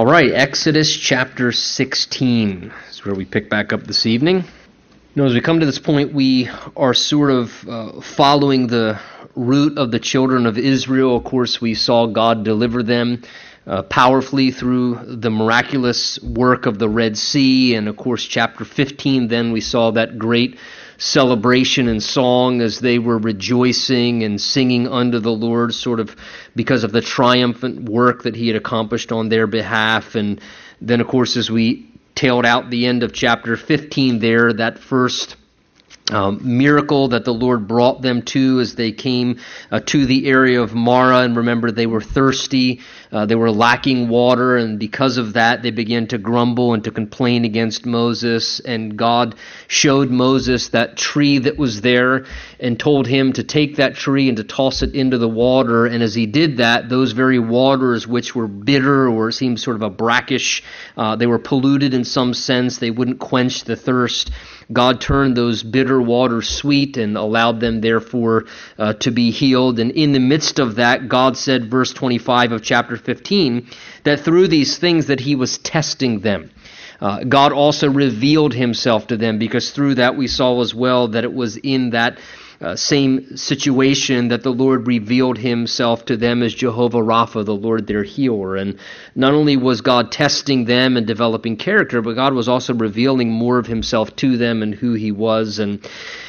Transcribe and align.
All 0.00 0.06
right, 0.06 0.32
Exodus 0.32 0.96
chapter 0.96 1.52
16 1.52 2.72
is 2.88 3.04
where 3.04 3.14
we 3.14 3.26
pick 3.26 3.50
back 3.50 3.74
up 3.74 3.82
this 3.82 4.06
evening. 4.06 4.36
You 4.36 4.44
know, 5.14 5.26
as 5.26 5.34
we 5.34 5.42
come 5.42 5.60
to 5.60 5.66
this 5.66 5.78
point, 5.78 6.14
we 6.14 6.48
are 6.74 6.94
sort 6.94 7.30
of 7.30 7.68
uh, 7.68 8.00
following 8.00 8.66
the 8.66 8.98
route 9.36 9.76
of 9.76 9.90
the 9.90 9.98
children 9.98 10.46
of 10.46 10.56
Israel. 10.56 11.18
Of 11.18 11.24
course, 11.24 11.60
we 11.60 11.74
saw 11.74 12.06
God 12.06 12.44
deliver 12.46 12.82
them 12.82 13.24
uh, 13.70 13.82
powerfully 13.82 14.50
through 14.50 14.98
the 15.06 15.30
miraculous 15.30 16.20
work 16.22 16.66
of 16.66 16.80
the 16.80 16.88
Red 16.88 17.16
Sea. 17.16 17.76
And 17.76 17.86
of 17.88 17.96
course, 17.96 18.24
chapter 18.24 18.64
15, 18.64 19.28
then 19.28 19.52
we 19.52 19.60
saw 19.60 19.92
that 19.92 20.18
great 20.18 20.58
celebration 20.98 21.86
and 21.86 22.02
song 22.02 22.60
as 22.60 22.80
they 22.80 22.98
were 22.98 23.16
rejoicing 23.16 24.24
and 24.24 24.40
singing 24.40 24.88
unto 24.88 25.20
the 25.20 25.30
Lord, 25.30 25.72
sort 25.72 26.00
of 26.00 26.16
because 26.56 26.82
of 26.82 26.90
the 26.90 27.00
triumphant 27.00 27.88
work 27.88 28.24
that 28.24 28.34
He 28.34 28.48
had 28.48 28.56
accomplished 28.56 29.12
on 29.12 29.28
their 29.28 29.46
behalf. 29.46 30.16
And 30.16 30.40
then, 30.80 31.00
of 31.00 31.06
course, 31.06 31.36
as 31.36 31.48
we 31.48 31.88
tailed 32.16 32.44
out 32.44 32.70
the 32.70 32.86
end 32.86 33.04
of 33.04 33.12
chapter 33.12 33.56
15 33.56 34.18
there, 34.18 34.52
that 34.52 34.80
first 34.80 35.36
um, 36.10 36.40
miracle 36.42 37.08
that 37.08 37.24
the 37.24 37.32
Lord 37.32 37.66
brought 37.66 38.02
them 38.02 38.22
to 38.22 38.60
as 38.60 38.74
they 38.74 38.92
came 38.92 39.40
uh, 39.70 39.80
to 39.86 40.06
the 40.06 40.26
area 40.26 40.60
of 40.60 40.74
Marah. 40.74 41.22
And 41.22 41.36
remember, 41.36 41.70
they 41.70 41.86
were 41.86 42.00
thirsty, 42.00 42.80
uh, 43.12 43.26
they 43.26 43.34
were 43.34 43.50
lacking 43.50 44.08
water, 44.08 44.56
and 44.56 44.78
because 44.78 45.16
of 45.16 45.34
that, 45.34 45.62
they 45.62 45.70
began 45.70 46.06
to 46.08 46.18
grumble 46.18 46.74
and 46.74 46.84
to 46.84 46.90
complain 46.90 47.44
against 47.44 47.86
Moses. 47.86 48.60
And 48.60 48.96
God 48.96 49.34
showed 49.68 50.10
Moses 50.10 50.68
that 50.68 50.96
tree 50.96 51.38
that 51.38 51.56
was 51.56 51.80
there 51.80 52.26
and 52.58 52.78
told 52.78 53.06
him 53.06 53.32
to 53.34 53.44
take 53.44 53.76
that 53.76 53.94
tree 53.94 54.28
and 54.28 54.36
to 54.36 54.44
toss 54.44 54.82
it 54.82 54.94
into 54.94 55.18
the 55.18 55.28
water. 55.28 55.86
And 55.86 56.02
as 56.02 56.14
he 56.14 56.26
did 56.26 56.58
that, 56.58 56.88
those 56.88 57.12
very 57.12 57.38
waters, 57.38 58.06
which 58.06 58.34
were 58.34 58.48
bitter 58.48 59.08
or 59.08 59.30
seemed 59.30 59.60
sort 59.60 59.76
of 59.76 59.82
a 59.82 59.90
brackish, 59.90 60.62
uh, 60.96 61.16
they 61.16 61.26
were 61.26 61.38
polluted 61.38 61.94
in 61.94 62.04
some 62.04 62.34
sense, 62.34 62.78
they 62.78 62.90
wouldn't 62.90 63.18
quench 63.18 63.64
the 63.64 63.76
thirst. 63.76 64.30
God 64.72 65.00
turned 65.00 65.36
those 65.36 65.62
bitter 65.62 66.00
waters 66.00 66.48
sweet 66.48 66.96
and 66.96 67.16
allowed 67.16 67.60
them, 67.60 67.80
therefore, 67.80 68.44
uh, 68.78 68.92
to 68.94 69.10
be 69.10 69.30
healed. 69.30 69.78
And 69.80 69.90
in 69.90 70.12
the 70.12 70.20
midst 70.20 70.58
of 70.58 70.76
that, 70.76 71.08
God 71.08 71.36
said, 71.36 71.70
verse 71.70 71.92
25 71.92 72.52
of 72.52 72.62
chapter 72.62 72.96
15, 72.96 73.66
that 74.04 74.20
through 74.20 74.48
these 74.48 74.78
things 74.78 75.06
that 75.06 75.20
He 75.20 75.34
was 75.34 75.58
testing 75.58 76.20
them. 76.20 76.50
Uh, 77.00 77.24
God 77.24 77.52
also 77.52 77.88
revealed 77.88 78.54
Himself 78.54 79.06
to 79.08 79.16
them 79.16 79.38
because 79.38 79.70
through 79.70 79.96
that 79.96 80.16
we 80.16 80.28
saw 80.28 80.60
as 80.60 80.74
well 80.74 81.08
that 81.08 81.24
it 81.24 81.32
was 81.32 81.56
in 81.56 81.90
that 81.90 82.18
uh, 82.60 82.76
same 82.76 83.36
situation 83.36 84.28
that 84.28 84.42
the 84.42 84.52
Lord 84.52 84.86
revealed 84.86 85.38
himself 85.38 86.04
to 86.06 86.16
them 86.16 86.42
as 86.42 86.54
Jehovah 86.54 86.98
Rapha, 86.98 87.44
the 87.44 87.54
Lord 87.54 87.86
their 87.86 88.02
healer. 88.02 88.56
And 88.56 88.78
not 89.14 89.32
only 89.32 89.56
was 89.56 89.80
God 89.80 90.12
testing 90.12 90.66
them 90.66 90.98
and 90.98 91.06
developing 91.06 91.56
character, 91.56 92.02
but 92.02 92.16
God 92.16 92.34
was 92.34 92.48
also 92.48 92.74
revealing 92.74 93.30
more 93.30 93.58
of 93.58 93.66
himself 93.66 94.14
to 94.16 94.36
them 94.36 94.62
and 94.62 94.74
who 94.74 94.92
he 94.92 95.10
was. 95.10 95.58
And, 95.58 95.82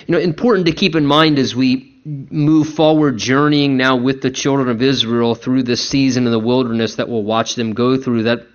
you 0.08 0.14
know, 0.14 0.20
important 0.20 0.68
to 0.68 0.74
keep 0.74 0.96
in 0.96 1.06
mind 1.06 1.38
as 1.38 1.54
we 1.54 1.92
move 2.06 2.70
forward 2.70 3.18
journeying 3.18 3.78
now 3.78 3.98
with 3.98 4.22
the 4.22 4.32
children 4.32 4.70
of 4.70 4.82
Israel 4.82 5.36
through 5.36 5.64
this 5.64 5.88
season 5.88 6.26
in 6.26 6.32
the 6.32 6.40
wilderness 6.40 6.96
that 6.96 7.10
we'll 7.10 7.24
watch 7.24 7.56
them 7.56 7.74
go 7.74 7.98
through 7.98 8.24
that 8.24 8.48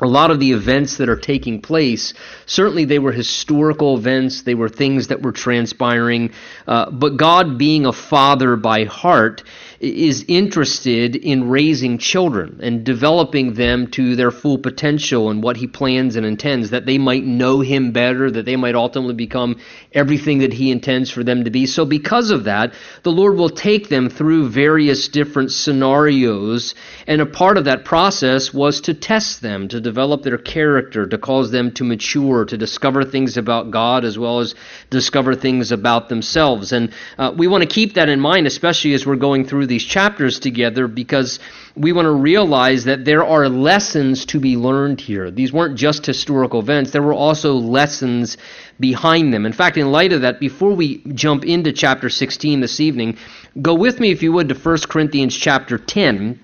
a 0.00 0.06
lot 0.06 0.30
of 0.30 0.40
the 0.40 0.52
events 0.52 0.98
that 0.98 1.08
are 1.08 1.16
taking 1.16 1.62
place, 1.62 2.12
certainly 2.44 2.84
they 2.84 2.98
were 2.98 3.12
historical 3.12 3.96
events, 3.96 4.42
they 4.42 4.54
were 4.54 4.68
things 4.68 5.08
that 5.08 5.22
were 5.22 5.32
transpiring, 5.32 6.32
uh, 6.66 6.90
but 6.90 7.16
God, 7.16 7.56
being 7.56 7.86
a 7.86 7.92
father 7.92 8.56
by 8.56 8.84
heart, 8.84 9.42
is 9.80 10.24
interested 10.28 11.16
in 11.16 11.48
raising 11.48 11.98
children 11.98 12.60
and 12.62 12.84
developing 12.84 13.54
them 13.54 13.86
to 13.88 14.16
their 14.16 14.30
full 14.30 14.58
potential 14.58 15.30
and 15.30 15.42
what 15.42 15.56
he 15.56 15.66
plans 15.66 16.16
and 16.16 16.24
intends, 16.24 16.70
that 16.70 16.86
they 16.86 16.98
might 16.98 17.24
know 17.24 17.60
him 17.60 17.92
better, 17.92 18.30
that 18.30 18.46
they 18.46 18.56
might 18.56 18.74
ultimately 18.74 19.14
become 19.14 19.56
everything 19.92 20.38
that 20.38 20.52
he 20.52 20.70
intends 20.70 21.10
for 21.10 21.22
them 21.22 21.44
to 21.44 21.50
be. 21.50 21.66
So, 21.66 21.84
because 21.84 22.30
of 22.30 22.44
that, 22.44 22.72
the 23.02 23.12
Lord 23.12 23.36
will 23.36 23.50
take 23.50 23.88
them 23.88 24.08
through 24.08 24.48
various 24.48 25.08
different 25.08 25.52
scenarios, 25.52 26.74
and 27.06 27.20
a 27.20 27.26
part 27.26 27.58
of 27.58 27.66
that 27.66 27.84
process 27.84 28.54
was 28.54 28.80
to 28.82 28.94
test 28.94 29.42
them, 29.42 29.68
to 29.68 29.80
develop 29.86 30.22
their 30.22 30.36
character, 30.36 31.06
to 31.06 31.16
cause 31.16 31.52
them 31.52 31.70
to 31.70 31.84
mature, 31.84 32.44
to 32.44 32.58
discover 32.58 33.04
things 33.04 33.36
about 33.36 33.70
God 33.70 34.04
as 34.04 34.18
well 34.18 34.40
as 34.40 34.56
discover 34.90 35.36
things 35.36 35.70
about 35.70 36.08
themselves. 36.08 36.72
And 36.72 36.92
uh, 37.18 37.32
we 37.36 37.46
want 37.46 37.62
to 37.62 37.68
keep 37.68 37.94
that 37.94 38.08
in 38.08 38.18
mind, 38.18 38.48
especially 38.48 38.94
as 38.94 39.06
we're 39.06 39.14
going 39.14 39.46
through 39.46 39.68
these 39.68 39.84
chapters 39.84 40.40
together, 40.40 40.88
because 40.88 41.38
we 41.76 41.92
want 41.92 42.06
to 42.06 42.10
realize 42.10 42.84
that 42.84 43.04
there 43.04 43.24
are 43.24 43.48
lessons 43.48 44.26
to 44.26 44.40
be 44.40 44.56
learned 44.56 45.00
here. 45.00 45.30
These 45.30 45.52
weren't 45.52 45.78
just 45.78 46.04
historical 46.04 46.58
events, 46.58 46.90
there 46.90 47.02
were 47.02 47.14
also 47.14 47.52
lessons 47.54 48.36
behind 48.80 49.32
them. 49.32 49.46
In 49.46 49.52
fact, 49.52 49.76
in 49.76 49.92
light 49.92 50.12
of 50.12 50.22
that, 50.22 50.40
before 50.40 50.74
we 50.74 50.98
jump 51.14 51.44
into 51.44 51.72
chapter 51.72 52.10
16 52.10 52.60
this 52.60 52.80
evening, 52.80 53.18
go 53.62 53.74
with 53.74 54.00
me, 54.00 54.10
if 54.10 54.22
you 54.22 54.32
would, 54.32 54.48
to 54.48 54.54
1 54.56 54.78
Corinthians 54.88 55.36
chapter 55.36 55.78
10. 55.78 56.40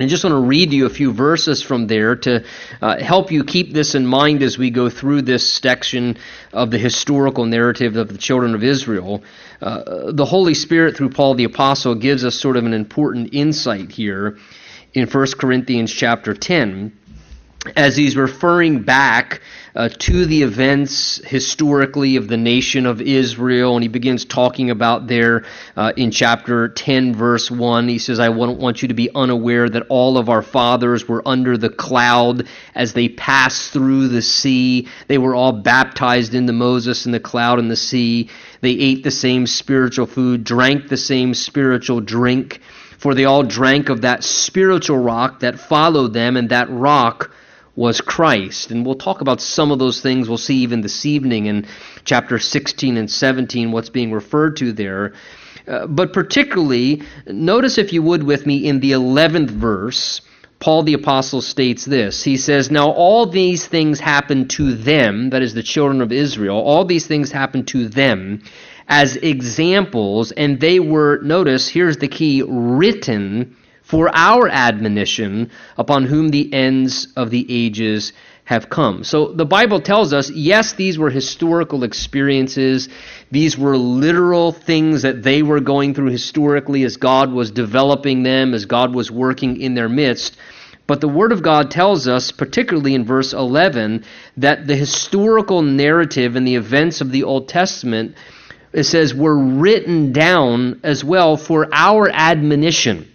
I 0.00 0.06
just 0.06 0.22
want 0.22 0.34
to 0.34 0.46
read 0.46 0.72
you 0.72 0.86
a 0.86 0.90
few 0.90 1.12
verses 1.12 1.60
from 1.60 1.88
there 1.88 2.14
to 2.14 2.44
uh, 2.80 3.02
help 3.02 3.32
you 3.32 3.42
keep 3.42 3.72
this 3.72 3.96
in 3.96 4.06
mind 4.06 4.44
as 4.44 4.56
we 4.56 4.70
go 4.70 4.88
through 4.88 5.22
this 5.22 5.52
section 5.52 6.18
of 6.52 6.70
the 6.70 6.78
historical 6.78 7.46
narrative 7.46 7.96
of 7.96 8.06
the 8.06 8.16
children 8.16 8.54
of 8.54 8.62
Israel. 8.62 9.24
Uh, 9.60 10.12
the 10.12 10.24
Holy 10.24 10.54
Spirit, 10.54 10.96
through 10.96 11.10
Paul 11.10 11.34
the 11.34 11.42
Apostle, 11.42 11.96
gives 11.96 12.24
us 12.24 12.36
sort 12.36 12.56
of 12.56 12.64
an 12.64 12.74
important 12.74 13.34
insight 13.34 13.90
here 13.90 14.38
in 14.94 15.08
1 15.08 15.26
Corinthians 15.36 15.92
chapter 15.92 16.32
10 16.32 16.96
as 17.74 17.96
he's 17.96 18.16
referring 18.16 18.84
back 18.84 19.40
uh, 19.78 19.88
to 19.88 20.26
the 20.26 20.42
events 20.42 21.20
historically 21.24 22.16
of 22.16 22.26
the 22.26 22.36
nation 22.36 22.84
of 22.84 23.00
Israel, 23.00 23.76
and 23.76 23.84
he 23.84 23.88
begins 23.88 24.24
talking 24.24 24.70
about 24.70 25.06
there 25.06 25.44
uh, 25.76 25.92
in 25.96 26.10
chapter 26.10 26.68
10, 26.68 27.14
verse 27.14 27.48
1. 27.48 27.86
He 27.86 28.00
says, 28.00 28.18
I 28.18 28.26
don't 28.26 28.58
want 28.58 28.82
you 28.82 28.88
to 28.88 28.94
be 28.94 29.08
unaware 29.14 29.68
that 29.68 29.86
all 29.88 30.18
of 30.18 30.28
our 30.28 30.42
fathers 30.42 31.06
were 31.06 31.22
under 31.24 31.56
the 31.56 31.70
cloud 31.70 32.48
as 32.74 32.92
they 32.92 33.08
passed 33.08 33.72
through 33.72 34.08
the 34.08 34.20
sea. 34.20 34.88
They 35.06 35.18
were 35.18 35.36
all 35.36 35.52
baptized 35.52 36.34
into 36.34 36.52
Moses 36.52 37.06
in 37.06 37.12
the 37.12 37.20
cloud 37.20 37.60
and 37.60 37.70
the 37.70 37.76
sea. 37.76 38.30
They 38.60 38.72
ate 38.72 39.04
the 39.04 39.12
same 39.12 39.46
spiritual 39.46 40.06
food, 40.06 40.42
drank 40.42 40.88
the 40.88 40.96
same 40.96 41.34
spiritual 41.34 42.00
drink, 42.00 42.62
for 42.98 43.14
they 43.14 43.26
all 43.26 43.44
drank 43.44 43.90
of 43.90 44.00
that 44.00 44.24
spiritual 44.24 44.98
rock 44.98 45.38
that 45.38 45.60
followed 45.60 46.14
them, 46.14 46.36
and 46.36 46.48
that 46.48 46.68
rock 46.68 47.30
was 47.78 48.00
Christ. 48.00 48.72
And 48.72 48.84
we'll 48.84 48.96
talk 48.96 49.20
about 49.20 49.40
some 49.40 49.70
of 49.70 49.78
those 49.78 50.00
things. 50.00 50.28
We'll 50.28 50.36
see 50.36 50.56
even 50.56 50.80
this 50.80 51.06
evening 51.06 51.46
in 51.46 51.68
chapter 52.04 52.40
16 52.40 52.96
and 52.96 53.08
17 53.08 53.70
what's 53.70 53.88
being 53.88 54.10
referred 54.10 54.56
to 54.56 54.72
there. 54.72 55.12
Uh, 55.66 55.86
but 55.86 56.12
particularly, 56.12 57.02
notice 57.28 57.78
if 57.78 57.92
you 57.92 58.02
would 58.02 58.24
with 58.24 58.46
me 58.46 58.66
in 58.66 58.80
the 58.80 58.92
11th 58.92 59.50
verse, 59.50 60.22
Paul 60.58 60.82
the 60.82 60.94
Apostle 60.94 61.40
states 61.40 61.84
this. 61.84 62.24
He 62.24 62.36
says, 62.36 62.68
Now 62.68 62.90
all 62.90 63.26
these 63.26 63.64
things 63.68 64.00
happened 64.00 64.50
to 64.50 64.74
them, 64.74 65.30
that 65.30 65.42
is 65.42 65.54
the 65.54 65.62
children 65.62 66.02
of 66.02 66.10
Israel, 66.10 66.56
all 66.56 66.84
these 66.84 67.06
things 67.06 67.30
happened 67.30 67.68
to 67.68 67.88
them 67.88 68.42
as 68.88 69.14
examples, 69.16 70.32
and 70.32 70.58
they 70.58 70.80
were, 70.80 71.20
notice, 71.22 71.68
here's 71.68 71.98
the 71.98 72.08
key, 72.08 72.42
written 72.42 73.54
for 73.88 74.10
our 74.14 74.50
admonition 74.50 75.50
upon 75.78 76.04
whom 76.04 76.28
the 76.28 76.52
ends 76.52 77.08
of 77.16 77.30
the 77.30 77.46
ages 77.48 78.12
have 78.44 78.68
come. 78.68 79.02
So 79.02 79.32
the 79.32 79.46
Bible 79.46 79.80
tells 79.80 80.12
us, 80.12 80.30
yes, 80.30 80.74
these 80.74 80.98
were 80.98 81.08
historical 81.08 81.84
experiences. 81.84 82.90
These 83.30 83.56
were 83.56 83.78
literal 83.78 84.52
things 84.52 85.02
that 85.02 85.22
they 85.22 85.42
were 85.42 85.60
going 85.60 85.94
through 85.94 86.10
historically 86.10 86.82
as 86.82 86.98
God 86.98 87.32
was 87.32 87.50
developing 87.50 88.24
them, 88.24 88.52
as 88.52 88.66
God 88.66 88.94
was 88.94 89.10
working 89.10 89.58
in 89.58 89.74
their 89.74 89.88
midst. 89.88 90.36
But 90.86 91.00
the 91.00 91.08
Word 91.08 91.32
of 91.32 91.42
God 91.42 91.70
tells 91.70 92.06
us, 92.06 92.30
particularly 92.30 92.94
in 92.94 93.06
verse 93.06 93.32
11, 93.32 94.04
that 94.36 94.66
the 94.66 94.76
historical 94.76 95.62
narrative 95.62 96.36
and 96.36 96.46
the 96.46 96.56
events 96.56 97.00
of 97.00 97.10
the 97.10 97.22
Old 97.22 97.48
Testament, 97.48 98.16
it 98.70 98.84
says, 98.84 99.14
were 99.14 99.38
written 99.38 100.12
down 100.12 100.80
as 100.82 101.02
well 101.02 101.38
for 101.38 101.70
our 101.72 102.10
admonition 102.10 103.08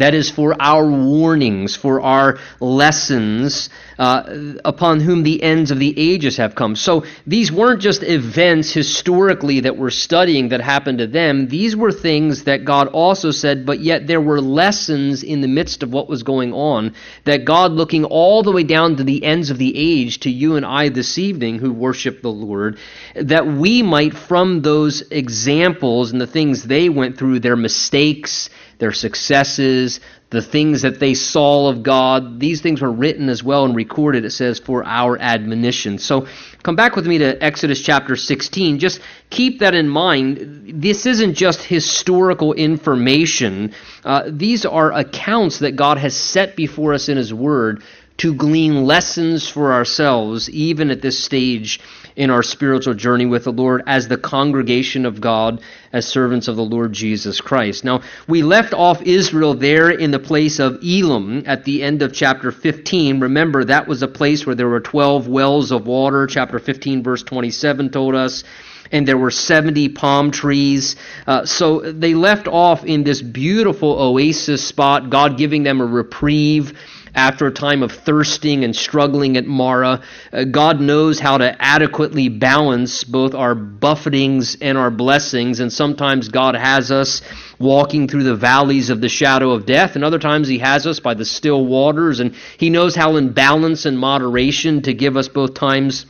that 0.00 0.14
is 0.14 0.30
for 0.30 0.54
our 0.60 0.88
warnings, 0.88 1.76
for 1.76 2.00
our 2.00 2.38
lessons, 2.60 3.70
uh, 3.98 4.54
upon 4.64 5.00
whom 5.00 5.22
the 5.22 5.42
ends 5.42 5.70
of 5.70 5.78
the 5.78 5.94
ages 5.96 6.36
have 6.36 6.54
come. 6.54 6.76
So 6.76 7.04
these 7.26 7.50
weren't 7.50 7.80
just 7.80 8.02
events 8.02 8.72
historically 8.72 9.60
that 9.60 9.76
we're 9.76 9.90
studying 9.90 10.50
that 10.50 10.60
happened 10.60 10.98
to 10.98 11.06
them. 11.06 11.48
These 11.48 11.74
were 11.74 11.92
things 11.92 12.44
that 12.44 12.64
God 12.64 12.88
also 12.88 13.30
said, 13.30 13.64
but 13.64 13.80
yet 13.80 14.06
there 14.06 14.20
were 14.20 14.40
lessons 14.40 15.22
in 15.22 15.40
the 15.40 15.48
midst 15.48 15.82
of 15.82 15.92
what 15.92 16.08
was 16.08 16.22
going 16.22 16.52
on 16.52 16.94
that 17.24 17.44
God, 17.44 17.72
looking 17.72 18.04
all 18.04 18.42
the 18.42 18.52
way 18.52 18.62
down 18.62 18.96
to 18.96 19.04
the 19.04 19.24
ends 19.24 19.50
of 19.50 19.58
the 19.58 19.72
age 19.76 20.20
to 20.20 20.30
you 20.30 20.56
and 20.56 20.66
I 20.66 20.88
this 20.88 21.18
evening 21.18 21.58
who 21.58 21.72
worship 21.72 22.22
the 22.22 22.28
Lord, 22.28 22.78
that 23.14 23.46
we 23.46 23.82
might, 23.82 24.14
from 24.14 24.62
those 24.62 25.02
examples 25.10 26.12
and 26.12 26.20
the 26.20 26.26
things 26.26 26.62
they 26.62 26.88
went 26.88 27.16
through, 27.16 27.40
their 27.40 27.56
mistakes, 27.56 28.50
their 28.78 28.92
successes, 28.92 30.00
the 30.30 30.42
things 30.42 30.82
that 30.82 30.98
they 30.98 31.14
saw 31.14 31.68
of 31.68 31.82
God. 31.82 32.40
These 32.40 32.60
things 32.60 32.80
were 32.80 32.90
written 32.90 33.28
as 33.28 33.42
well 33.42 33.64
and 33.64 33.76
recorded, 33.76 34.24
it 34.24 34.30
says, 34.30 34.58
for 34.58 34.84
our 34.84 35.18
admonition. 35.18 35.98
So 35.98 36.26
come 36.62 36.76
back 36.76 36.96
with 36.96 37.06
me 37.06 37.18
to 37.18 37.42
Exodus 37.42 37.80
chapter 37.80 38.16
16. 38.16 38.78
Just 38.78 39.00
keep 39.30 39.60
that 39.60 39.74
in 39.74 39.88
mind. 39.88 40.82
This 40.82 41.06
isn't 41.06 41.34
just 41.34 41.62
historical 41.62 42.52
information, 42.52 43.74
uh, 44.04 44.24
these 44.26 44.66
are 44.66 44.92
accounts 44.92 45.60
that 45.60 45.76
God 45.76 45.98
has 45.98 46.16
set 46.16 46.56
before 46.56 46.94
us 46.94 47.08
in 47.08 47.16
His 47.16 47.32
Word 47.32 47.82
to 48.18 48.34
glean 48.34 48.84
lessons 48.84 49.48
for 49.48 49.72
ourselves, 49.72 50.48
even 50.50 50.90
at 50.90 51.02
this 51.02 51.22
stage 51.22 51.80
in 52.16 52.30
our 52.30 52.42
spiritual 52.42 52.94
journey 52.94 53.26
with 53.26 53.44
the 53.44 53.52
Lord 53.52 53.82
as 53.86 54.08
the 54.08 54.16
congregation 54.16 55.04
of 55.04 55.20
God, 55.20 55.60
as 55.92 56.06
servants 56.06 56.48
of 56.48 56.56
the 56.56 56.64
Lord 56.64 56.92
Jesus 56.92 57.40
Christ. 57.40 57.84
Now, 57.84 58.02
we 58.26 58.42
left 58.42 58.72
off 58.72 59.02
Israel 59.02 59.54
there 59.54 59.90
in 59.90 60.10
the 60.10 60.18
place 60.18 60.58
of 60.58 60.78
Elim 60.82 61.44
at 61.46 61.64
the 61.64 61.82
end 61.82 62.02
of 62.02 62.12
chapter 62.12 62.50
15. 62.50 63.20
Remember, 63.20 63.64
that 63.64 63.86
was 63.86 64.02
a 64.02 64.08
place 64.08 64.46
where 64.46 64.56
there 64.56 64.68
were 64.68 64.80
12 64.80 65.28
wells 65.28 65.70
of 65.70 65.86
water. 65.86 66.26
Chapter 66.26 66.58
15, 66.58 67.02
verse 67.02 67.22
27 67.22 67.90
told 67.90 68.14
us 68.14 68.44
and 68.92 69.06
there 69.06 69.18
were 69.18 69.30
70 69.32 69.90
palm 69.90 70.30
trees. 70.30 70.96
Uh, 71.26 71.44
so 71.44 71.80
they 71.80 72.14
left 72.14 72.46
off 72.46 72.84
in 72.84 73.04
this 73.04 73.20
beautiful 73.20 74.00
oasis 74.00 74.66
spot, 74.66 75.10
God 75.10 75.36
giving 75.36 75.64
them 75.64 75.80
a 75.80 75.86
reprieve 75.86 76.78
after 77.16 77.46
a 77.46 77.50
time 77.50 77.82
of 77.82 77.90
thirsting 77.90 78.62
and 78.62 78.76
struggling 78.76 79.36
at 79.36 79.46
Marah, 79.46 80.00
Uh, 80.32 80.44
God 80.44 80.80
knows 80.80 81.18
how 81.18 81.38
to 81.38 81.56
adequately 81.58 82.28
balance 82.28 83.04
both 83.04 83.34
our 83.34 83.54
buffetings 83.54 84.56
and 84.60 84.76
our 84.76 84.90
blessings, 84.90 85.60
and 85.60 85.72
sometimes 85.72 86.28
God 86.28 86.54
has 86.54 86.90
us 86.90 87.22
walking 87.58 88.06
through 88.06 88.24
the 88.24 88.34
valleys 88.36 88.90
of 88.90 89.00
the 89.00 89.08
shadow 89.08 89.52
of 89.52 89.64
death, 89.64 89.96
and 89.96 90.04
other 90.04 90.18
times 90.18 90.46
He 90.46 90.58
has 90.58 90.86
us 90.86 91.00
by 91.00 91.14
the 91.14 91.24
still 91.24 91.64
waters, 91.64 92.20
and 92.20 92.34
He 92.58 92.70
knows 92.70 92.94
how 92.94 93.16
in 93.16 93.32
balance 93.32 93.86
and 93.86 93.98
moderation 93.98 94.82
to 94.82 94.92
give 94.92 95.16
us 95.16 95.28
both 95.28 95.54
times 95.54 96.06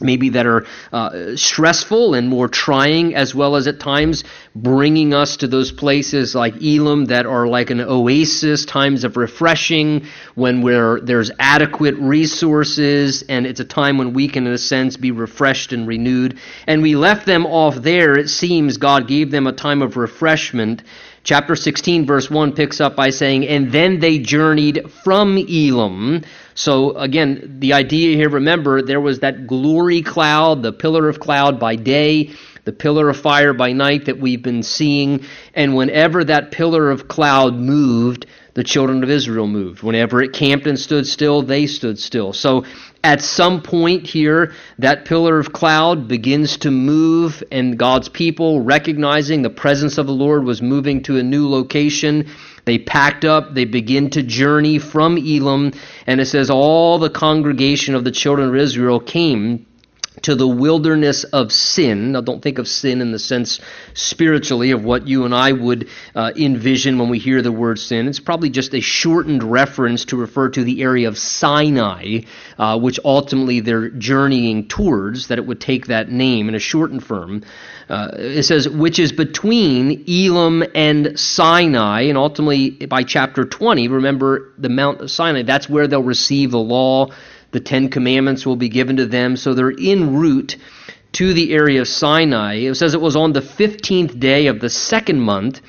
maybe 0.00 0.30
that 0.30 0.46
are 0.46 0.66
uh, 0.92 1.36
stressful 1.36 2.14
and 2.14 2.28
more 2.28 2.48
trying, 2.48 3.14
as 3.14 3.34
well 3.34 3.56
as 3.56 3.66
at 3.66 3.80
times 3.80 4.24
bringing 4.54 5.14
us 5.14 5.36
to 5.38 5.46
those 5.46 5.72
places 5.72 6.34
like 6.34 6.62
Elim 6.62 7.06
that 7.06 7.26
are 7.26 7.46
like 7.46 7.70
an 7.70 7.80
oasis, 7.80 8.64
times 8.64 9.04
of 9.04 9.16
refreshing, 9.16 10.06
when 10.34 10.62
where 10.62 11.00
there's 11.00 11.30
adequate 11.38 11.94
resources, 11.96 13.24
and 13.28 13.46
it's 13.46 13.60
a 13.60 13.64
time 13.64 13.98
when 13.98 14.12
we 14.12 14.28
can, 14.28 14.46
in 14.46 14.52
a 14.52 14.58
sense, 14.58 14.96
be 14.96 15.10
refreshed 15.10 15.72
and 15.72 15.86
renewed. 15.86 16.38
And 16.66 16.82
we 16.82 16.96
left 16.96 17.26
them 17.26 17.46
off 17.46 17.76
there. 17.76 18.16
It 18.16 18.28
seems 18.28 18.76
God 18.76 19.08
gave 19.08 19.30
them 19.30 19.46
a 19.46 19.52
time 19.52 19.82
of 19.82 19.96
refreshment. 19.96 20.82
Chapter 21.24 21.56
16, 21.56 22.06
verse 22.06 22.30
1 22.30 22.52
picks 22.52 22.80
up 22.80 22.96
by 22.96 23.10
saying, 23.10 23.46
And 23.46 23.70
then 23.70 23.98
they 23.98 24.18
journeyed 24.18 24.90
from 25.04 25.36
Elim 25.36 26.24
so 26.58 26.90
again, 26.96 27.58
the 27.60 27.74
idea 27.74 28.16
here, 28.16 28.28
remember, 28.28 28.82
there 28.82 29.00
was 29.00 29.20
that 29.20 29.46
glory 29.46 30.02
cloud, 30.02 30.60
the 30.60 30.72
pillar 30.72 31.08
of 31.08 31.20
cloud 31.20 31.60
by 31.60 31.76
day, 31.76 32.32
the 32.64 32.72
pillar 32.72 33.08
of 33.08 33.16
fire 33.16 33.52
by 33.52 33.72
night 33.72 34.06
that 34.06 34.18
we've 34.18 34.42
been 34.42 34.64
seeing. 34.64 35.24
And 35.54 35.76
whenever 35.76 36.24
that 36.24 36.50
pillar 36.50 36.90
of 36.90 37.06
cloud 37.06 37.54
moved, 37.54 38.26
the 38.54 38.64
children 38.64 39.04
of 39.04 39.08
Israel 39.08 39.46
moved. 39.46 39.84
Whenever 39.84 40.20
it 40.20 40.32
camped 40.32 40.66
and 40.66 40.76
stood 40.76 41.06
still, 41.06 41.42
they 41.42 41.68
stood 41.68 41.96
still. 41.96 42.32
So 42.32 42.64
at 43.04 43.20
some 43.20 43.62
point 43.62 44.08
here, 44.08 44.52
that 44.80 45.04
pillar 45.04 45.38
of 45.38 45.52
cloud 45.52 46.08
begins 46.08 46.56
to 46.58 46.72
move, 46.72 47.40
and 47.52 47.78
God's 47.78 48.08
people, 48.08 48.62
recognizing 48.62 49.42
the 49.42 49.50
presence 49.50 49.96
of 49.96 50.08
the 50.08 50.12
Lord, 50.12 50.42
was 50.42 50.60
moving 50.60 51.04
to 51.04 51.18
a 51.18 51.22
new 51.22 51.48
location. 51.48 52.26
They 52.68 52.78
packed 52.78 53.24
up, 53.24 53.54
they 53.54 53.64
begin 53.64 54.10
to 54.10 54.22
journey 54.22 54.78
from 54.78 55.16
Elim, 55.16 55.72
and 56.06 56.20
it 56.20 56.26
says 56.26 56.50
all 56.50 56.98
the 56.98 57.08
congregation 57.08 57.94
of 57.94 58.04
the 58.04 58.10
children 58.10 58.46
of 58.46 58.56
Israel 58.56 59.00
came 59.00 59.64
to 60.22 60.34
the 60.34 60.46
wilderness 60.46 61.24
of 61.24 61.52
sin. 61.52 62.12
Now, 62.12 62.20
don't 62.20 62.42
think 62.42 62.58
of 62.58 62.68
sin 62.68 63.00
in 63.00 63.12
the 63.12 63.18
sense 63.18 63.60
spiritually 63.94 64.70
of 64.70 64.84
what 64.84 65.06
you 65.06 65.24
and 65.24 65.34
I 65.34 65.52
would 65.52 65.88
uh, 66.14 66.32
envision 66.36 66.98
when 66.98 67.08
we 67.08 67.18
hear 67.18 67.42
the 67.42 67.52
word 67.52 67.78
sin. 67.78 68.08
It's 68.08 68.20
probably 68.20 68.50
just 68.50 68.74
a 68.74 68.80
shortened 68.80 69.42
reference 69.42 70.06
to 70.06 70.16
refer 70.16 70.48
to 70.50 70.64
the 70.64 70.82
area 70.82 71.08
of 71.08 71.18
Sinai, 71.18 72.20
uh, 72.58 72.78
which 72.78 73.00
ultimately 73.04 73.60
they're 73.60 73.90
journeying 73.90 74.68
towards, 74.68 75.28
that 75.28 75.38
it 75.38 75.46
would 75.46 75.60
take 75.60 75.86
that 75.86 76.10
name 76.10 76.48
in 76.48 76.54
a 76.54 76.60
shortened 76.60 77.04
form. 77.04 77.42
Uh, 77.88 78.10
it 78.14 78.42
says, 78.42 78.68
which 78.68 78.98
is 78.98 79.12
between 79.12 80.04
Elim 80.06 80.62
and 80.74 81.18
Sinai, 81.18 82.02
and 82.02 82.18
ultimately 82.18 82.70
by 82.70 83.02
chapter 83.02 83.44
20, 83.44 83.88
remember 83.88 84.52
the 84.58 84.68
Mount 84.68 85.00
of 85.00 85.10
Sinai, 85.10 85.42
that's 85.42 85.68
where 85.68 85.86
they'll 85.88 86.02
receive 86.02 86.50
the 86.50 86.58
law. 86.58 87.08
The 87.50 87.60
Ten 87.60 87.88
Commandments 87.88 88.44
will 88.44 88.56
be 88.56 88.68
given 88.68 88.96
to 88.96 89.06
them. 89.06 89.36
So 89.36 89.54
they're 89.54 89.72
en 89.78 90.14
route 90.14 90.56
to 91.12 91.32
the 91.32 91.52
area 91.52 91.80
of 91.80 91.88
Sinai. 91.88 92.56
It 92.56 92.74
says 92.74 92.94
it 92.94 93.00
was 93.00 93.16
on 93.16 93.32
the 93.32 93.40
15th 93.40 94.18
day 94.20 94.46
of 94.46 94.60
the 94.60 94.70
second 94.70 95.20
month 95.20 95.60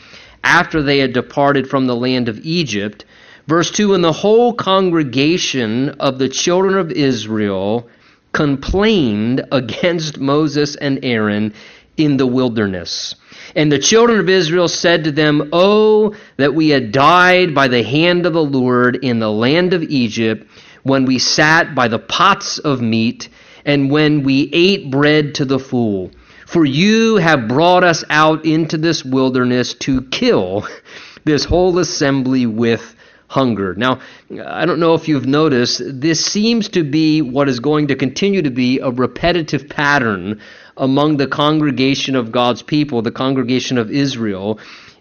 after 0.43 0.81
they 0.81 0.99
had 0.99 1.13
departed 1.13 1.69
from 1.69 1.87
the 1.87 1.95
land 1.95 2.29
of 2.29 2.39
Egypt. 2.45 3.05
Verse 3.47 3.71
2 3.71 3.93
And 3.93 4.03
the 4.03 4.11
whole 4.11 4.53
congregation 4.53 5.89
of 5.99 6.19
the 6.19 6.29
children 6.29 6.75
of 6.75 6.91
Israel 6.91 7.89
complained 8.31 9.45
against 9.51 10.19
Moses 10.19 10.75
and 10.75 10.99
Aaron 11.03 11.53
in 11.97 12.17
the 12.17 12.27
wilderness. 12.27 13.15
And 13.55 13.71
the 13.71 13.79
children 13.79 14.19
of 14.19 14.29
Israel 14.29 14.67
said 14.67 15.03
to 15.05 15.11
them, 15.11 15.49
Oh, 15.51 16.15
that 16.37 16.53
we 16.53 16.69
had 16.69 16.91
died 16.91 17.55
by 17.55 17.67
the 17.67 17.83
hand 17.83 18.25
of 18.25 18.33
the 18.33 18.43
Lord 18.43 18.97
in 18.97 19.19
the 19.19 19.31
land 19.31 19.73
of 19.73 19.83
Egypt, 19.83 20.47
when 20.83 21.05
we 21.05 21.19
sat 21.19 21.75
by 21.75 21.87
the 21.87 21.99
pots 21.99 22.59
of 22.59 22.81
meat, 22.81 23.29
and 23.65 23.91
when 23.91 24.23
we 24.23 24.49
ate 24.53 24.89
bread 24.89 25.35
to 25.35 25.45
the 25.45 25.59
full. 25.59 26.11
For 26.47 26.65
you 26.65 27.17
have 27.17 27.47
brought 27.47 27.83
us 27.83 28.03
out 28.09 28.45
into 28.45 28.77
this 28.77 29.05
wilderness 29.05 29.75
to 29.75 30.01
kill 30.03 30.67
this 31.23 31.45
whole 31.45 31.77
assembly 31.77 32.45
with 32.45 32.95
hunger. 33.27 33.75
Now, 33.75 33.99
I 34.43 34.65
don't 34.65 34.79
know 34.79 34.95
if 34.95 35.07
you've 35.07 35.27
noticed, 35.27 35.81
this 35.85 36.25
seems 36.25 36.67
to 36.69 36.83
be 36.83 37.21
what 37.21 37.47
is 37.47 37.59
going 37.59 37.87
to 37.89 37.95
continue 37.95 38.41
to 38.41 38.49
be 38.49 38.79
a 38.79 38.89
repetitive 38.89 39.69
pattern 39.69 40.41
among 40.75 41.17
the 41.17 41.27
congregation 41.27 42.15
of 42.15 42.31
God's 42.31 42.63
people, 42.63 43.03
the 43.03 43.11
congregation 43.11 43.77
of 43.77 43.91
Israel, 43.91 44.59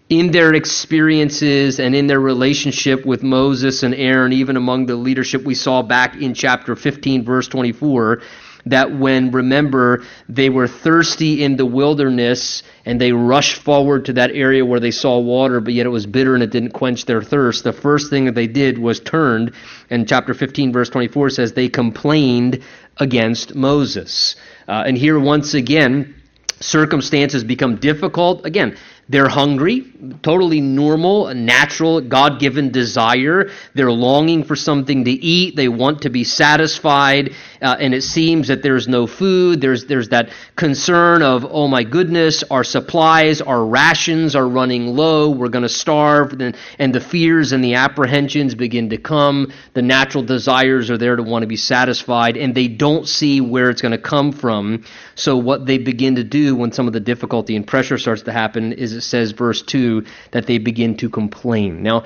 in 0.09 0.31
their 0.31 0.53
experiences 0.55 1.79
and 1.79 1.95
in 1.95 2.07
their 2.07 2.19
relationship 2.19 3.05
with 3.05 3.21
Moses 3.21 3.83
and 3.83 3.93
Aaron, 3.93 4.33
even 4.33 4.57
among 4.57 4.87
the 4.87 4.95
leadership 4.95 5.43
we 5.43 5.53
saw 5.53 5.83
back 5.83 6.15
in 6.15 6.33
chapter 6.33 6.75
15, 6.75 7.23
verse 7.23 7.47
24 7.47 8.21
that 8.65 8.91
when, 8.97 9.31
remember, 9.31 10.03
they 10.27 10.49
were 10.49 10.67
thirsty 10.67 11.43
in 11.43 11.55
the 11.55 11.65
wilderness 11.65 12.61
and 12.85 12.99
they 12.99 13.11
rushed 13.11 13.61
forward 13.61 14.05
to 14.05 14.13
that 14.13 14.31
area 14.31 14.65
where 14.65 14.81
they 14.81 14.91
saw 14.91 15.17
water, 15.17 15.59
but 15.61 15.73
yet 15.73 15.85
it 15.85 15.89
was 15.89 16.05
bitter 16.05 16.33
and 16.33 16.43
it 16.43 16.51
didn't 16.51 16.71
quench 16.71 17.05
their 17.05 17.21
thirst, 17.21 17.63
the 17.63 17.73
first 17.73 18.09
thing 18.09 18.25
that 18.25 18.35
they 18.35 18.47
did 18.47 18.77
was 18.77 18.99
turned. 18.99 19.53
And 19.89 20.07
chapter 20.07 20.33
15, 20.33 20.73
verse 20.73 20.89
24 20.89 21.29
says, 21.29 21.53
they 21.53 21.69
complained 21.69 22.61
against 22.97 23.55
Moses. 23.55 24.35
Uh, 24.67 24.83
and 24.85 24.97
here, 24.97 25.19
once 25.19 25.53
again, 25.53 26.15
circumstances 26.59 27.43
become 27.43 27.77
difficult. 27.77 28.45
Again, 28.45 28.77
they're 29.09 29.27
hungry, 29.27 29.91
totally 30.21 30.61
normal, 30.61 31.33
natural, 31.33 31.99
God 31.99 32.39
given 32.39 32.71
desire. 32.71 33.49
They're 33.73 33.91
longing 33.91 34.43
for 34.43 34.55
something 34.55 35.03
to 35.05 35.11
eat. 35.11 35.55
They 35.55 35.67
want 35.67 36.03
to 36.03 36.11
be 36.11 36.23
satisfied. 36.23 37.33
Uh, 37.59 37.75
and 37.79 37.95
it 37.95 38.03
seems 38.03 38.49
that 38.49 38.61
there's 38.61 38.87
no 38.87 39.07
food. 39.07 39.61
There's, 39.61 39.87
there's 39.87 40.09
that 40.09 40.31
concern 40.55 41.23
of, 41.23 41.43
oh 41.43 41.67
my 41.67 41.83
goodness, 41.83 42.43
our 42.51 42.63
supplies, 42.63 43.41
our 43.41 43.65
rations 43.65 44.35
are 44.35 44.47
running 44.47 44.95
low. 44.95 45.31
We're 45.31 45.49
going 45.49 45.63
to 45.63 45.69
starve. 45.69 46.33
And, 46.33 46.55
and 46.77 46.93
the 46.93 47.01
fears 47.01 47.51
and 47.51 47.63
the 47.63 47.73
apprehensions 47.73 48.53
begin 48.53 48.91
to 48.91 48.97
come. 48.97 49.51
The 49.73 49.81
natural 49.81 50.23
desires 50.23 50.91
are 50.91 50.99
there 50.99 51.15
to 51.15 51.23
want 51.23 51.41
to 51.41 51.47
be 51.47 51.57
satisfied. 51.57 52.37
And 52.37 52.53
they 52.53 52.67
don't 52.67 53.07
see 53.07 53.41
where 53.41 53.71
it's 53.71 53.81
going 53.81 53.91
to 53.91 53.97
come 53.97 54.31
from. 54.31 54.85
So 55.19 55.37
what 55.37 55.65
they 55.65 55.77
begin 55.77 56.15
to 56.15 56.23
do 56.23 56.55
when 56.55 56.71
some 56.71 56.87
of 56.87 56.93
the 56.93 56.99
difficulty 56.99 57.55
and 57.55 57.67
pressure 57.67 57.97
starts 57.97 58.21
to 58.23 58.31
happen 58.31 58.73
is 58.73 58.93
it 58.93 59.01
says, 59.01 59.31
verse 59.31 59.61
2, 59.61 60.05
that 60.31 60.47
they 60.47 60.57
begin 60.57 60.95
to 60.97 61.09
complain. 61.09 61.83
Now, 61.83 62.05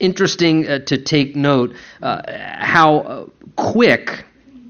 interesting 0.00 0.68
uh, 0.68 0.80
to 0.80 0.98
take 0.98 1.36
note 1.36 1.74
uh, 2.02 2.22
how 2.26 2.98
uh, 2.98 3.26
quick 3.56 4.24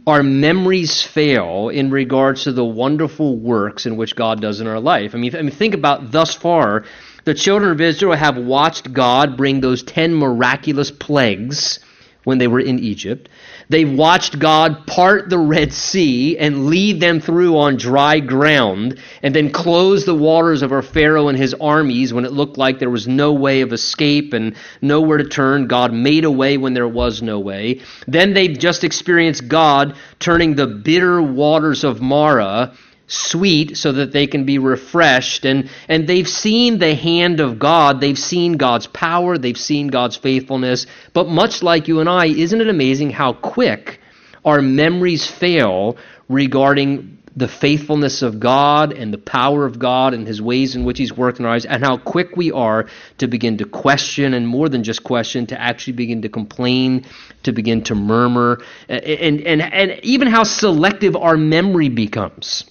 our 0.06 0.22
memories 0.22 1.02
fail 1.02 1.68
in 1.68 1.90
regards 1.90 2.44
to 2.44 2.52
the 2.52 2.64
wonderful 2.64 3.36
works 3.36 3.84
in 3.84 3.96
which 3.96 4.16
God 4.16 4.40
does 4.40 4.60
in 4.60 4.66
our 4.66 4.80
life. 4.80 5.14
I 5.14 5.18
mean, 5.18 5.36
I 5.36 5.42
mean 5.42 5.50
think 5.50 5.74
about 5.74 6.10
thus 6.10 6.34
far, 6.34 6.84
the 7.24 7.34
children 7.34 7.72
of 7.72 7.80
Israel 7.80 8.16
have 8.16 8.38
watched 8.38 8.92
God 8.92 9.36
bring 9.36 9.60
those 9.60 9.82
ten 9.82 10.14
miraculous 10.14 10.90
plagues 10.90 11.78
when 12.24 12.38
they 12.38 12.48
were 12.48 12.60
in 12.60 12.78
Egypt. 12.78 13.28
They 13.70 13.84
watched 13.84 14.38
God 14.38 14.86
part 14.86 15.28
the 15.28 15.38
Red 15.38 15.72
Sea 15.72 16.38
and 16.38 16.66
lead 16.66 17.00
them 17.00 17.20
through 17.20 17.58
on 17.58 17.76
dry 17.76 18.20
ground, 18.20 18.98
and 19.22 19.34
then 19.34 19.50
close 19.50 20.04
the 20.04 20.14
waters 20.14 20.62
over 20.62 20.80
Pharaoh 20.80 21.28
and 21.28 21.36
his 21.36 21.54
armies 21.54 22.14
when 22.14 22.24
it 22.24 22.32
looked 22.32 22.56
like 22.56 22.78
there 22.78 22.88
was 22.88 23.06
no 23.06 23.32
way 23.32 23.60
of 23.60 23.72
escape 23.72 24.32
and 24.32 24.54
nowhere 24.80 25.18
to 25.18 25.24
turn. 25.24 25.66
God 25.66 25.92
made 25.92 26.24
a 26.24 26.30
way 26.30 26.56
when 26.56 26.72
there 26.72 26.88
was 26.88 27.20
no 27.20 27.38
way. 27.38 27.80
Then 28.06 28.32
they've 28.32 28.58
just 28.58 28.84
experienced 28.84 29.48
God 29.48 29.96
turning 30.18 30.54
the 30.54 30.66
bitter 30.66 31.20
waters 31.20 31.84
of 31.84 32.00
Marah 32.00 32.74
sweet 33.08 33.76
so 33.76 33.90
that 33.92 34.12
they 34.12 34.26
can 34.26 34.44
be 34.44 34.58
refreshed. 34.58 35.44
And 35.44 35.70
and 35.88 36.06
they've 36.06 36.28
seen 36.28 36.78
the 36.78 36.94
hand 36.94 37.40
of 37.40 37.58
God. 37.58 38.00
They've 38.00 38.18
seen 38.18 38.56
God's 38.56 38.86
power. 38.86 39.36
They've 39.36 39.58
seen 39.58 39.88
God's 39.88 40.16
faithfulness. 40.16 40.86
But 41.12 41.28
much 41.28 41.62
like 41.62 41.88
you 41.88 42.00
and 42.00 42.08
I 42.08 42.26
isn't 42.26 42.60
it 42.60 42.68
amazing 42.68 43.10
how 43.10 43.32
quick 43.32 44.00
our 44.44 44.62
memories 44.62 45.26
fail 45.26 45.96
regarding 46.28 47.18
the 47.36 47.48
faithfulness 47.48 48.22
of 48.22 48.40
God 48.40 48.92
and 48.92 49.12
the 49.14 49.18
power 49.18 49.64
of 49.64 49.78
God 49.78 50.12
and 50.12 50.26
his 50.26 50.42
ways 50.42 50.74
in 50.74 50.84
which 50.84 50.98
he's 50.98 51.12
worked 51.12 51.38
in 51.38 51.44
our 51.44 51.52
lives 51.52 51.66
and 51.66 51.84
how 51.84 51.96
quick 51.96 52.36
we 52.36 52.50
are 52.50 52.88
to 53.18 53.28
begin 53.28 53.58
to 53.58 53.64
question 53.64 54.34
and 54.34 54.46
more 54.46 54.68
than 54.68 54.82
just 54.82 55.04
question 55.04 55.46
to 55.46 55.60
actually 55.60 55.92
begin 55.92 56.22
to 56.22 56.28
complain 56.28 57.06
to 57.44 57.52
begin 57.52 57.84
to 57.84 57.94
murmur 57.94 58.60
and 58.88 59.40
and 59.40 59.62
and 59.62 60.00
even 60.02 60.26
how 60.26 60.42
selective 60.42 61.14
our 61.14 61.36
memory 61.36 61.88
becomes 61.88 62.64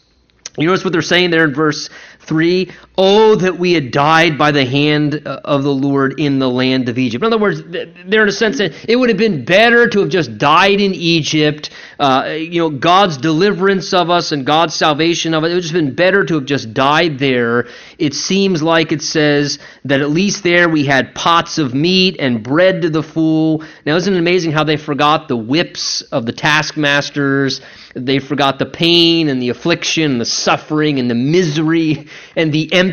you 0.58 0.68
notice 0.68 0.84
what 0.84 0.94
they're 0.94 1.02
saying 1.02 1.30
there 1.30 1.44
in 1.44 1.54
verse 1.54 1.90
3 2.22 2.72
Oh, 3.00 3.36
that 3.36 3.60
we 3.60 3.74
had 3.74 3.92
died 3.92 4.40
by 4.40 4.52
the 4.52 4.66
hand 4.66 5.22
uh, 5.24 5.42
of 5.46 5.62
the 5.62 5.74
Lord 5.74 6.20
in 6.20 6.40
the 6.40 6.50
land 6.50 6.90
of 6.90 6.98
Egypt. 6.98 7.24
In 7.24 7.32
other 7.32 7.40
words, 7.40 7.62
they're 7.64 8.24
in 8.24 8.30
a 8.30 8.32
sense 8.32 8.58
that 8.58 8.74
it 8.90 8.96
would 8.96 9.10
have 9.10 9.20
been 9.20 9.46
better 9.46 9.88
to 9.88 10.00
have 10.00 10.10
just 10.10 10.40
died 10.40 10.82
in 10.82 10.96
Egypt. 10.96 11.70
Uh, 12.00 12.36
you 12.40 12.60
know, 12.60 12.72
God's 12.72 13.18
deliverance 13.18 13.94
of 13.94 14.10
us 14.10 14.32
and 14.32 14.48
God's 14.48 14.74
salvation 14.74 15.36
of 15.36 15.44
us, 15.44 15.52
It 15.52 15.54
would 15.54 15.64
have 15.66 15.74
been 15.74 15.94
better 15.94 16.26
to 16.26 16.36
have 16.36 16.46
just 16.46 16.74
died 16.74 17.20
there. 17.20 17.68
It 18.00 18.16
seems 18.16 18.64
like 18.64 18.92
it 18.92 19.04
says 19.04 19.60
that 19.86 20.02
at 20.02 20.10
least 20.10 20.42
there 20.42 20.68
we 20.68 20.84
had 20.84 21.14
pots 21.14 21.60
of 21.60 21.76
meat 21.76 22.16
and 22.20 22.42
bread 22.42 22.82
to 22.82 22.90
the 22.90 23.04
full. 23.04 23.64
Now, 23.86 23.96
isn't 23.98 24.12
it 24.12 24.18
amazing 24.18 24.54
how 24.54 24.64
they 24.64 24.78
forgot 24.78 25.28
the 25.28 25.38
whips 25.38 26.02
of 26.02 26.26
the 26.26 26.34
taskmasters? 26.34 27.62
They 27.96 28.20
forgot 28.20 28.60
the 28.60 28.66
pain 28.66 29.28
and 29.28 29.42
the 29.42 29.50
affliction, 29.50 30.12
and 30.12 30.22
the 30.22 30.26
suffering 30.26 31.00
and 31.00 31.10
the 31.10 31.16
misery 31.16 32.08
and 32.36 32.54
the 32.54 32.72
emptiness, 32.72 32.87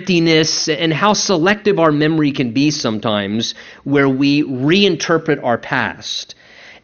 and 0.68 0.92
how 0.92 1.12
selective 1.12 1.78
our 1.78 1.92
memory 1.92 2.32
can 2.32 2.52
be 2.52 2.70
sometimes, 2.70 3.54
where 3.84 4.08
we 4.08 4.42
reinterpret 4.42 5.42
our 5.42 5.58
past. 5.58 6.34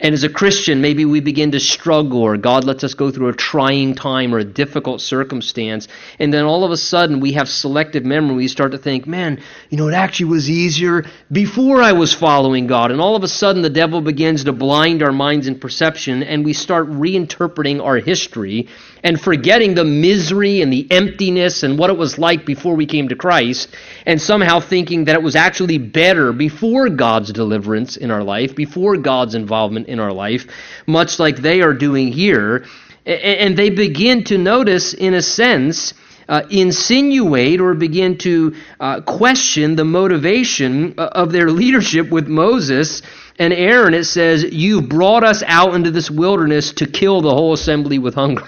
And 0.02 0.14
as 0.14 0.24
a 0.24 0.30
Christian, 0.30 0.80
maybe 0.80 1.04
we 1.04 1.20
begin 1.20 1.50
to 1.50 1.60
struggle, 1.60 2.22
or 2.22 2.38
God 2.38 2.64
lets 2.64 2.84
us 2.84 2.94
go 2.94 3.10
through 3.10 3.28
a 3.28 3.34
trying 3.34 3.94
time 3.94 4.34
or 4.34 4.38
a 4.38 4.44
difficult 4.44 5.02
circumstance. 5.02 5.88
And 6.18 6.32
then 6.32 6.44
all 6.44 6.64
of 6.64 6.70
a 6.70 6.76
sudden, 6.78 7.20
we 7.20 7.32
have 7.32 7.50
selective 7.50 8.02
memory. 8.02 8.36
We 8.36 8.48
start 8.48 8.72
to 8.72 8.78
think, 8.78 9.06
man, 9.06 9.42
you 9.68 9.76
know, 9.76 9.88
it 9.88 9.94
actually 9.94 10.30
was 10.30 10.48
easier 10.48 11.04
before 11.30 11.82
I 11.82 11.92
was 11.92 12.14
following 12.14 12.66
God. 12.66 12.92
And 12.92 13.00
all 13.00 13.14
of 13.14 13.24
a 13.24 13.28
sudden, 13.28 13.60
the 13.60 13.68
devil 13.68 14.00
begins 14.00 14.44
to 14.44 14.54
blind 14.54 15.02
our 15.02 15.12
minds 15.12 15.46
and 15.46 15.60
perception, 15.60 16.22
and 16.22 16.46
we 16.46 16.54
start 16.54 16.88
reinterpreting 16.88 17.84
our 17.84 17.96
history 17.96 18.68
and 19.02 19.20
forgetting 19.20 19.74
the 19.74 19.84
misery 19.84 20.60
and 20.62 20.72
the 20.72 20.86
emptiness 20.90 21.62
and 21.62 21.78
what 21.78 21.90
it 21.90 21.96
was 21.96 22.18
like 22.18 22.44
before 22.44 22.74
we 22.74 22.86
came 22.86 23.08
to 23.08 23.16
Christ, 23.16 23.74
and 24.06 24.20
somehow 24.20 24.60
thinking 24.60 25.04
that 25.04 25.14
it 25.14 25.22
was 25.22 25.36
actually 25.36 25.78
better 25.78 26.32
before 26.32 26.88
God's 26.88 27.32
deliverance 27.32 27.96
in 27.96 28.10
our 28.10 28.22
life, 28.22 28.54
before 28.54 28.96
God's 28.96 29.34
involvement 29.34 29.88
in 29.88 30.00
our 30.00 30.12
life, 30.12 30.46
much 30.86 31.18
like 31.18 31.36
they 31.36 31.62
are 31.62 31.74
doing 31.74 32.12
here. 32.12 32.66
And 33.06 33.56
they 33.56 33.70
begin 33.70 34.24
to 34.24 34.38
notice, 34.38 34.92
in 34.92 35.14
a 35.14 35.22
sense, 35.22 35.94
uh, 36.28 36.42
insinuate 36.48 37.60
or 37.60 37.74
begin 37.74 38.16
to 38.18 38.54
uh, 38.78 39.00
question 39.00 39.74
the 39.74 39.84
motivation 39.84 40.94
uh, 40.96 41.06
of 41.06 41.32
their 41.32 41.50
leadership 41.50 42.08
with 42.08 42.28
Moses 42.28 43.02
and 43.38 43.52
Aaron. 43.52 43.94
It 43.94 44.04
says, 44.04 44.44
You 44.44 44.80
brought 44.80 45.24
us 45.24 45.42
out 45.44 45.74
into 45.74 45.90
this 45.90 46.08
wilderness 46.08 46.72
to 46.74 46.86
kill 46.86 47.20
the 47.20 47.30
whole 47.30 47.52
assembly 47.52 47.98
with 47.98 48.14
hunger. 48.14 48.44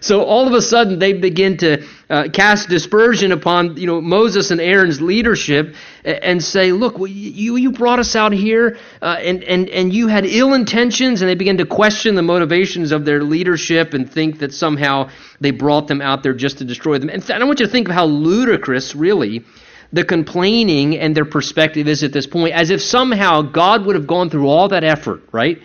So 0.00 0.24
all 0.24 0.46
of 0.46 0.54
a 0.54 0.62
sudden 0.62 0.98
they 0.98 1.12
begin 1.12 1.56
to 1.58 1.86
uh, 2.08 2.28
cast 2.32 2.68
dispersion 2.68 3.32
upon 3.32 3.76
you 3.76 3.86
know 3.86 4.00
Moses 4.00 4.50
and 4.50 4.60
Aaron's 4.60 5.00
leadership 5.00 5.74
and 6.04 6.42
say, 6.42 6.72
look, 6.72 6.96
you 6.98 7.56
you 7.56 7.72
brought 7.72 7.98
us 7.98 8.16
out 8.16 8.32
here 8.32 8.78
uh, 9.02 9.16
and 9.20 9.44
and 9.44 9.68
and 9.68 9.92
you 9.92 10.08
had 10.08 10.26
ill 10.26 10.54
intentions, 10.54 11.22
and 11.22 11.28
they 11.28 11.34
begin 11.34 11.58
to 11.58 11.66
question 11.66 12.14
the 12.14 12.22
motivations 12.22 12.92
of 12.92 13.04
their 13.04 13.22
leadership 13.22 13.94
and 13.94 14.10
think 14.10 14.38
that 14.38 14.52
somehow 14.52 15.10
they 15.40 15.50
brought 15.50 15.88
them 15.88 16.00
out 16.00 16.22
there 16.22 16.34
just 16.34 16.58
to 16.58 16.64
destroy 16.64 16.98
them. 16.98 17.08
And 17.08 17.28
I 17.30 17.44
want 17.44 17.60
you 17.60 17.66
to 17.66 17.72
think 17.72 17.88
of 17.88 17.94
how 17.94 18.06
ludicrous, 18.06 18.94
really. 18.94 19.44
The 19.92 20.04
complaining 20.04 20.96
and 20.96 21.16
their 21.16 21.24
perspective 21.24 21.88
is 21.88 22.04
at 22.04 22.12
this 22.12 22.26
point, 22.26 22.54
as 22.54 22.70
if 22.70 22.80
somehow 22.80 23.42
God 23.42 23.84
would 23.86 23.96
have 23.96 24.06
gone 24.06 24.30
through 24.30 24.46
all 24.46 24.68
that 24.68 24.84
effort, 24.84 25.22
right? 25.32 25.60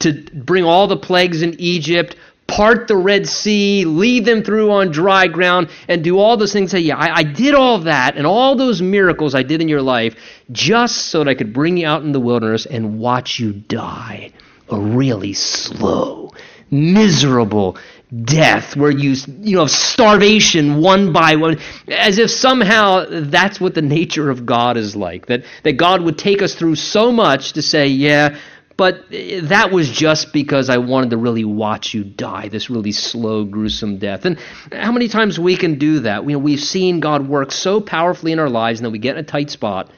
To 0.00 0.12
bring 0.34 0.64
all 0.64 0.88
the 0.88 0.98
plagues 0.98 1.40
in 1.40 1.58
Egypt, 1.58 2.16
part 2.56 2.88
the 2.88 2.96
Red 2.96 3.26
Sea, 3.26 3.84
lead 3.84 4.24
them 4.24 4.42
through 4.42 4.70
on 4.70 4.90
dry 4.90 5.26
ground, 5.26 5.68
and 5.88 6.02
do 6.02 6.18
all 6.18 6.38
those 6.38 6.54
things. 6.54 6.70
Say, 6.70 6.80
yeah, 6.80 6.96
I, 6.96 7.18
I, 7.18 7.22
did 7.22 7.54
all 7.54 7.80
that 7.80 8.16
and 8.16 8.26
all 8.26 8.56
those 8.56 8.80
miracles 8.80 9.34
I 9.34 9.42
did 9.42 9.60
in 9.60 9.68
your 9.68 9.82
life 9.82 10.16
just 10.50 11.08
so 11.08 11.18
that 11.18 11.28
I 11.28 11.34
could 11.34 11.52
bring 11.52 11.76
you 11.76 11.86
out 11.86 12.02
in 12.02 12.12
the 12.12 12.20
wilderness 12.20 12.64
and 12.64 12.98
watch 12.98 13.38
you 13.38 13.52
die 13.52 14.32
a 14.70 14.80
really 14.80 15.34
slow, 15.34 16.32
miserable 16.70 17.76
death 18.24 18.76
where 18.76 18.90
you 18.90 19.16
you 19.40 19.56
know 19.56 19.62
of 19.62 19.70
starvation 19.70 20.80
one 20.80 21.12
by 21.12 21.34
one 21.34 21.58
as 21.88 22.18
if 22.20 22.30
somehow 22.30 23.04
that's 23.10 23.60
what 23.60 23.74
the 23.74 23.82
nature 23.82 24.30
of 24.30 24.46
God 24.46 24.76
is 24.76 24.94
like 24.94 25.26
that 25.26 25.42
that 25.64 25.72
God 25.72 26.02
would 26.02 26.16
take 26.16 26.40
us 26.40 26.54
through 26.54 26.76
so 26.76 27.10
much 27.10 27.54
to 27.54 27.62
say 27.62 27.88
yeah 27.88 28.38
but 28.76 29.06
eh, 29.12 29.40
that 29.44 29.70
was 29.70 29.90
just 29.90 30.32
because 30.32 30.68
I 30.68 30.78
wanted 30.78 31.10
to 31.10 31.16
really 31.16 31.44
watch 31.44 31.94
you 31.94 32.04
die, 32.04 32.48
this 32.48 32.68
really 32.70 32.92
slow, 32.92 33.44
gruesome 33.44 33.98
death. 33.98 34.24
And 34.24 34.38
how 34.72 34.92
many 34.92 35.08
times 35.08 35.38
we 35.38 35.56
can 35.56 35.78
do 35.78 36.00
that? 36.00 36.24
You 36.24 36.32
know, 36.32 36.38
we've 36.38 36.60
seen 36.60 37.00
God 37.00 37.28
work 37.28 37.52
so 37.52 37.80
powerfully 37.80 38.32
in 38.32 38.38
our 38.38 38.50
lives, 38.50 38.80
and 38.80 38.84
then 38.84 38.92
we 38.92 38.98
get 38.98 39.16
in 39.16 39.24
a 39.24 39.26
tight 39.26 39.50
spot, 39.50 39.90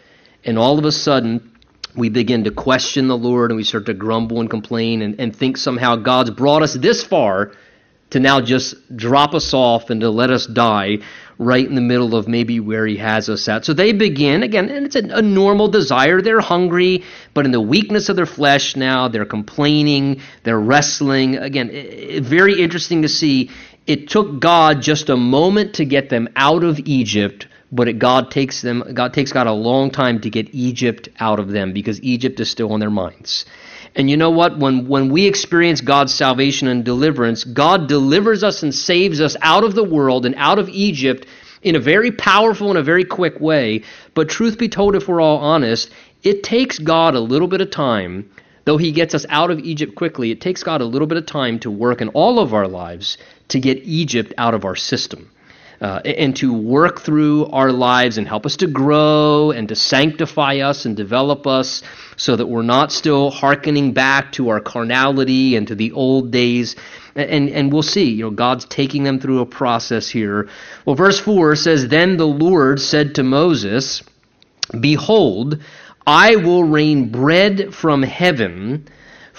and 0.45 0.59
all 0.59 0.79
of 0.79 0.85
a 0.85 0.93
sudden, 0.93 1.53
we 1.97 2.09
begin 2.11 2.45
to 2.45 2.51
question 2.51 3.09
the 3.09 3.17
Lord, 3.17 3.51
and 3.51 3.57
we 3.57 3.65
start 3.65 3.87
to 3.87 3.95
grumble 3.95 4.41
and 4.41 4.49
complain, 4.49 5.03
and, 5.03 5.19
and 5.21 5.35
think 5.35 5.57
somehow 5.57 5.97
God's 5.97 6.31
brought 6.31 6.63
us 6.63 6.75
this 6.75 7.05
far 7.05 7.53
to 8.11 8.21
now 8.21 8.41
just 8.41 8.75
drop 8.97 9.35
us 9.35 9.53
off 9.53 9.91
and 9.91 10.01
to 10.01 10.11
let 10.11 10.31
us 10.31 10.47
die 10.47 10.99
right 11.39 11.67
in 11.67 11.77
the 11.77 11.81
middle 11.81 12.17
of 12.17 12.27
maybe 12.27 12.59
where 12.59 12.85
he 12.85 12.97
has 12.97 13.29
us 13.29 13.49
at. 13.49 13.65
So 13.65 13.73
they 13.73 13.93
begin, 13.93 14.43
again, 14.43 14.69
and 14.69 14.85
it's 14.85 14.97
a, 14.97 15.05
a, 15.05 15.23
normal 15.23 15.69
desire. 15.69 16.21
They're 16.21 16.41
hungry, 16.41 17.05
but 17.33 17.45
in 17.45 17.53
the 17.53 17.61
weakness 17.61 18.09
of 18.09 18.17
their 18.17 18.27
flesh 18.27 18.75
now, 18.75 19.07
they're 19.07 19.25
complaining, 19.25 20.21
they're 20.43 20.59
wrestling. 20.59 21.37
Again, 21.37 21.71
it, 21.71 22.25
very 22.25 22.61
interesting 22.61 23.03
to 23.03 23.09
see. 23.09 23.51
It 23.87 24.09
took 24.09 24.41
God 24.41 24.83
just 24.83 25.09
a 25.09 25.17
moment 25.17 25.75
to 25.75 25.85
get 25.85 26.11
them 26.11 26.29
out 26.35 26.65
of 26.65 26.81
Egypt, 26.81 27.47
but 27.71 27.89
it, 27.89 28.01
God 28.01 28.33
takes 28.33 28.61
them. 28.61 28.83
God 28.93 29.15
takes 29.15 29.33
God 29.33 29.47
a 29.47 29.53
long 29.53 29.91
time 29.91 30.21
to 30.23 30.31
get 30.31 30.53
Egypt 30.53 31.09
out 31.21 31.39
of 31.39 31.49
them 31.49 31.73
because 31.73 32.03
Egypt 32.03 32.41
is 32.41 32.51
still 32.51 32.73
on 32.73 32.81
their 32.81 32.91
minds. 32.91 33.47
And 33.95 34.09
you 34.09 34.17
know 34.17 34.31
what? 34.31 34.59
When, 34.59 34.87
when 34.87 35.11
we 35.11 35.27
experience 35.27 35.81
God's 35.81 36.15
salvation 36.15 36.69
and 36.69 36.85
deliverance, 36.85 37.45
God 37.45 37.89
delivers 37.89 38.45
us 38.45 38.63
and 38.63 38.75
saves 38.75 39.21
us 39.21 39.37
out 39.41 39.65
of 39.65 39.75
the 39.75 39.85
world 39.85 40.27
and 40.27 40.35
out 40.37 40.59
of 40.59 40.69
Egypt 40.69 41.27
in 41.63 41.75
a 41.75 41.81
very 41.81 42.13
powerful 42.13 42.71
and 42.71 42.79
a 42.79 42.83
very 42.83 43.05
quick 43.05 43.41
way. 43.41 43.83
But 44.15 44.29
truth 44.29 44.59
be 44.59 44.69
told, 44.69 44.95
if 44.95 45.09
we're 45.09 45.21
all 45.21 45.39
honest, 45.39 45.91
it 46.23 46.43
takes 46.43 46.79
God 46.79 47.15
a 47.15 47.21
little 47.21 47.49
bit 47.49 47.61
of 47.61 47.71
time, 47.71 48.31
though 48.65 48.77
He 48.77 48.93
gets 48.93 49.15
us 49.15 49.27
out 49.29 49.51
of 49.51 49.59
Egypt 49.61 49.95
quickly, 49.95 50.31
it 50.31 50.41
takes 50.41 50.63
God 50.63 50.81
a 50.81 50.87
little 50.87 51.09
bit 51.09 51.19
of 51.19 51.27
time 51.27 51.59
to 51.61 51.71
work 51.71 52.01
in 52.01 52.09
all 52.11 52.39
of 52.39 52.55
our 52.55 52.69
lives 52.69 53.19
to 53.49 53.59
get 53.59 53.79
Egypt 53.79 54.33
out 54.39 54.55
of 54.55 54.65
our 54.65 54.77
system 54.77 55.31
uh, 55.81 56.01
and 56.05 56.35
to 56.37 56.53
work 56.53 57.01
through 57.01 57.47
our 57.47 57.71
lives 57.71 58.19
and 58.19 58.27
help 58.27 58.47
us 58.47 58.57
to 58.57 58.67
grow 58.67 59.53
and 59.53 59.69
to 59.69 59.77
sanctify 59.77 60.57
us 60.57 60.85
and 60.85 60.97
develop 60.97 61.47
us 61.47 61.83
so 62.17 62.35
that 62.35 62.47
we're 62.47 62.63
not 62.63 62.91
still 62.91 63.31
hearkening 63.31 63.93
back 63.93 64.33
to 64.33 64.49
our 64.49 64.61
carnality 64.61 65.55
and 65.57 65.69
to 65.69 65.75
the 65.75 65.93
old 65.93 66.31
days. 66.31 66.75
And, 67.15 67.49
and 67.49 67.73
we'll 67.73 67.83
see, 67.83 68.11
you 68.11 68.25
know, 68.25 68.31
God's 68.31 68.65
taking 68.65 69.05
them 69.05 69.21
through 69.21 69.41
a 69.41 69.47
process 69.47 70.09
here. 70.09 70.49
Well, 70.85 70.97
verse 70.97 71.21
4 71.21 71.57
says, 71.57 71.89
Then 71.89 72.17
the 72.17 72.27
Lord 72.27 72.81
said 72.81 73.15
to 73.17 73.23
Moses, 73.23 74.03
Behold, 74.79 75.63
I 76.07 76.37
will 76.37 76.65
rain 76.65 77.11
bread 77.11 77.75
from 77.75 78.03
heaven 78.03 78.89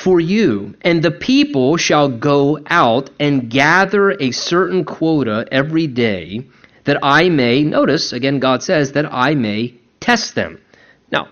for 0.04 0.20
you, 0.20 0.76
and 0.82 1.04
the 1.04 1.12
people 1.12 1.76
shall 1.78 2.08
go 2.08 2.58
out 2.68 3.10
and 3.20 3.50
gather 3.50 4.12
a 4.12 4.32
certain 4.32 4.86
quota 4.86 5.46
every 5.52 5.88
day, 5.88 6.48
that 6.86 7.00
I 7.04 7.28
may, 7.28 7.64
notice, 7.64 8.14
again, 8.14 8.40
God 8.40 8.64
says, 8.64 8.94
that 8.94 9.12
I 9.12 9.36
may 9.36 9.74
test 10.00 10.36
them. 10.36 10.62
Now, 11.12 11.28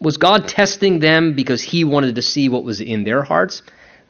Was 0.00 0.16
God 0.16 0.48
testing 0.48 0.98
them 0.98 1.34
because 1.34 1.62
he 1.62 1.84
wanted 1.84 2.14
to 2.14 2.22
see 2.22 2.48
what 2.48 2.64
was 2.64 2.80
in 2.80 3.04
their 3.04 3.22
hearts? 3.22 3.62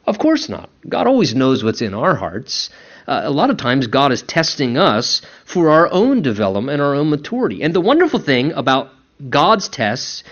Of 0.07 0.17
course 0.19 0.47
not. 0.47 0.69
God 0.87 1.05
always 1.05 1.35
knows 1.35 1.63
what's 1.63 1.81
in 1.81 1.93
our 1.93 2.15
hearts. 2.15 2.69
Uh, 3.07 3.21
a 3.25 3.29
lot 3.29 3.49
of 3.49 3.57
times, 3.57 3.87
God 3.87 4.11
is 4.13 4.21
testing 4.21 4.77
us 4.77 5.21
for 5.45 5.69
our 5.69 5.91
own 5.91 6.21
development 6.21 6.81
our 6.81 6.95
own 6.95 7.09
maturity. 7.09 7.61
And 7.61 7.73
the 7.73 7.81
wonderful 7.81 8.19
thing 8.19 8.53
about 8.53 8.89
God's 9.29 9.67
tests, 9.67 10.23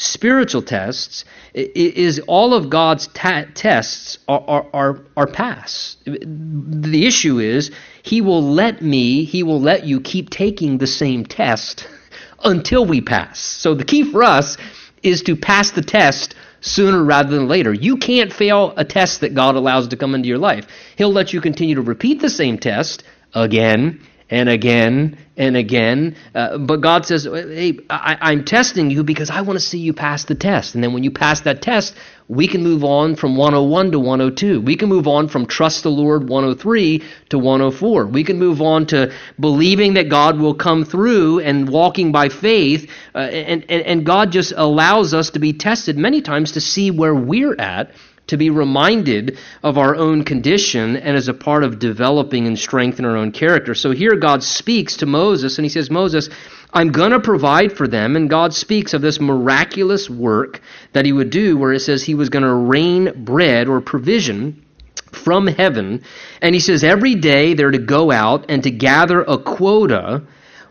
spiritual 0.00 0.62
tests, 0.62 1.26
is 1.52 2.20
all 2.20 2.54
of 2.54 2.70
God's 2.70 3.06
ta- 3.08 3.44
tests 3.54 4.18
are, 4.26 4.42
are, 4.48 4.66
are, 4.72 5.00
are 5.16 5.26
pass. 5.26 5.96
The 6.06 7.06
issue 7.06 7.38
is, 7.38 7.70
He 8.02 8.22
will 8.22 8.42
let 8.42 8.80
me, 8.80 9.24
He 9.24 9.42
will 9.42 9.60
let 9.60 9.84
you 9.84 10.00
keep 10.00 10.30
taking 10.30 10.78
the 10.78 10.86
same 10.86 11.26
test 11.26 11.86
until 12.44 12.86
we 12.86 13.02
pass. 13.02 13.38
So 13.38 13.74
the 13.74 13.84
key 13.84 14.10
for 14.10 14.22
us 14.22 14.56
is 15.02 15.22
to 15.24 15.36
pass 15.36 15.72
the 15.72 15.82
test 15.82 16.34
sooner 16.62 17.02
rather 17.04 17.36
than 17.36 17.48
later. 17.48 17.72
You 17.72 17.98
can't 17.98 18.32
fail 18.32 18.72
a 18.78 18.84
test 18.84 19.20
that 19.20 19.34
God 19.34 19.54
allows 19.54 19.88
to 19.88 19.96
come 19.96 20.14
into 20.14 20.28
your 20.28 20.38
life. 20.38 20.66
He'll 20.96 21.12
let 21.12 21.34
you 21.34 21.42
continue 21.42 21.74
to 21.74 21.82
repeat 21.82 22.20
the 22.20 22.30
same 22.30 22.58
test 22.58 23.02
again 23.34 24.00
and 24.30 24.48
again 24.48 25.18
and 25.36 25.56
again. 25.56 26.16
Uh, 26.34 26.58
but 26.58 26.80
God 26.80 27.04
says, 27.04 27.24
hey, 27.24 27.78
I, 27.90 28.32
am 28.32 28.44
testing 28.44 28.90
you 28.90 29.02
because 29.02 29.30
I 29.30 29.40
want 29.40 29.58
to 29.58 29.64
see 29.64 29.78
you 29.78 29.92
pass 29.92 30.24
the 30.24 30.34
test. 30.34 30.74
And 30.74 30.84
then 30.84 30.92
when 30.92 31.02
you 31.02 31.10
pass 31.10 31.40
that 31.42 31.62
test, 31.62 31.96
we 32.28 32.46
can 32.46 32.62
move 32.62 32.84
on 32.84 33.16
from 33.16 33.36
101 33.36 33.90
to 33.90 33.98
102. 33.98 34.60
We 34.60 34.76
can 34.76 34.88
move 34.88 35.08
on 35.08 35.28
from 35.28 35.46
trust 35.46 35.82
the 35.82 35.90
Lord 35.90 36.28
103 36.28 37.02
to 37.30 37.38
104. 37.38 38.06
We 38.06 38.22
can 38.22 38.38
move 38.38 38.62
on 38.62 38.86
to 38.86 39.12
believing 39.40 39.94
that 39.94 40.08
God 40.08 40.38
will 40.38 40.54
come 40.54 40.84
through 40.84 41.40
and 41.40 41.68
walking 41.68 42.12
by 42.12 42.28
faith. 42.28 42.88
Uh, 43.14 43.18
and, 43.18 43.64
and, 43.68 43.82
and 43.82 44.06
God 44.06 44.30
just 44.30 44.52
allows 44.56 45.12
us 45.12 45.30
to 45.30 45.40
be 45.40 45.54
tested 45.54 45.98
many 45.98 46.22
times 46.22 46.52
to 46.52 46.60
see 46.60 46.92
where 46.92 47.14
we're 47.14 47.56
at 47.58 47.90
to 48.30 48.36
be 48.36 48.50
reminded 48.50 49.38
of 49.62 49.78
our 49.78 49.94
own 49.94 50.24
condition 50.24 50.96
and 50.96 51.16
as 51.16 51.28
a 51.28 51.34
part 51.34 51.62
of 51.62 51.78
developing 51.78 52.46
and 52.46 52.58
strengthening 52.58 53.10
our 53.10 53.16
own 53.16 53.32
character. 53.32 53.74
So 53.74 53.90
here 53.90 54.16
God 54.16 54.42
speaks 54.42 54.96
to 54.98 55.06
Moses 55.06 55.58
and 55.58 55.64
he 55.64 55.68
says, 55.68 55.90
Moses, 55.90 56.28
I'm 56.72 56.92
going 56.92 57.10
to 57.10 57.20
provide 57.20 57.76
for 57.76 57.86
them. 57.86 58.16
And 58.16 58.30
God 58.30 58.54
speaks 58.54 58.94
of 58.94 59.02
this 59.02 59.20
miraculous 59.20 60.08
work 60.08 60.60
that 60.92 61.04
he 61.04 61.12
would 61.12 61.30
do 61.30 61.56
where 61.58 61.72
it 61.72 61.80
says 61.80 62.02
he 62.02 62.14
was 62.14 62.28
going 62.28 62.44
to 62.44 62.54
rain 62.54 63.24
bread 63.24 63.68
or 63.68 63.80
provision 63.80 64.64
from 65.12 65.46
heaven. 65.46 66.02
And 66.40 66.54
he 66.54 66.60
says 66.60 66.84
every 66.84 67.16
day 67.16 67.54
they're 67.54 67.70
to 67.70 67.78
go 67.78 68.10
out 68.10 68.46
and 68.48 68.62
to 68.62 68.70
gather 68.70 69.22
a 69.22 69.38
quota 69.38 70.22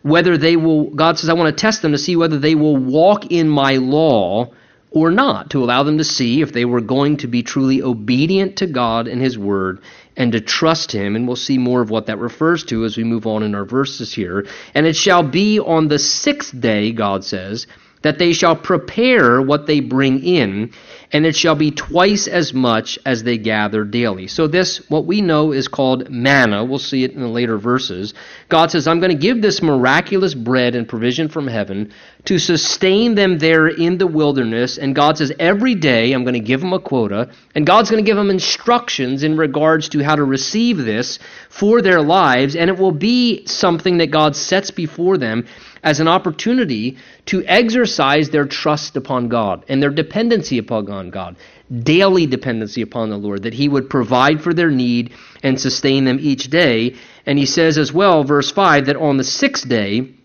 whether 0.01 0.37
they 0.37 0.55
will 0.55 0.89
God 0.91 1.19
says 1.19 1.29
I 1.29 1.33
want 1.33 1.55
to 1.55 1.61
test 1.61 1.81
them 1.81 1.91
to 1.91 1.97
see 1.97 2.15
whether 2.15 2.39
they 2.39 2.55
will 2.55 2.77
walk 2.77 3.31
in 3.31 3.49
my 3.49 3.75
law 3.75 4.53
or 4.91 5.12
not, 5.12 5.51
to 5.51 5.63
allow 5.63 5.84
them 5.84 5.98
to 6.00 6.03
see 6.03 6.41
if 6.41 6.51
they 6.51 6.65
were 6.65 6.81
going 6.81 7.17
to 7.17 7.27
be 7.27 7.43
truly 7.43 7.81
obedient 7.81 8.58
to 8.58 8.67
God 8.67 9.08
and 9.08 9.22
His 9.22 9.38
Word 9.38 9.81
and 10.17 10.31
to 10.31 10.41
trust 10.41 10.91
Him. 10.91 11.15
And 11.15 11.27
we'll 11.27 11.36
see 11.36 11.58
more 11.58 11.81
of 11.81 11.89
what 11.89 12.08
that 12.08 12.17
refers 12.17 12.63
to 12.65 12.86
as 12.86 12.98
we 12.98 13.03
move 13.03 13.27
on 13.27 13.43
in 13.43 13.53
our 13.55 13.65
verses 13.65 14.13
here. 14.13 14.48
And 14.74 14.88
it 14.88 14.96
shall 14.96 15.24
be 15.24 15.60
on 15.60 15.88
the 15.88 16.00
sixth 16.00 16.60
day, 16.60 16.91
God 16.91 17.24
says, 17.24 17.67
that 18.01 18.17
they 18.17 18.34
shall 18.34 18.55
prepare 18.55 19.41
what 19.41 19.67
they 19.67 19.81
bring 19.81 20.24
in, 20.24 20.72
and 21.12 21.25
it 21.25 21.36
shall 21.36 21.55
be 21.55 21.72
twice 21.72 22.27
as 22.27 22.53
much 22.53 22.98
as 23.05 23.24
they 23.24 23.38
gather 23.38 23.84
daily. 23.84 24.27
So, 24.27 24.48
this, 24.48 24.89
what 24.89 25.05
we 25.05 25.22
know, 25.22 25.51
is 25.51 25.67
called 25.67 26.10
manna. 26.10 26.63
We'll 26.63 26.79
see 26.79 27.03
it 27.03 27.12
in 27.12 27.22
the 27.22 27.27
later 27.27 27.58
verses. 27.58 28.13
God 28.48 28.72
says, 28.72 28.88
I'm 28.88 29.00
going 29.00 29.12
to 29.12 29.17
give 29.17 29.41
this 29.41 29.62
miraculous 29.62 30.34
bread 30.34 30.75
and 30.75 30.88
provision 30.88 31.27
from 31.27 31.48
heaven 31.48 31.91
to 32.25 32.38
sustain 32.38 33.15
them 33.15 33.39
there 33.39 33.67
in 33.67 33.97
the 33.97 34.07
wilderness. 34.07 34.77
And 34.77 34.93
God 34.93 35.17
says, 35.17 35.31
every 35.39 35.73
day 35.75 36.11
I'm 36.11 36.23
going 36.23 36.33
to 36.33 36.39
give 36.39 36.59
them 36.59 36.73
a 36.73 36.79
quota, 36.79 37.31
and 37.55 37.65
God's 37.65 37.89
going 37.89 38.03
to 38.03 38.07
give 38.07 38.17
them 38.17 38.29
instructions 38.29 39.23
in 39.23 39.38
regards 39.38 39.89
to 39.89 40.03
how 40.03 40.15
to 40.15 40.23
receive 40.23 40.77
this 40.77 41.19
for 41.49 41.81
their 41.81 42.01
lives, 42.01 42.55
and 42.55 42.69
it 42.69 42.77
will 42.77 42.91
be 42.91 43.45
something 43.45 43.97
that 43.99 44.11
God 44.11 44.35
sets 44.35 44.69
before 44.69 45.17
them 45.17 45.47
as 45.81 46.01
an 46.01 46.09
opportunity 46.09 46.97
to 47.27 47.43
exercise 47.45 48.29
their 48.29 48.45
trust 48.45 48.97
upon 48.97 49.29
God 49.29 49.63
and 49.69 49.81
their 49.81 49.89
dependency 49.89 50.57
upon 50.57 51.09
God, 51.09 51.38
daily 51.83 52.27
dependency 52.27 52.81
upon 52.81 53.09
the 53.09 53.17
Lord, 53.17 53.43
that 53.43 53.53
He 53.53 53.69
would 53.69 53.89
provide 53.89 54.41
for 54.41 54.53
their 54.53 54.71
need 54.71 55.13
and 55.41 55.59
sustain 55.59 56.03
them 56.03 56.17
each 56.19 56.49
day. 56.49 56.95
And 57.25 57.39
He 57.39 57.45
says 57.45 57.77
as 57.77 57.93
well, 57.93 58.25
verse 58.25 58.51
5, 58.51 58.88
that 58.88 58.97
on 58.97 59.15
the 59.15 59.23
sixth 59.23 59.69
day, 59.69 60.15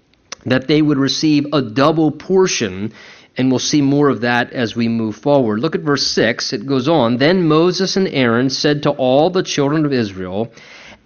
that 0.46 0.68
they 0.68 0.82
would 0.82 0.98
receive 0.98 1.46
a 1.52 1.62
double 1.62 2.10
portion. 2.10 2.92
And 3.36 3.50
we'll 3.50 3.58
see 3.58 3.82
more 3.82 4.08
of 4.08 4.20
that 4.20 4.52
as 4.52 4.76
we 4.76 4.88
move 4.88 5.16
forward. 5.16 5.60
Look 5.60 5.74
at 5.74 5.80
verse 5.80 6.06
6. 6.06 6.52
It 6.52 6.66
goes 6.66 6.88
on 6.88 7.16
Then 7.16 7.48
Moses 7.48 7.96
and 7.96 8.08
Aaron 8.08 8.50
said 8.50 8.84
to 8.84 8.90
all 8.90 9.30
the 9.30 9.42
children 9.42 9.84
of 9.84 9.92
Israel, 9.92 10.52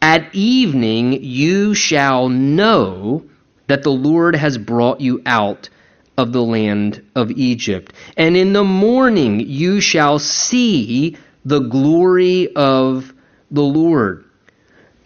At 0.02 0.34
evening 0.34 1.22
you 1.22 1.74
shall 1.74 2.28
know 2.28 3.24
that 3.66 3.82
the 3.82 3.90
Lord 3.90 4.36
has 4.36 4.58
brought 4.58 5.00
you 5.00 5.22
out 5.24 5.68
of 6.16 6.32
the 6.32 6.42
land 6.42 7.02
of 7.14 7.30
Egypt. 7.30 7.92
And 8.16 8.36
in 8.36 8.52
the 8.52 8.64
morning 8.64 9.40
you 9.40 9.80
shall 9.80 10.18
see 10.18 11.16
the 11.44 11.60
glory 11.60 12.54
of 12.54 13.12
the 13.50 13.62
Lord. 13.62 14.24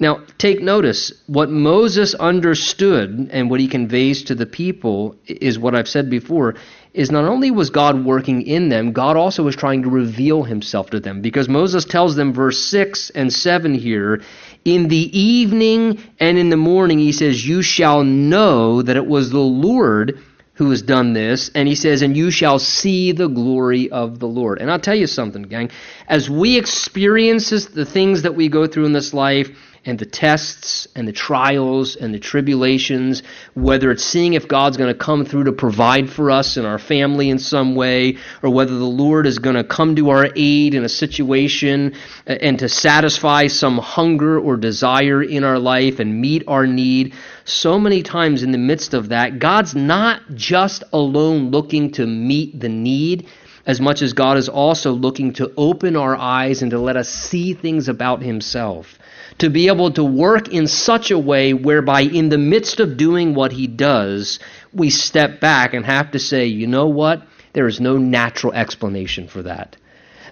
Now, 0.03 0.25
take 0.37 0.61
notice, 0.61 1.13
what 1.29 1.49
Moses 1.49 2.13
understood 2.15 3.31
and 3.31 3.49
what 3.49 3.61
he 3.61 3.69
conveys 3.69 4.25
to 4.25 4.35
the 4.35 4.47
people 4.47 5.15
is 5.27 5.61
what 5.61 5.77
I've 5.77 5.87
said 5.87 6.11
before 6.11 6.57
is 6.93 7.13
not 7.13 7.25
only 7.25 7.53
was 7.53 7.71
God 7.71 8.05
working 8.05 8.43
in 8.43 8.69
them, 8.69 8.91
God 8.91 9.17
also 9.17 9.45
was 9.45 9.55
trying 9.55 9.85
to 9.85 9.89
reveal 9.89 10.43
himself 10.43 10.91
to 10.91 10.99
them. 10.99 11.21
Because 11.23 11.49
Moses 11.49 11.85
tells 11.85 12.17
them, 12.17 12.33
verse 12.33 12.59
6 12.65 13.11
and 13.11 13.33
7 13.33 13.75
here, 13.75 14.23
in 14.65 14.89
the 14.89 15.17
evening 15.17 16.03
and 16.19 16.37
in 16.37 16.51
the 16.51 16.57
morning, 16.57 16.99
he 16.99 17.13
says, 17.13 17.47
You 17.47 17.63
shall 17.63 18.03
know 18.03 18.83
that 18.83 18.97
it 18.97 19.07
was 19.07 19.31
the 19.31 19.39
Lord 19.39 20.19
who 20.55 20.71
has 20.71 20.83
done 20.83 21.13
this. 21.13 21.49
And 21.55 21.69
he 21.69 21.77
says, 21.77 22.03
And 22.03 22.17
you 22.17 22.33
shall 22.33 22.59
see 22.59 23.13
the 23.13 23.29
glory 23.29 23.89
of 23.91 24.19
the 24.19 24.29
Lord. 24.29 24.61
And 24.61 24.69
I'll 24.69 24.81
tell 24.81 24.97
you 24.97 25.07
something, 25.07 25.43
gang. 25.45 25.71
As 26.09 26.29
we 26.29 26.59
experience 26.59 27.51
the 27.51 27.87
things 27.87 28.23
that 28.23 28.35
we 28.35 28.49
go 28.49 28.67
through 28.67 28.87
in 28.87 28.93
this 28.93 29.15
life, 29.15 29.49
and 29.85 29.99
the 29.99 30.07
tests 30.07 30.87
and 30.95 31.09
the 31.09 31.13
trials 31.13 31.97
and 31.97 32.15
the 32.15 32.19
tribulations, 32.19 33.23
whether 33.55 33.91
it's 33.91 34.05
seeing 34.05 34.35
if 34.35 34.47
God's 34.47 34.77
going 34.77 34.93
to 34.93 34.99
come 34.99 35.25
through 35.25 35.45
to 35.45 35.53
provide 35.53 36.09
for 36.09 36.31
us 36.31 36.57
and 36.57 36.67
our 36.67 36.79
family 36.79 37.31
in 37.31 37.39
some 37.41 37.75
way, 37.75 38.19
or 38.43 38.51
whether 38.51 38.79
the 38.79 38.85
Lord 38.85 39.27
is 39.27 39.41
going 39.41 39.57
to 39.57 39.65
come 39.65 39.97
to 39.97 40.11
our 40.11 40.29
aid 40.37 40.75
in 40.75 40.85
a 40.85 40.89
situation 40.89 41.95
and 42.27 42.61
to 42.61 42.69
satisfy 42.69 43.49
some 43.49 43.79
hunger 43.79 44.39
or 44.39 44.57
desire 44.57 45.21
in 45.21 45.43
our 45.43 45.59
life 45.59 45.99
and 45.99 46.21
meet 46.21 46.45
our 46.47 46.67
need. 46.67 47.15
So 47.45 47.81
many 47.81 48.05
times 48.05 48.45
in 48.45 48.53
the 48.53 48.59
midst 48.59 48.95
of 48.95 49.09
that, 49.09 49.41
God's 49.41 49.75
not 49.75 50.23
just 50.35 50.85
alone 50.93 51.51
looking 51.51 51.91
to 51.93 52.07
meet 52.07 52.61
the 52.61 52.69
need 52.69 53.27
as 53.67 53.81
much 53.81 54.03
as 54.03 54.13
God 54.13 54.39
is 54.39 54.49
also 54.49 54.93
looking 54.93 55.33
to 55.35 55.53
open 55.57 55.97
our 55.97 56.17
eyes 56.17 56.63
and 56.63 56.71
to 56.71 56.79
let 56.79 56.97
us 56.97 57.09
see 57.09 57.55
things 57.55 57.89
about 57.89 58.23
Himself 58.23 58.99
to 59.39 59.51
be 59.51 59.69
able 59.69 59.91
to 59.93 60.05
work 60.05 60.49
in 60.49 60.67
such 60.67 61.11
a 61.11 61.19
way 61.19 61.55
whereby, 61.55 62.03
in 62.03 62.29
the 62.29 62.39
midst 62.39 62.81
of 62.81 62.97
doing 62.97 63.35
what 63.35 63.53
he 63.53 63.67
does, 63.67 64.39
we 64.73 64.91
step 64.91 65.41
back 65.41 65.75
and 65.75 65.85
have 65.85 66.13
to 66.13 66.19
say, 66.19 66.47
you 66.47 66.67
know 66.67 66.87
what? 66.87 67.23
There 67.53 67.67
is 67.67 67.81
no 67.81 67.99
natural 67.99 68.53
explanation 68.53 69.29
for 69.29 69.43
that. 69.43 69.77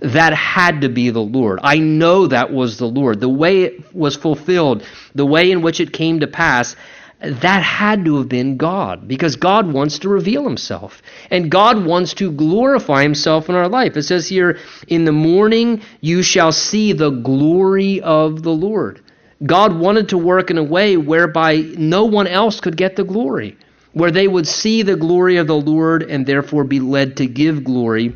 That 0.00 0.32
had 0.32 0.80
to 0.80 0.88
be 0.88 1.10
the 1.10 1.20
Lord. 1.20 1.60
I 1.62 1.78
know 1.78 2.26
that 2.26 2.52
was 2.52 2.78
the 2.78 2.86
Lord. 2.86 3.20
The 3.20 3.28
way 3.28 3.64
it 3.64 3.94
was 3.94 4.16
fulfilled, 4.16 4.82
the 5.14 5.26
way 5.26 5.50
in 5.50 5.60
which 5.60 5.80
it 5.80 5.92
came 5.92 6.20
to 6.20 6.26
pass, 6.26 6.74
that 7.20 7.62
had 7.62 8.04
to 8.06 8.16
have 8.16 8.28
been 8.28 8.56
God 8.56 9.06
because 9.06 9.36
God 9.36 9.72
wants 9.72 9.98
to 10.00 10.08
reveal 10.08 10.44
himself 10.44 11.02
and 11.30 11.50
God 11.50 11.84
wants 11.84 12.14
to 12.14 12.30
glorify 12.32 13.02
himself 13.02 13.48
in 13.48 13.54
our 13.54 13.68
life. 13.68 13.96
It 13.96 14.04
says 14.04 14.28
here, 14.28 14.58
In 14.88 15.04
the 15.04 15.12
morning 15.12 15.82
you 16.00 16.22
shall 16.22 16.52
see 16.52 16.92
the 16.92 17.10
glory 17.10 18.00
of 18.00 18.42
the 18.42 18.52
Lord. 18.52 19.02
God 19.44 19.78
wanted 19.78 20.10
to 20.10 20.18
work 20.18 20.50
in 20.50 20.58
a 20.58 20.62
way 20.62 20.96
whereby 20.96 21.56
no 21.76 22.04
one 22.04 22.26
else 22.26 22.60
could 22.60 22.76
get 22.76 22.96
the 22.96 23.04
glory, 23.04 23.56
where 23.92 24.10
they 24.10 24.28
would 24.28 24.46
see 24.46 24.82
the 24.82 24.96
glory 24.96 25.36
of 25.36 25.46
the 25.46 25.56
Lord 25.56 26.02
and 26.02 26.26
therefore 26.26 26.64
be 26.64 26.80
led 26.80 27.18
to 27.18 27.26
give 27.26 27.64
glory 27.64 28.14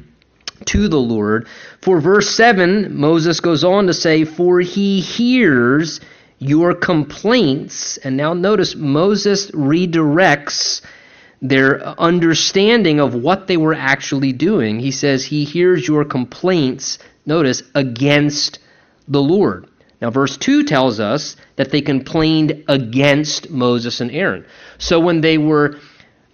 to 0.66 0.88
the 0.88 0.98
Lord. 0.98 1.46
For 1.82 2.00
verse 2.00 2.34
7, 2.34 2.96
Moses 2.96 3.40
goes 3.40 3.64
on 3.64 3.86
to 3.86 3.94
say, 3.94 4.24
For 4.24 4.60
he 4.60 5.00
hears 5.00 6.00
your 6.44 6.74
complaints. 6.74 7.96
And 7.98 8.16
now 8.16 8.34
notice 8.34 8.74
Moses 8.74 9.50
redirects 9.50 10.82
their 11.40 11.82
understanding 12.00 13.00
of 13.00 13.14
what 13.14 13.46
they 13.46 13.56
were 13.56 13.74
actually 13.74 14.32
doing. 14.32 14.78
He 14.78 14.90
says, 14.90 15.24
He 15.24 15.44
hears 15.44 15.86
your 15.86 16.04
complaints, 16.04 16.98
notice, 17.26 17.62
against 17.74 18.58
the 19.08 19.22
Lord. 19.22 19.68
Now, 20.00 20.10
verse 20.10 20.36
2 20.36 20.64
tells 20.64 21.00
us 21.00 21.36
that 21.56 21.70
they 21.70 21.80
complained 21.80 22.64
against 22.68 23.50
Moses 23.50 24.00
and 24.00 24.10
Aaron. 24.10 24.44
So 24.78 25.00
when 25.00 25.20
they 25.20 25.38
were 25.38 25.78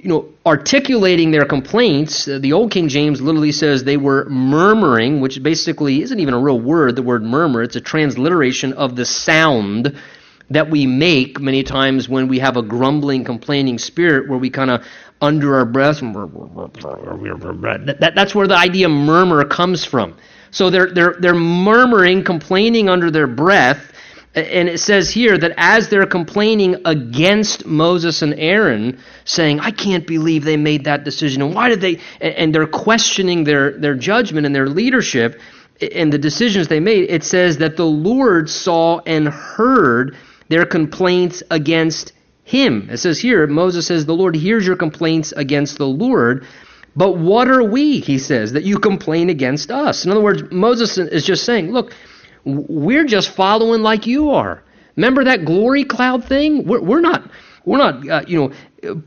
you 0.03 0.09
know, 0.09 0.29
articulating 0.47 1.31
their 1.31 1.45
complaints. 1.45 2.27
Uh, 2.27 2.39
the 2.39 2.53
Old 2.53 2.71
King 2.71 2.89
James 2.89 3.21
literally 3.21 3.53
says 3.53 3.85
they 3.85 3.97
were 3.97 4.25
murmuring, 4.31 5.21
which 5.21 5.43
basically 5.43 6.03
isn't 6.03 6.19
even 6.19 6.35
a 6.35 6.39
real 6.41 6.59
word, 6.59 6.97
the 6.97 7.03
word 7.03 7.23
murmur. 7.23 7.63
It's 7.63 7.77
a 7.77 7.81
transliteration 7.81 8.73
of 8.73 8.97
the 8.97 9.05
sound 9.05 9.97
that 10.51 10.71
we 10.71 10.87
make 10.87 11.41
many 11.41 11.63
times 11.63 12.09
when 12.09 12.29
we 12.29 12.39
have 12.39 12.57
a 12.57 12.63
grumbling, 12.63 13.25
complaining 13.25 13.79
spirit 13.79 14.29
where 14.29 14.39
we 14.39 14.51
kind 14.51 14.71
of 14.71 14.85
under 15.21 15.57
our 15.57 15.65
breath. 15.65 16.01
That, 17.87 18.01
that, 18.01 18.15
that's 18.15 18.35
where 18.35 18.49
the 18.49 18.57
idea 18.57 18.89
murmur 18.89 19.45
comes 19.45 19.85
from. 19.85 20.17
So 20.51 20.71
they're, 20.71 20.93
they're, 20.93 21.17
they're 21.21 21.35
murmuring, 21.35 22.25
complaining 22.25 22.89
under 22.89 23.11
their 23.11 23.27
breath. 23.27 23.93
And 24.35 24.69
it 24.69 24.79
says 24.79 25.11
here 25.11 25.37
that 25.39 25.55
as 25.57 25.89
they're 25.89 26.07
complaining 26.07 26.77
against 26.85 27.67
Moses 27.67 28.23
and 28.23 28.35
Aaron, 28.35 29.01
saying, 29.25 29.59
I 29.59 29.73
can't 29.73 30.07
believe 30.07 30.45
they 30.45 30.57
made 30.57 30.85
that 30.85 31.03
decision, 31.03 31.43
and 31.43 31.53
why 31.53 31.69
did 31.69 31.81
they, 31.81 31.99
and 32.21 32.55
they're 32.55 32.69
questioning 32.69 33.43
their, 33.43 33.73
their 33.73 33.97
judgment 33.97 34.47
and 34.47 34.55
their 34.55 34.69
leadership 34.69 35.41
and 35.81 36.13
the 36.13 36.19
decisions 36.19 36.69
they 36.69 36.79
made, 36.79 37.11
it 37.11 37.25
says 37.25 37.59
that 37.59 37.77
the 37.77 37.87
Lord 37.87 38.49
saw 38.49 39.01
and 39.01 39.29
heard 39.29 40.17
their 40.49 40.67
complaints 40.67 41.43
against 41.51 42.13
him. 42.45 42.89
It 42.91 42.99
says 42.99 43.19
here, 43.19 43.47
Moses 43.47 43.87
says, 43.87 44.07
The 44.07 44.15
Lord 44.15 44.35
hears 44.35 44.67
your 44.67 44.77
complaints 44.77 45.33
against 45.33 45.79
the 45.79 45.87
Lord. 45.87 46.47
But 46.97 47.17
what 47.17 47.49
are 47.49 47.63
we, 47.63 48.01
he 48.01 48.19
says, 48.19 48.53
that 48.53 48.65
you 48.65 48.79
complain 48.79 49.31
against 49.31 49.71
us? 49.71 50.05
In 50.05 50.11
other 50.11 50.21
words, 50.21 50.43
Moses 50.51 50.99
is 50.99 51.25
just 51.25 51.45
saying, 51.45 51.73
Look, 51.73 51.95
we're 52.45 53.05
just 53.05 53.31
following 53.31 53.83
like 53.83 54.07
you 54.07 54.31
are. 54.31 54.63
Remember 54.97 55.25
that 55.25 55.45
glory 55.45 55.85
cloud 55.85 56.25
thing? 56.25 56.67
We're, 56.67 56.81
we're 56.81 57.01
not, 57.01 57.31
we're 57.65 57.79
not, 57.79 58.09
uh, 58.09 58.23
you 58.27 58.53
know, 58.85 59.03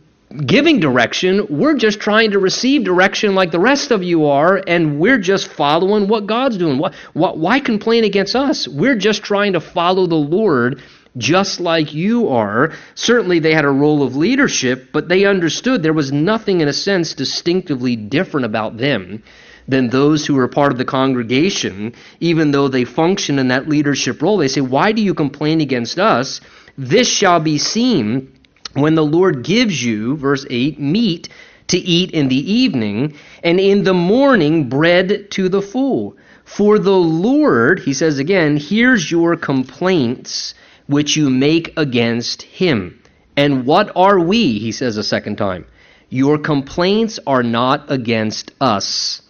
giving 0.45 0.79
direction. 0.79 1.45
We're 1.49 1.75
just 1.75 1.99
trying 1.99 2.31
to 2.31 2.39
receive 2.39 2.83
direction 2.83 3.35
like 3.35 3.51
the 3.51 3.59
rest 3.59 3.91
of 3.91 4.03
you 4.03 4.25
are, 4.25 4.61
and 4.67 4.99
we're 4.99 5.19
just 5.19 5.47
following 5.47 6.07
what 6.07 6.25
God's 6.25 6.57
doing. 6.57 6.79
Why, 6.79 6.91
why 7.13 7.59
complain 7.59 8.03
against 8.03 8.35
us? 8.35 8.67
We're 8.67 8.97
just 8.97 9.23
trying 9.23 9.53
to 9.53 9.61
follow 9.61 10.07
the 10.07 10.15
Lord 10.15 10.81
just 11.15 11.59
like 11.59 11.93
you 11.93 12.29
are. 12.29 12.73
Certainly, 12.95 13.39
they 13.39 13.53
had 13.53 13.65
a 13.65 13.69
role 13.69 14.01
of 14.01 14.15
leadership, 14.15 14.89
but 14.91 15.09
they 15.09 15.25
understood 15.25 15.83
there 15.83 15.93
was 15.93 16.11
nothing, 16.11 16.61
in 16.61 16.67
a 16.67 16.73
sense, 16.73 17.13
distinctively 17.13 17.95
different 17.95 18.45
about 18.45 18.77
them 18.77 19.21
than 19.67 19.89
those 19.89 20.25
who 20.25 20.37
are 20.37 20.47
part 20.47 20.71
of 20.71 20.77
the 20.77 20.85
congregation, 20.85 21.93
even 22.19 22.51
though 22.51 22.67
they 22.67 22.85
function 22.85 23.39
in 23.39 23.47
that 23.49 23.69
leadership 23.69 24.21
role. 24.21 24.37
They 24.37 24.47
say, 24.47 24.61
Why 24.61 24.91
do 24.91 25.01
you 25.01 25.13
complain 25.13 25.61
against 25.61 25.99
us? 25.99 26.41
This 26.77 27.07
shall 27.07 27.39
be 27.39 27.57
seen 27.57 28.31
when 28.73 28.95
the 28.95 29.05
Lord 29.05 29.43
gives 29.43 29.83
you, 29.83 30.17
verse 30.17 30.45
8, 30.49 30.79
meat 30.79 31.29
to 31.67 31.77
eat 31.77 32.11
in 32.11 32.27
the 32.27 32.51
evening, 32.51 33.15
and 33.43 33.59
in 33.59 33.83
the 33.83 33.93
morning 33.93 34.69
bread 34.69 35.31
to 35.31 35.49
the 35.49 35.61
full. 35.61 36.17
For 36.45 36.77
the 36.77 36.91
Lord, 36.91 37.79
he 37.79 37.93
says 37.93 38.19
again, 38.19 38.57
hears 38.57 39.09
your 39.09 39.35
complaints 39.35 40.55
which 40.87 41.15
you 41.15 41.29
make 41.29 41.73
against 41.77 42.41
him. 42.41 42.99
And 43.35 43.65
what 43.65 43.91
are 43.95 44.19
we? 44.19 44.59
He 44.59 44.71
says 44.71 44.97
a 44.97 45.03
second 45.03 45.37
time. 45.37 45.65
Your 46.09 46.37
complaints 46.37 47.19
are 47.25 47.41
not 47.41 47.91
against 47.91 48.51
us, 48.61 49.22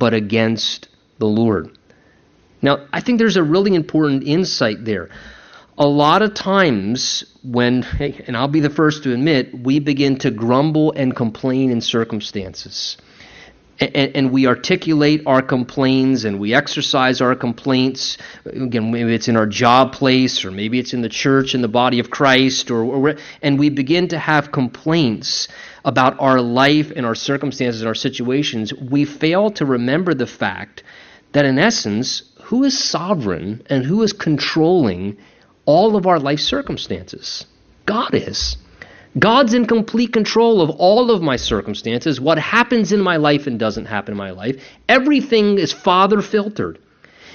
but 0.00 0.14
against 0.14 0.88
the 1.18 1.28
Lord. 1.28 1.78
Now, 2.62 2.86
I 2.92 3.00
think 3.00 3.18
there's 3.18 3.36
a 3.36 3.42
really 3.42 3.74
important 3.74 4.24
insight 4.24 4.84
there. 4.84 5.10
A 5.78 5.86
lot 5.86 6.22
of 6.22 6.34
times, 6.34 7.24
when, 7.44 7.84
and 8.26 8.36
I'll 8.36 8.48
be 8.48 8.60
the 8.60 8.70
first 8.70 9.04
to 9.04 9.12
admit, 9.12 9.56
we 9.56 9.78
begin 9.78 10.18
to 10.18 10.30
grumble 10.32 10.92
and 10.92 11.14
complain 11.14 11.70
in 11.70 11.80
circumstances 11.80 12.96
and, 13.80 14.14
and, 14.14 14.30
we 14.30 14.46
articulate 14.46 15.22
our 15.24 15.40
complaints 15.40 16.24
and 16.24 16.38
we 16.38 16.52
exercise 16.52 17.22
our 17.22 17.34
complaints. 17.34 18.18
Again, 18.44 18.90
maybe 18.90 19.14
it's 19.14 19.28
in 19.28 19.36
our 19.36 19.46
job 19.46 19.92
place 19.92 20.44
or 20.44 20.50
maybe 20.50 20.78
it's 20.78 20.92
in 20.92 21.00
the 21.00 21.08
church 21.08 21.54
in 21.54 21.62
the 21.62 21.68
body 21.68 21.98
of 21.98 22.10
Christ, 22.10 22.70
or, 22.70 22.84
or 22.84 23.14
and 23.40 23.58
we 23.58 23.70
begin 23.70 24.08
to 24.08 24.18
have 24.18 24.52
complaints 24.52 25.48
about 25.84 26.20
our 26.20 26.40
life 26.40 26.92
and 26.94 27.06
our 27.06 27.14
circumstances 27.14 27.80
and 27.80 27.88
our 27.88 27.94
situations. 27.94 28.74
We 28.74 29.06
fail 29.06 29.50
to 29.52 29.64
remember 29.64 30.12
the 30.12 30.26
fact 30.26 30.82
that, 31.32 31.46
in 31.46 31.58
essence, 31.58 32.22
who 32.44 32.64
is 32.64 32.78
sovereign 32.78 33.62
and 33.70 33.84
who 33.84 34.02
is 34.02 34.12
controlling 34.12 35.16
all 35.64 35.96
of 35.96 36.06
our 36.06 36.18
life 36.18 36.40
circumstances? 36.40 37.46
God 37.86 38.14
is. 38.14 38.56
God's 39.18 39.54
in 39.54 39.66
complete 39.66 40.12
control 40.12 40.60
of 40.60 40.70
all 40.70 41.10
of 41.10 41.20
my 41.20 41.36
circumstances, 41.36 42.20
what 42.20 42.38
happens 42.38 42.92
in 42.92 43.00
my 43.00 43.16
life 43.16 43.46
and 43.46 43.58
doesn't 43.58 43.86
happen 43.86 44.12
in 44.12 44.18
my 44.18 44.30
life. 44.30 44.62
Everything 44.88 45.58
is 45.58 45.72
Father 45.72 46.22
filtered. 46.22 46.78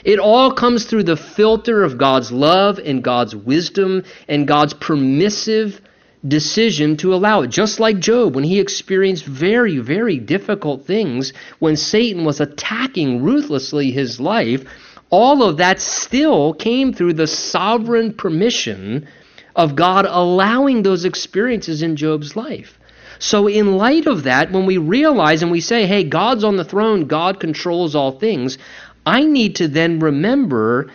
It 0.06 0.20
all 0.20 0.52
comes 0.52 0.86
through 0.86 1.04
the 1.04 1.18
filter 1.18 1.84
of 1.84 1.98
God's 1.98 2.32
love 2.32 2.80
and 2.80 3.04
God's 3.04 3.36
wisdom 3.36 4.04
and 4.30 4.48
God's 4.48 4.74
permissive 4.74 5.82
decision 6.26 6.96
to 6.98 7.14
allow 7.14 7.42
it. 7.42 7.50
Just 7.50 7.80
like 7.80 8.00
Job, 8.00 8.36
when 8.36 8.44
he 8.44 8.60
experienced 8.60 9.26
very, 9.26 9.80
very 9.80 10.18
difficult 10.18 10.86
things, 10.86 11.34
when 11.60 11.76
Satan 11.76 12.24
was 12.24 12.40
attacking 12.40 13.22
ruthlessly 13.22 13.92
his 13.92 14.20
life, 14.20 14.64
all 15.10 15.44
of 15.44 15.58
that 15.58 15.80
still 15.80 16.54
came 16.54 16.94
through 16.94 17.14
the 17.14 17.28
sovereign 17.28 18.14
permission 18.14 19.08
of 19.56 19.76
God 19.76 20.06
allowing 20.08 20.84
those 20.84 21.06
experiences 21.06 21.82
in 21.82 21.96
Job's 21.96 22.36
life. 22.36 22.78
So, 23.20 23.48
in 23.48 23.78
light 23.78 24.08
of 24.08 24.24
that, 24.24 24.52
when 24.52 24.66
we 24.66 24.78
realize 24.78 25.42
and 25.42 25.52
we 25.52 25.62
say, 25.62 25.86
hey, 25.86 26.04
God's 26.04 26.44
on 26.44 26.58
the 26.58 26.66
throne, 26.66 27.06
God 27.08 27.40
controls 27.40 27.96
all 27.96 28.20
things, 28.20 28.58
I 29.06 29.24
need 29.24 29.56
to 29.58 29.68
then 29.70 30.00
remember 30.00 30.92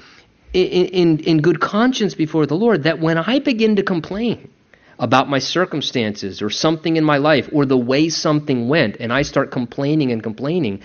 in, 0.53 0.87
in, 0.87 1.18
in 1.20 1.40
good 1.40 1.61
conscience 1.61 2.14
before 2.14 2.44
the 2.44 2.57
Lord 2.57 2.83
that 2.83 3.01
when 3.01 3.16
I 3.16 3.38
begin 3.38 3.77
to 3.77 3.83
complain, 3.83 4.51
about 5.01 5.31
my 5.31 5.38
circumstances 5.38 6.42
or 6.42 6.51
something 6.51 6.96
in 6.96 7.05
my 7.05 7.16
life 7.16 7.49
or 7.53 7.64
the 7.64 7.77
way 7.77 8.11
something 8.11 8.68
went, 8.68 8.99
and 9.01 9.12
I 9.12 9.23
start 9.23 9.51
complaining 9.51 10.12
and 10.12 10.23
complaining, 10.23 10.83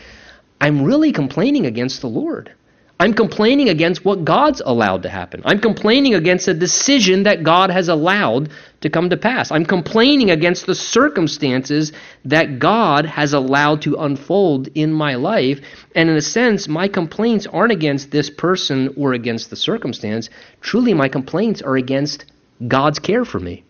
I'm 0.60 0.84
really 0.84 1.12
complaining 1.12 1.66
against 1.66 2.02
the 2.02 2.08
Lord. 2.08 2.54
I'm 2.98 3.14
complaining 3.14 3.68
against 3.68 4.06
what 4.06 4.24
God's 4.24 4.62
allowed 4.66 5.04
to 5.04 5.10
happen. 5.10 5.42
I'm 5.44 5.60
complaining 5.60 6.16
against 6.16 6.48
a 6.48 6.54
decision 6.54 7.24
that 7.24 7.44
God 7.44 7.70
has 7.70 7.90
allowed 7.90 8.52
to 8.82 8.90
come 8.90 9.10
to 9.10 9.18
pass. 9.18 9.52
I'm 9.52 9.66
complaining 9.66 10.32
against 10.32 10.66
the 10.66 10.76
circumstances 10.76 11.92
that 12.24 12.60
God 12.60 13.06
has 13.06 13.34
allowed 13.34 13.82
to 13.82 13.96
unfold 13.96 14.70
in 14.76 14.94
my 14.94 15.16
life. 15.16 15.60
And 15.94 16.10
in 16.10 16.16
a 16.16 16.22
sense, 16.22 16.70
my 16.70 16.88
complaints 16.88 17.46
aren't 17.48 17.74
against 17.74 18.12
this 18.12 18.30
person 18.30 18.94
or 18.96 19.12
against 19.12 19.50
the 19.50 19.58
circumstance. 19.58 20.30
Truly, 20.62 20.94
my 20.94 21.10
complaints 21.10 21.62
are 21.62 21.76
against 21.76 22.26
God's 22.66 23.00
care 23.00 23.26
for 23.26 23.42
me. 23.42 23.66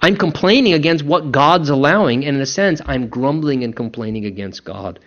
I'm 0.00 0.16
complaining 0.16 0.74
against 0.74 1.04
what 1.04 1.32
God's 1.32 1.70
allowing, 1.70 2.24
and 2.24 2.36
in 2.36 2.42
a 2.42 2.46
sense, 2.46 2.80
I'm 2.86 3.08
grumbling 3.08 3.64
and 3.64 3.74
complaining 3.74 4.26
against 4.26 4.64
God. 4.64 5.00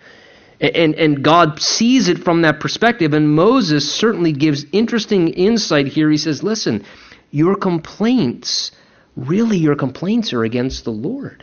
And, 0.62 0.94
and 0.94 1.24
God 1.24 1.60
sees 1.60 2.08
it 2.08 2.18
from 2.18 2.42
that 2.42 2.60
perspective. 2.60 3.14
And 3.14 3.34
Moses 3.34 3.92
certainly 3.92 4.32
gives 4.32 4.64
interesting 4.70 5.30
insight 5.30 5.88
here. 5.88 6.08
He 6.08 6.16
says, 6.16 6.44
listen, 6.44 6.84
your 7.32 7.56
complaints, 7.56 8.70
really, 9.16 9.58
your 9.58 9.74
complaints 9.74 10.32
are 10.32 10.44
against 10.44 10.84
the 10.84 10.92
Lord. 10.92 11.42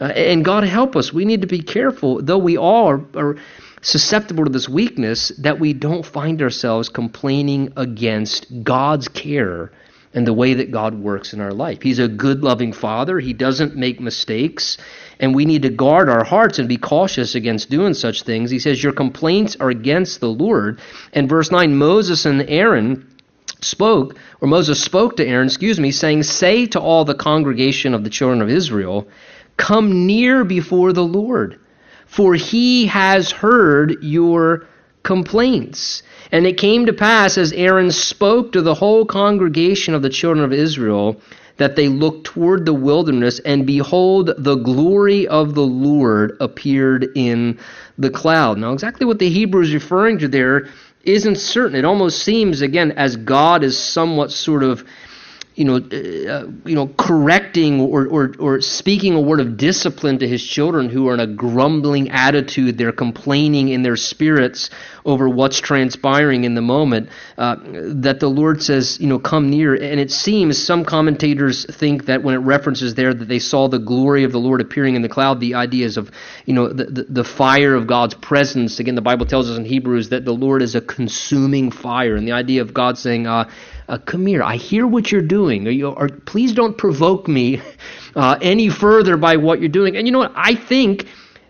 Uh, 0.00 0.06
and 0.06 0.44
God 0.44 0.64
help 0.64 0.96
us. 0.96 1.12
We 1.12 1.24
need 1.24 1.42
to 1.42 1.46
be 1.46 1.62
careful, 1.62 2.20
though 2.20 2.38
we 2.38 2.56
all 2.56 2.88
are, 2.88 3.04
are 3.14 3.36
susceptible 3.80 4.44
to 4.44 4.50
this 4.50 4.68
weakness, 4.68 5.28
that 5.38 5.60
we 5.60 5.72
don't 5.72 6.04
find 6.04 6.42
ourselves 6.42 6.88
complaining 6.88 7.72
against 7.76 8.64
God's 8.64 9.06
care 9.06 9.70
and 10.14 10.26
the 10.26 10.32
way 10.32 10.54
that 10.54 10.72
God 10.72 10.98
works 10.98 11.32
in 11.32 11.40
our 11.40 11.52
life. 11.52 11.82
He's 11.82 11.98
a 12.00 12.08
good, 12.08 12.42
loving 12.42 12.72
Father. 12.72 13.20
He 13.20 13.34
doesn't 13.34 13.76
make 13.76 14.00
mistakes 14.00 14.78
and 15.20 15.34
we 15.34 15.44
need 15.44 15.62
to 15.62 15.70
guard 15.70 16.08
our 16.08 16.24
hearts 16.24 16.58
and 16.58 16.68
be 16.68 16.76
cautious 16.76 17.34
against 17.34 17.70
doing 17.70 17.94
such 17.94 18.22
things. 18.22 18.50
He 18.50 18.58
says, 18.58 18.82
Your 18.82 18.92
complaints 18.92 19.56
are 19.58 19.70
against 19.70 20.20
the 20.20 20.28
Lord. 20.28 20.80
And 21.12 21.28
verse 21.28 21.50
9 21.50 21.76
Moses 21.76 22.24
and 22.24 22.42
Aaron 22.48 23.06
spoke, 23.60 24.16
or 24.40 24.48
Moses 24.48 24.82
spoke 24.82 25.16
to 25.16 25.26
Aaron, 25.26 25.46
excuse 25.46 25.80
me, 25.80 25.90
saying, 25.90 26.22
Say 26.22 26.66
to 26.66 26.80
all 26.80 27.04
the 27.04 27.14
congregation 27.14 27.94
of 27.94 28.04
the 28.04 28.10
children 28.10 28.42
of 28.42 28.48
Israel, 28.48 29.08
Come 29.56 30.06
near 30.06 30.44
before 30.44 30.92
the 30.92 31.04
Lord, 31.04 31.58
for 32.06 32.34
he 32.34 32.86
has 32.86 33.32
heard 33.32 34.02
your 34.02 34.66
complaints. 35.02 36.02
And 36.30 36.46
it 36.46 36.58
came 36.58 36.86
to 36.86 36.92
pass 36.92 37.38
as 37.38 37.52
Aaron 37.52 37.90
spoke 37.90 38.52
to 38.52 38.62
the 38.62 38.74
whole 38.74 39.04
congregation 39.04 39.94
of 39.94 40.02
the 40.02 40.10
children 40.10 40.44
of 40.44 40.52
Israel 40.52 41.20
that 41.58 41.76
they 41.76 41.88
looked 41.88 42.24
toward 42.24 42.64
the 42.64 42.74
wilderness, 42.74 43.40
and 43.40 43.66
behold, 43.66 44.30
the 44.38 44.56
glory 44.56 45.28
of 45.28 45.54
the 45.54 45.66
Lord 45.66 46.36
appeared 46.40 47.08
in 47.14 47.58
the 47.98 48.10
cloud. 48.10 48.58
Now, 48.58 48.72
exactly 48.72 49.06
what 49.06 49.18
the 49.18 49.28
Hebrew 49.28 49.62
is 49.62 49.74
referring 49.74 50.18
to 50.20 50.28
there 50.28 50.68
isn't 51.04 51.36
certain. 51.36 51.76
It 51.76 51.84
almost 51.84 52.22
seems, 52.22 52.62
again, 52.62 52.92
as 52.92 53.16
God 53.16 53.64
is 53.64 53.76
somewhat 53.78 54.30
sort 54.30 54.62
of 54.62 54.84
you 55.58 55.64
know, 55.64 55.76
uh, 55.78 56.46
you 56.64 56.76
know, 56.76 56.86
correcting 56.96 57.80
or, 57.80 58.06
or, 58.06 58.32
or 58.38 58.60
speaking 58.60 59.14
a 59.14 59.20
word 59.20 59.40
of 59.40 59.56
discipline 59.56 60.20
to 60.20 60.28
his 60.28 60.46
children 60.46 60.88
who 60.88 61.08
are 61.08 61.14
in 61.14 61.20
a 61.20 61.26
grumbling 61.26 62.10
attitude. 62.10 62.78
They're 62.78 62.92
complaining 62.92 63.68
in 63.68 63.82
their 63.82 63.96
spirits 63.96 64.70
over 65.04 65.28
what's 65.28 65.58
transpiring 65.58 66.44
in 66.44 66.54
the 66.54 66.62
moment. 66.62 67.08
Uh, 67.36 67.56
that 68.02 68.20
the 68.20 68.28
Lord 68.28 68.62
says, 68.62 69.00
you 69.00 69.08
know, 69.08 69.18
come 69.18 69.50
near. 69.50 69.74
And 69.74 69.98
it 69.98 70.12
seems 70.12 70.62
some 70.62 70.84
commentators 70.84 71.66
think 71.66 72.06
that 72.06 72.22
when 72.22 72.36
it 72.36 72.38
references 72.38 72.94
there 72.94 73.12
that 73.12 73.26
they 73.26 73.40
saw 73.40 73.66
the 73.66 73.80
glory 73.80 74.22
of 74.22 74.30
the 74.30 74.38
Lord 74.38 74.60
appearing 74.60 74.94
in 74.94 75.02
the 75.02 75.08
cloud, 75.08 75.40
the 75.40 75.56
ideas 75.56 75.96
of, 75.96 76.12
you 76.46 76.54
know, 76.54 76.68
the, 76.68 76.84
the, 76.84 77.02
the 77.02 77.24
fire 77.24 77.74
of 77.74 77.88
God's 77.88 78.14
presence. 78.14 78.78
Again, 78.78 78.94
the 78.94 79.02
Bible 79.02 79.26
tells 79.26 79.50
us 79.50 79.58
in 79.58 79.64
Hebrews 79.64 80.10
that 80.10 80.24
the 80.24 80.30
Lord 80.30 80.62
is 80.62 80.76
a 80.76 80.80
consuming 80.80 81.72
fire. 81.72 82.14
And 82.14 82.28
the 82.28 82.32
idea 82.32 82.62
of 82.62 82.72
God 82.72 82.96
saying, 82.96 83.26
uh, 83.26 83.50
uh, 83.88 83.98
come 83.98 84.26
here. 84.26 84.42
I 84.42 84.56
hear 84.56 84.86
what 84.86 85.10
you're 85.10 85.20
doing. 85.22 85.66
Or, 85.66 85.70
you, 85.70 85.88
or 85.88 86.08
please 86.08 86.52
don't 86.52 86.76
provoke 86.76 87.26
me 87.26 87.60
uh, 88.14 88.38
any 88.40 88.68
further 88.68 89.16
by 89.16 89.36
what 89.36 89.60
you're 89.60 89.68
doing. 89.68 89.96
And 89.96 90.06
you 90.06 90.12
know 90.12 90.18
what? 90.18 90.32
I 90.34 90.54
think 90.54 91.06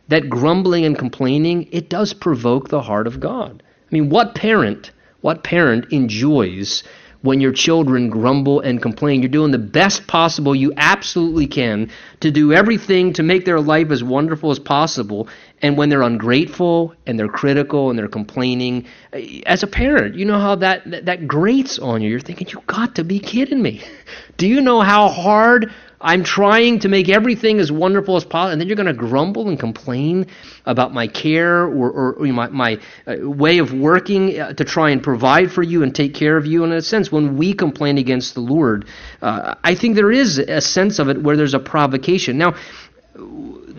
that 0.08 0.30
grumbling 0.30 0.84
and 0.84 0.98
complaining 0.98 1.68
it 1.72 1.90
does 1.90 2.12
provoke 2.14 2.68
the 2.68 2.80
heart 2.80 3.06
of 3.06 3.20
God. 3.20 3.62
I 3.66 3.94
mean, 3.94 4.08
what 4.08 4.34
parent, 4.34 4.92
what 5.20 5.44
parent 5.44 5.92
enjoys 5.92 6.84
when 7.22 7.40
your 7.40 7.52
children 7.52 8.10
grumble 8.10 8.60
and 8.60 8.80
complain. 8.80 9.20
You're 9.20 9.28
doing 9.28 9.50
the 9.50 9.58
best 9.58 10.06
possible 10.06 10.54
you 10.54 10.72
absolutely 10.76 11.46
can 11.46 11.90
to 12.20 12.30
do 12.30 12.52
everything 12.52 13.12
to 13.14 13.22
make 13.22 13.44
their 13.44 13.60
life 13.60 13.90
as 13.90 14.04
wonderful 14.04 14.50
as 14.50 14.58
possible. 14.58 15.28
And 15.60 15.76
when 15.76 15.88
they're 15.88 16.02
ungrateful 16.02 16.94
and 17.06 17.18
they're 17.18 17.28
critical 17.28 17.90
and 17.90 17.98
they're 17.98 18.08
complaining, 18.08 18.86
eh, 19.12 19.40
as 19.46 19.62
a 19.62 19.66
parent, 19.66 20.14
you 20.14 20.24
know 20.24 20.38
how 20.38 20.54
that, 20.56 20.88
that, 20.90 21.06
that 21.06 21.26
grates 21.26 21.78
on 21.78 22.00
you. 22.00 22.10
You're 22.10 22.20
thinking, 22.20 22.48
you 22.48 22.62
got 22.66 22.94
to 22.96 23.04
be 23.04 23.18
kidding 23.18 23.60
me. 23.60 23.82
Do 24.36 24.46
you 24.46 24.60
know 24.60 24.80
how 24.80 25.08
hard 25.08 25.72
I'm 26.00 26.22
trying 26.22 26.78
to 26.80 26.88
make 26.88 27.08
everything 27.08 27.58
as 27.58 27.72
wonderful 27.72 28.16
as 28.16 28.24
possible, 28.24 28.52
and 28.52 28.60
then 28.60 28.68
you're 28.68 28.76
going 28.76 28.86
to 28.86 28.92
grumble 28.92 29.48
and 29.48 29.58
complain 29.58 30.26
about 30.64 30.94
my 30.94 31.08
care 31.08 31.64
or, 31.64 31.90
or, 31.90 32.12
or 32.14 32.26
my, 32.26 32.48
my 32.48 32.78
uh, 33.06 33.28
way 33.28 33.58
of 33.58 33.72
working 33.72 34.38
uh, 34.38 34.52
to 34.52 34.64
try 34.64 34.90
and 34.90 35.02
provide 35.02 35.50
for 35.50 35.64
you 35.64 35.82
and 35.82 35.94
take 35.94 36.14
care 36.14 36.36
of 36.36 36.46
you. 36.46 36.62
And 36.62 36.72
in 36.72 36.78
a 36.78 36.82
sense, 36.82 37.10
when 37.10 37.36
we 37.36 37.52
complain 37.52 37.98
against 37.98 38.34
the 38.34 38.40
Lord, 38.40 38.86
uh, 39.22 39.56
I 39.64 39.74
think 39.74 39.96
there 39.96 40.12
is 40.12 40.38
a 40.38 40.60
sense 40.60 41.00
of 41.00 41.08
it 41.08 41.20
where 41.20 41.36
there's 41.36 41.54
a 41.54 41.58
provocation. 41.58 42.38
Now, 42.38 42.54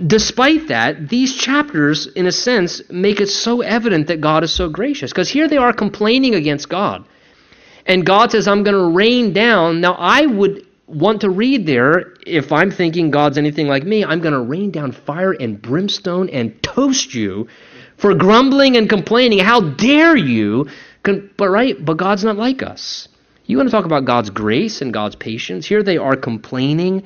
despite 0.07 0.67
that, 0.69 1.09
these 1.09 1.35
chapters, 1.35 2.07
in 2.07 2.25
a 2.27 2.31
sense, 2.31 2.81
make 2.89 3.19
it 3.19 3.27
so 3.27 3.61
evident 3.61 4.07
that 4.07 4.21
God 4.21 4.43
is 4.43 4.51
so 4.53 4.69
gracious. 4.69 5.11
Because 5.11 5.29
here 5.29 5.47
they 5.47 5.57
are 5.57 5.73
complaining 5.73 6.35
against 6.35 6.69
God. 6.69 7.05
And 7.85 8.05
God 8.05 8.31
says, 8.31 8.47
I'm 8.47 8.63
going 8.63 8.77
to 8.77 8.95
rain 8.95 9.33
down. 9.33 9.81
Now, 9.81 9.93
I 9.93 10.25
would 10.25 10.65
want 10.87 11.21
to 11.21 11.29
read 11.29 11.65
there, 11.65 12.13
if 12.25 12.51
I'm 12.51 12.71
thinking 12.71 13.11
God's 13.11 13.37
anything 13.37 13.67
like 13.67 13.83
me, 13.83 14.03
I'm 14.03 14.21
going 14.21 14.33
to 14.33 14.41
rain 14.41 14.71
down 14.71 14.91
fire 14.91 15.31
and 15.31 15.61
brimstone 15.61 16.29
and 16.29 16.61
toast 16.63 17.13
you 17.13 17.47
for 17.97 18.15
grumbling 18.15 18.75
and 18.75 18.89
complaining. 18.89 19.39
How 19.39 19.61
dare 19.61 20.15
you? 20.15 20.67
But 21.03 21.49
right, 21.49 21.83
but 21.83 21.97
God's 21.97 22.23
not 22.23 22.37
like 22.37 22.63
us. 22.63 23.07
You 23.45 23.57
want 23.57 23.69
to 23.69 23.71
talk 23.71 23.85
about 23.85 24.05
God's 24.05 24.29
grace 24.29 24.81
and 24.81 24.93
God's 24.93 25.15
patience? 25.15 25.65
Here 25.65 25.81
they 25.81 25.97
are 25.97 26.15
complaining 26.15 27.03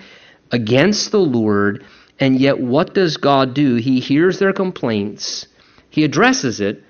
against 0.51 1.11
the 1.11 1.19
Lord, 1.19 1.85
and 2.19 2.39
yet 2.39 2.59
what 2.59 2.93
does 2.93 3.17
God 3.17 3.53
do? 3.53 3.75
He 3.75 3.99
hears 3.99 4.39
their 4.39 4.53
complaints, 4.53 5.47
He 5.89 6.03
addresses 6.03 6.59
it, 6.61 6.83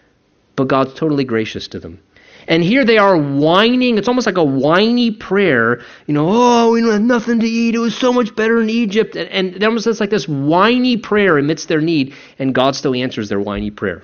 but 0.55 0.67
God's 0.67 0.93
totally 0.93 1.23
gracious 1.23 1.67
to 1.69 1.79
them. 1.79 1.99
And 2.47 2.63
here 2.63 2.83
they 2.83 2.97
are 2.97 3.17
whining. 3.17 3.97
It's 3.97 4.07
almost 4.07 4.27
like 4.27 4.37
a 4.37 4.43
whiny 4.43 5.11
prayer. 5.11 5.81
You 6.07 6.13
know, 6.13 6.27
oh, 6.29 6.71
we 6.71 6.81
don't 6.81 6.91
have 6.91 7.01
nothing 7.01 7.39
to 7.39 7.47
eat. 7.47 7.75
It 7.75 7.79
was 7.79 7.95
so 7.95 8.11
much 8.11 8.35
better 8.35 8.61
in 8.61 8.69
Egypt. 8.69 9.15
And, 9.15 9.29
and 9.29 9.55
it 9.55 9.63
almost 9.63 9.85
looks 9.85 9.99
like 9.99 10.09
this 10.09 10.27
whiny 10.27 10.97
prayer 10.97 11.37
amidst 11.37 11.67
their 11.67 11.81
need. 11.81 12.13
And 12.39 12.53
God 12.53 12.75
still 12.75 12.95
answers 12.95 13.29
their 13.29 13.39
whiny 13.39 13.71
prayer. 13.71 14.03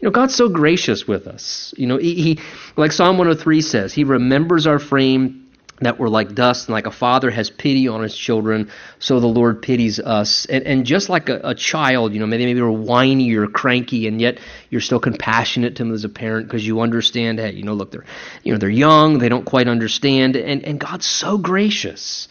You 0.00 0.06
know, 0.06 0.10
God's 0.10 0.34
so 0.34 0.48
gracious 0.48 1.06
with 1.08 1.26
us. 1.26 1.74
You 1.76 1.86
know, 1.86 1.96
he, 1.96 2.14
he 2.14 2.40
like 2.76 2.92
Psalm 2.92 3.18
103 3.18 3.60
says, 3.62 3.92
He 3.92 4.04
remembers 4.04 4.66
our 4.66 4.78
frame 4.78 5.45
that 5.80 5.98
we're 5.98 6.08
like 6.08 6.34
dust, 6.34 6.68
and 6.68 6.72
like 6.72 6.86
a 6.86 6.90
father 6.90 7.30
has 7.30 7.50
pity 7.50 7.88
on 7.88 8.02
his 8.02 8.16
children, 8.16 8.70
so 8.98 9.20
the 9.20 9.26
Lord 9.26 9.60
pities 9.60 10.00
us. 10.00 10.46
And, 10.46 10.66
and 10.66 10.86
just 10.86 11.08
like 11.08 11.28
a, 11.28 11.40
a 11.44 11.54
child, 11.54 12.14
you 12.14 12.20
know, 12.20 12.26
maybe 12.26 12.46
maybe 12.46 12.58
you're 12.58 12.70
whiny 12.70 13.34
or 13.34 13.46
cranky, 13.46 14.06
and 14.06 14.20
yet 14.20 14.38
you're 14.70 14.80
still 14.80 15.00
compassionate 15.00 15.76
to 15.76 15.84
them 15.84 15.92
as 15.92 16.04
a 16.04 16.08
parent 16.08 16.46
because 16.46 16.66
you 16.66 16.80
understand. 16.80 17.38
Hey, 17.38 17.52
you 17.52 17.62
know, 17.62 17.74
look, 17.74 17.90
they're 17.90 18.04
you 18.42 18.52
know 18.52 18.58
they're 18.58 18.70
young, 18.70 19.18
they 19.18 19.28
don't 19.28 19.44
quite 19.44 19.68
understand, 19.68 20.36
and 20.36 20.64
and 20.64 20.80
God's 20.80 21.06
so 21.06 21.38
gracious. 21.38 22.28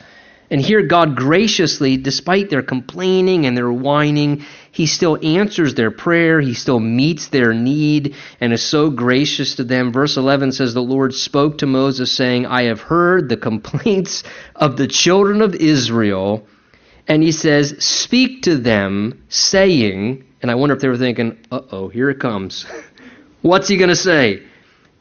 And 0.50 0.62
here, 0.62 0.84
God 0.84 1.16
graciously, 1.16 1.98
despite 1.98 2.50
their 2.50 2.62
complaining 2.62 3.46
and 3.46 3.58
their 3.58 3.72
whining, 3.72 4.46
He 4.72 4.86
still 4.86 5.18
answers 5.26 5.74
their 5.74 5.90
prayer. 5.90 6.40
He 6.40 6.54
still 6.54 6.80
meets 6.80 7.30
their 7.30 7.54
need 7.54 8.16
and 8.40 8.54
is 8.54 8.62
so 8.62 8.92
gracious 8.92 9.56
to 9.56 9.64
them. 9.64 9.92
Verse 9.92 10.18
11 10.18 10.52
says, 10.52 10.74
The 10.74 10.82
Lord 10.82 11.16
spoke 11.16 11.60
to 11.60 11.66
Moses, 11.66 12.12
saying, 12.12 12.46
I 12.46 12.64
have 12.64 12.82
heard 12.82 13.28
the 13.28 13.38
complaints 13.38 14.24
of 14.56 14.78
the 14.78 14.88
children 14.88 15.42
of 15.42 15.56
Israel. 15.56 16.48
And 17.08 17.24
He 17.24 17.32
says, 17.32 17.84
Speak 17.84 18.44
to 18.44 18.58
them, 18.58 19.24
saying, 19.30 20.26
and 20.42 20.52
I 20.52 20.56
wonder 20.56 20.76
if 20.76 20.82
they 20.82 20.90
were 20.90 20.98
thinking, 20.98 21.40
uh 21.52 21.62
oh, 21.72 21.88
here 21.88 22.12
it 22.12 22.20
comes. 22.20 22.66
What's 23.42 23.68
He 23.68 23.78
going 23.78 23.90
to 23.90 23.96
say? 23.96 24.44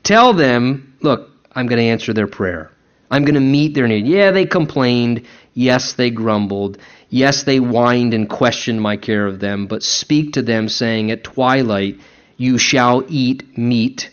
Tell 0.02 0.32
them, 0.32 0.96
look, 1.02 1.30
I'm 1.52 1.66
going 1.66 1.80
to 1.80 1.84
answer 1.84 2.14
their 2.14 2.26
prayer. 2.26 2.70
I'm 3.14 3.24
going 3.24 3.34
to 3.34 3.40
meet 3.40 3.74
their 3.74 3.86
need. 3.86 4.08
Yeah, 4.08 4.32
they 4.32 4.44
complained. 4.44 5.24
Yes, 5.54 5.92
they 5.92 6.10
grumbled. 6.10 6.78
Yes, 7.10 7.44
they 7.44 7.58
whined 7.58 8.12
and 8.12 8.28
questioned 8.28 8.80
my 8.80 8.96
care 8.96 9.24
of 9.24 9.38
them. 9.38 9.68
But 9.68 9.84
speak 9.84 10.32
to 10.32 10.42
them, 10.42 10.68
saying, 10.68 11.12
At 11.12 11.22
twilight 11.22 12.00
you 12.36 12.58
shall 12.58 13.04
eat 13.08 13.56
meat, 13.56 14.10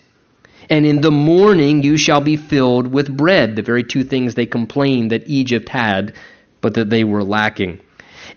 and 0.70 0.86
in 0.86 1.02
the 1.02 1.10
morning 1.10 1.82
you 1.82 1.98
shall 1.98 2.22
be 2.22 2.38
filled 2.38 2.94
with 2.94 3.18
bread. 3.18 3.56
The 3.56 3.64
very 3.64 3.84
two 3.84 4.04
things 4.04 4.36
they 4.36 4.46
complained 4.46 5.10
that 5.10 5.28
Egypt 5.28 5.68
had, 5.68 6.14
but 6.62 6.76
that 6.76 6.92
they 6.92 7.04
were 7.04 7.24
lacking. 7.24 7.80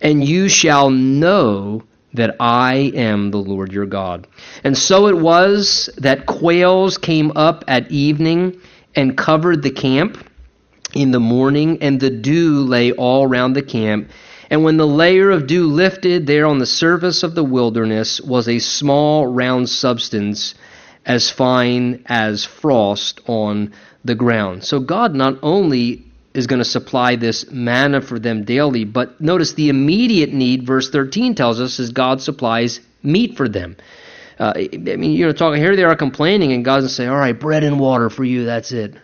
And 0.01 0.27
you 0.27 0.49
shall 0.49 0.89
know 0.89 1.83
that 2.15 2.37
I 2.39 2.91
am 2.95 3.29
the 3.29 3.37
Lord 3.37 3.71
your 3.71 3.85
God. 3.85 4.25
And 4.63 4.75
so 4.75 5.09
it 5.09 5.15
was 5.15 5.91
that 5.97 6.25
quails 6.25 6.97
came 6.97 7.33
up 7.35 7.63
at 7.67 7.91
evening 7.91 8.59
and 8.95 9.15
covered 9.15 9.61
the 9.61 9.69
camp 9.69 10.17
in 10.95 11.11
the 11.11 11.19
morning, 11.19 11.77
and 11.81 11.99
the 11.99 12.09
dew 12.09 12.61
lay 12.61 12.91
all 12.91 13.27
round 13.27 13.55
the 13.55 13.61
camp. 13.61 14.09
And 14.49 14.63
when 14.63 14.77
the 14.77 14.87
layer 14.87 15.29
of 15.31 15.47
dew 15.47 15.67
lifted, 15.67 16.25
there 16.25 16.45
on 16.45 16.59
the 16.59 16.65
surface 16.65 17.23
of 17.23 17.35
the 17.35 17.43
wilderness 17.43 18.21
was 18.21 18.47
a 18.47 18.59
small 18.59 19.27
round 19.27 19.69
substance 19.69 20.55
as 21.05 21.29
fine 21.29 22.03
as 22.07 22.45
frost 22.45 23.21
on 23.27 23.73
the 24.03 24.15
ground. 24.15 24.63
So 24.63 24.79
God 24.79 25.13
not 25.13 25.37
only 25.43 26.03
is 26.33 26.47
going 26.47 26.59
to 26.59 26.65
supply 26.65 27.15
this 27.15 27.49
manna 27.49 28.01
for 28.01 28.19
them 28.19 28.43
daily, 28.43 28.83
but 28.83 29.19
notice 29.21 29.53
the 29.53 29.69
immediate 29.69 30.33
need, 30.33 30.65
verse 30.65 30.89
13 30.89 31.35
tells 31.35 31.59
us, 31.59 31.79
is 31.79 31.91
God 31.91 32.21
supplies 32.21 32.81
meat 33.01 33.37
for 33.37 33.47
them. 33.47 33.77
Uh, 34.37 34.53
I 34.55 34.77
mean, 34.77 35.11
you 35.11 35.25
know, 35.25 35.31
talking 35.31 35.61
here, 35.61 35.75
they 35.75 35.83
are 35.83 35.95
complaining, 35.95 36.51
and 36.51 36.65
God's 36.65 36.81
going 36.81 36.89
to 36.89 36.93
say, 36.93 37.07
All 37.07 37.15
right, 37.15 37.39
bread 37.39 37.63
and 37.63 37.79
water 37.79 38.09
for 38.09 38.25
you, 38.25 38.45
that's 38.45 38.73
it. 38.73 38.95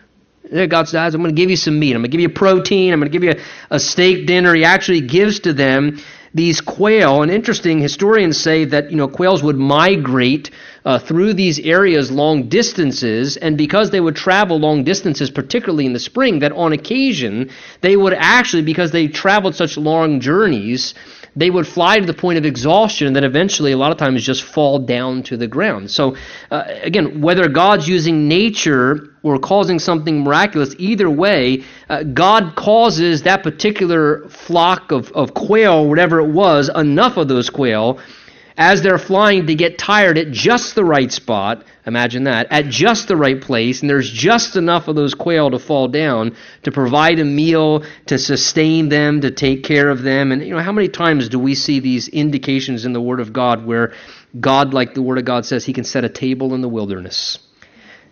God 0.52 0.88
says, 0.88 1.14
I'm 1.14 1.22
going 1.22 1.34
to 1.34 1.40
give 1.40 1.50
you 1.50 1.56
some 1.56 1.78
meat. 1.78 1.94
I'm 1.94 2.02
going 2.02 2.10
to 2.10 2.16
give 2.16 2.20
you 2.20 2.28
protein. 2.28 2.92
I'm 2.92 3.00
going 3.00 3.10
to 3.10 3.18
give 3.18 3.24
you 3.24 3.42
a, 3.70 3.76
a 3.76 3.80
steak 3.80 4.26
dinner. 4.26 4.54
He 4.54 4.64
actually 4.64 5.00
gives 5.00 5.40
to 5.40 5.52
them 5.52 5.98
these 6.34 6.60
quail. 6.60 7.22
And 7.22 7.30
interesting, 7.30 7.78
historians 7.78 8.38
say 8.38 8.64
that 8.66 8.90
you 8.90 8.96
know 8.96 9.08
quails 9.08 9.42
would 9.42 9.56
migrate 9.56 10.50
uh, 10.84 10.98
through 10.98 11.34
these 11.34 11.58
areas 11.58 12.10
long 12.10 12.48
distances, 12.48 13.36
and 13.36 13.56
because 13.56 13.90
they 13.90 14.00
would 14.00 14.16
travel 14.16 14.58
long 14.58 14.84
distances, 14.84 15.30
particularly 15.30 15.86
in 15.86 15.92
the 15.92 15.98
spring, 15.98 16.40
that 16.40 16.52
on 16.52 16.72
occasion 16.72 17.50
they 17.80 17.96
would 17.96 18.14
actually, 18.14 18.62
because 18.62 18.90
they 18.90 19.08
traveled 19.08 19.54
such 19.54 19.76
long 19.76 20.20
journeys, 20.20 20.94
they 21.34 21.50
would 21.50 21.66
fly 21.66 21.98
to 21.98 22.06
the 22.06 22.14
point 22.14 22.38
of 22.38 22.44
exhaustion 22.44 23.06
and 23.06 23.16
then 23.16 23.24
eventually 23.24 23.72
a 23.72 23.76
lot 23.76 23.92
of 23.92 23.98
times 23.98 24.22
just 24.24 24.42
fall 24.42 24.78
down 24.78 25.22
to 25.24 25.36
the 25.36 25.46
ground. 25.46 25.90
So 25.90 26.16
uh, 26.50 26.64
again, 26.82 27.20
whether 27.20 27.48
God's 27.48 27.88
using 27.88 28.28
nature 28.28 29.08
or 29.22 29.38
causing 29.38 29.78
something 29.78 30.24
miraculous, 30.24 30.74
either 30.78 31.08
way, 31.08 31.64
uh, 31.88 32.02
God 32.02 32.54
causes 32.56 33.22
that 33.22 33.42
particular 33.42 34.28
flock 34.28 34.92
of, 34.92 35.10
of 35.12 35.34
quail, 35.34 35.88
whatever 35.88 36.18
it 36.20 36.28
was, 36.28 36.70
enough 36.74 37.16
of 37.16 37.28
those 37.28 37.48
quail 37.48 37.98
as 38.62 38.80
they're 38.80 38.96
flying 38.96 39.48
to 39.48 39.56
get 39.56 39.76
tired 39.76 40.16
at 40.16 40.30
just 40.30 40.76
the 40.76 40.84
right 40.84 41.10
spot. 41.10 41.64
Imagine 41.84 42.24
that, 42.24 42.46
at 42.52 42.68
just 42.68 43.08
the 43.08 43.16
right 43.16 43.40
place, 43.40 43.80
and 43.80 43.90
there's 43.90 44.08
just 44.08 44.54
enough 44.54 44.86
of 44.86 44.94
those 44.94 45.14
quail 45.14 45.50
to 45.50 45.58
fall 45.58 45.88
down 45.88 46.36
to 46.62 46.70
provide 46.70 47.18
a 47.18 47.24
meal, 47.24 47.82
to 48.06 48.18
sustain 48.18 48.88
them, 48.88 49.20
to 49.22 49.32
take 49.32 49.64
care 49.64 49.90
of 49.90 50.02
them. 50.02 50.30
And 50.30 50.44
you 50.44 50.54
know, 50.54 50.62
how 50.62 50.70
many 50.70 50.88
times 50.88 51.28
do 51.28 51.40
we 51.40 51.56
see 51.56 51.80
these 51.80 52.06
indications 52.06 52.84
in 52.84 52.92
the 52.92 53.00
Word 53.00 53.18
of 53.18 53.32
God 53.32 53.66
where 53.66 53.94
God, 54.38 54.72
like 54.72 54.94
the 54.94 55.02
Word 55.02 55.18
of 55.18 55.24
God 55.24 55.44
says, 55.44 55.64
He 55.64 55.72
can 55.72 55.82
set 55.82 56.04
a 56.04 56.08
table 56.08 56.54
in 56.54 56.60
the 56.60 56.68
wilderness? 56.68 57.40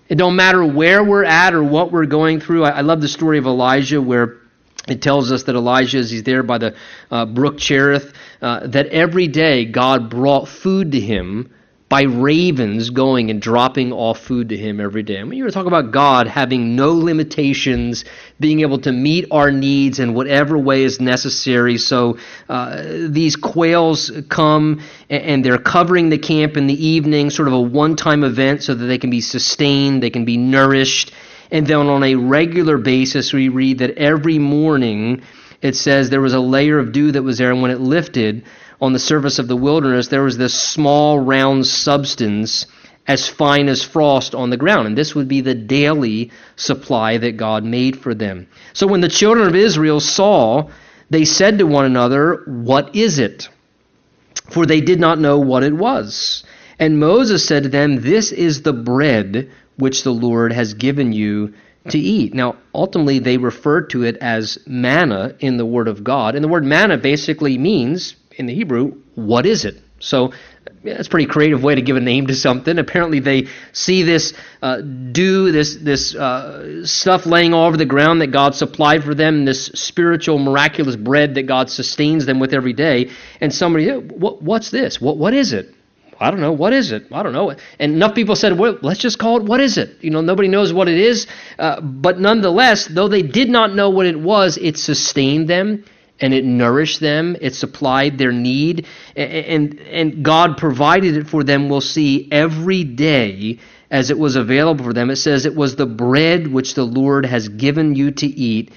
It 0.08 0.16
don't 0.16 0.34
matter 0.34 0.66
where 0.66 1.04
we're 1.04 1.22
at 1.22 1.54
or 1.54 1.62
what 1.62 1.92
we're 1.92 2.06
going 2.06 2.40
through. 2.40 2.64
I, 2.64 2.70
I 2.70 2.80
love 2.80 3.00
the 3.00 3.06
story 3.06 3.38
of 3.38 3.46
Elijah 3.46 4.02
where 4.02 4.39
it 4.88 5.02
tells 5.02 5.30
us 5.30 5.44
that 5.44 5.54
Elijah, 5.54 5.98
as 5.98 6.10
he's 6.10 6.22
there 6.22 6.42
by 6.42 6.58
the 6.58 6.74
uh, 7.10 7.26
brook 7.26 7.58
Cherith, 7.58 8.12
uh, 8.40 8.66
that 8.68 8.86
every 8.86 9.28
day 9.28 9.64
God 9.66 10.10
brought 10.10 10.48
food 10.48 10.92
to 10.92 11.00
him 11.00 11.50
by 11.90 12.02
ravens 12.02 12.90
going 12.90 13.30
and 13.30 13.42
dropping 13.42 13.92
off 13.92 14.20
food 14.20 14.50
to 14.50 14.56
him 14.56 14.80
every 14.80 15.02
day. 15.02 15.18
I 15.18 15.24
mean, 15.24 15.40
you're 15.40 15.50
talking 15.50 15.66
about 15.66 15.90
God 15.90 16.28
having 16.28 16.76
no 16.76 16.92
limitations, 16.92 18.04
being 18.38 18.60
able 18.60 18.78
to 18.82 18.92
meet 18.92 19.26
our 19.32 19.50
needs 19.50 19.98
in 19.98 20.14
whatever 20.14 20.56
way 20.56 20.84
is 20.84 21.00
necessary. 21.00 21.78
So 21.78 22.18
uh, 22.48 22.84
these 23.08 23.34
quails 23.34 24.12
come 24.28 24.82
and 25.10 25.44
they're 25.44 25.58
covering 25.58 26.10
the 26.10 26.18
camp 26.18 26.56
in 26.56 26.68
the 26.68 26.86
evening, 26.86 27.28
sort 27.28 27.48
of 27.48 27.54
a 27.54 27.60
one 27.60 27.96
time 27.96 28.22
event 28.22 28.62
so 28.62 28.72
that 28.72 28.86
they 28.86 28.98
can 28.98 29.10
be 29.10 29.20
sustained, 29.20 30.00
they 30.00 30.10
can 30.10 30.24
be 30.24 30.36
nourished. 30.36 31.12
And 31.50 31.66
then 31.66 31.88
on 31.88 32.02
a 32.02 32.14
regular 32.14 32.78
basis, 32.78 33.32
we 33.32 33.48
read 33.48 33.78
that 33.78 33.98
every 33.98 34.38
morning 34.38 35.22
it 35.62 35.76
says 35.76 36.08
there 36.08 36.20
was 36.20 36.34
a 36.34 36.40
layer 36.40 36.78
of 36.78 36.92
dew 36.92 37.12
that 37.12 37.22
was 37.22 37.38
there, 37.38 37.50
and 37.50 37.60
when 37.60 37.70
it 37.70 37.80
lifted, 37.80 38.44
on 38.80 38.92
the 38.92 38.98
surface 38.98 39.38
of 39.38 39.48
the 39.48 39.56
wilderness, 39.56 40.08
there 40.08 40.22
was 40.22 40.38
this 40.38 40.54
small 40.54 41.18
round 41.18 41.66
substance 41.66 42.66
as 43.06 43.28
fine 43.28 43.68
as 43.68 43.82
frost 43.82 44.34
on 44.34 44.50
the 44.50 44.56
ground. 44.56 44.86
And 44.86 44.96
this 44.96 45.14
would 45.14 45.28
be 45.28 45.40
the 45.40 45.54
daily 45.54 46.30
supply 46.56 47.18
that 47.18 47.36
God 47.36 47.64
made 47.64 48.00
for 48.00 48.14
them. 48.14 48.46
So 48.72 48.86
when 48.86 49.00
the 49.00 49.08
children 49.08 49.48
of 49.48 49.54
Israel 49.54 50.00
saw, 50.00 50.70
they 51.10 51.24
said 51.24 51.58
to 51.58 51.66
one 51.66 51.84
another, 51.84 52.42
What 52.46 52.94
is 52.94 53.18
it? 53.18 53.48
For 54.50 54.64
they 54.64 54.80
did 54.80 55.00
not 55.00 55.18
know 55.18 55.38
what 55.38 55.62
it 55.62 55.74
was. 55.74 56.44
And 56.78 56.98
Moses 56.98 57.44
said 57.44 57.64
to 57.64 57.68
them, 57.68 58.00
This 58.00 58.32
is 58.32 58.62
the 58.62 58.72
bread 58.72 59.50
which 59.80 60.02
the 60.04 60.12
Lord 60.12 60.52
has 60.52 60.74
given 60.74 61.12
you 61.12 61.54
to 61.88 61.98
eat. 61.98 62.34
Now, 62.34 62.56
ultimately, 62.74 63.18
they 63.18 63.38
refer 63.38 63.82
to 63.88 64.04
it 64.04 64.16
as 64.18 64.58
manna 64.66 65.34
in 65.40 65.56
the 65.56 65.66
Word 65.66 65.88
of 65.88 66.04
God. 66.04 66.34
And 66.34 66.44
the 66.44 66.48
word 66.48 66.64
manna 66.64 66.98
basically 66.98 67.58
means 67.58 68.16
in 68.36 68.46
the 68.46 68.54
Hebrew, 68.54 69.00
what 69.14 69.46
is 69.46 69.64
it? 69.64 69.76
So 69.98 70.32
that's 70.82 71.08
a 71.08 71.10
pretty 71.10 71.26
creative 71.26 71.62
way 71.62 71.74
to 71.74 71.82
give 71.82 71.96
a 71.96 72.00
name 72.00 72.26
to 72.28 72.34
something. 72.34 72.78
Apparently, 72.78 73.20
they 73.20 73.48
see 73.72 74.02
this 74.02 74.32
uh, 74.62 74.80
dew, 74.80 75.52
this 75.52 75.76
this 75.76 76.14
uh, 76.14 76.86
stuff 76.86 77.26
laying 77.26 77.52
all 77.52 77.66
over 77.66 77.76
the 77.76 77.84
ground 77.84 78.22
that 78.22 78.28
God 78.28 78.54
supplied 78.54 79.04
for 79.04 79.14
them, 79.14 79.44
this 79.44 79.66
spiritual, 79.66 80.38
miraculous 80.38 80.96
bread 80.96 81.34
that 81.34 81.42
God 81.42 81.70
sustains 81.70 82.24
them 82.24 82.40
with 82.40 82.54
every 82.54 82.72
day. 82.72 83.10
And 83.40 83.52
somebody, 83.52 83.90
what, 83.90 84.42
what's 84.42 84.70
this? 84.70 85.00
What 85.00 85.18
what 85.18 85.34
is 85.34 85.52
it? 85.52 85.74
I 86.20 86.30
don't 86.30 86.40
know. 86.40 86.52
What 86.52 86.74
is 86.74 86.92
it? 86.92 87.06
I 87.10 87.22
don't 87.22 87.32
know. 87.32 87.56
And 87.78 87.94
enough 87.94 88.14
people 88.14 88.36
said, 88.36 88.58
well, 88.58 88.78
let's 88.82 89.00
just 89.00 89.18
call 89.18 89.38
it 89.38 89.44
what 89.44 89.60
is 89.60 89.78
it? 89.78 89.96
You 90.02 90.10
know, 90.10 90.20
nobody 90.20 90.48
knows 90.48 90.70
what 90.70 90.86
it 90.86 90.98
is. 90.98 91.26
Uh, 91.58 91.80
but 91.80 92.20
nonetheless, 92.20 92.86
though 92.86 93.08
they 93.08 93.22
did 93.22 93.48
not 93.48 93.74
know 93.74 93.88
what 93.88 94.04
it 94.04 94.20
was, 94.20 94.58
it 94.58 94.76
sustained 94.76 95.48
them 95.48 95.84
and 96.20 96.34
it 96.34 96.44
nourished 96.44 97.00
them, 97.00 97.34
it 97.40 97.54
supplied 97.54 98.18
their 98.18 98.32
need, 98.32 98.86
and, 99.16 99.80
and 99.80 100.22
God 100.22 100.58
provided 100.58 101.16
it 101.16 101.26
for 101.26 101.42
them, 101.42 101.70
we'll 101.70 101.80
see, 101.80 102.28
every 102.30 102.84
day 102.84 103.58
as 103.90 104.10
it 104.10 104.18
was 104.18 104.36
available 104.36 104.84
for 104.84 104.92
them. 104.92 105.08
It 105.08 105.16
says, 105.16 105.46
It 105.46 105.54
was 105.54 105.76
the 105.76 105.86
bread 105.86 106.46
which 106.46 106.74
the 106.74 106.84
Lord 106.84 107.24
has 107.24 107.48
given 107.48 107.94
you 107.94 108.10
to 108.12 108.26
eat. 108.26 108.70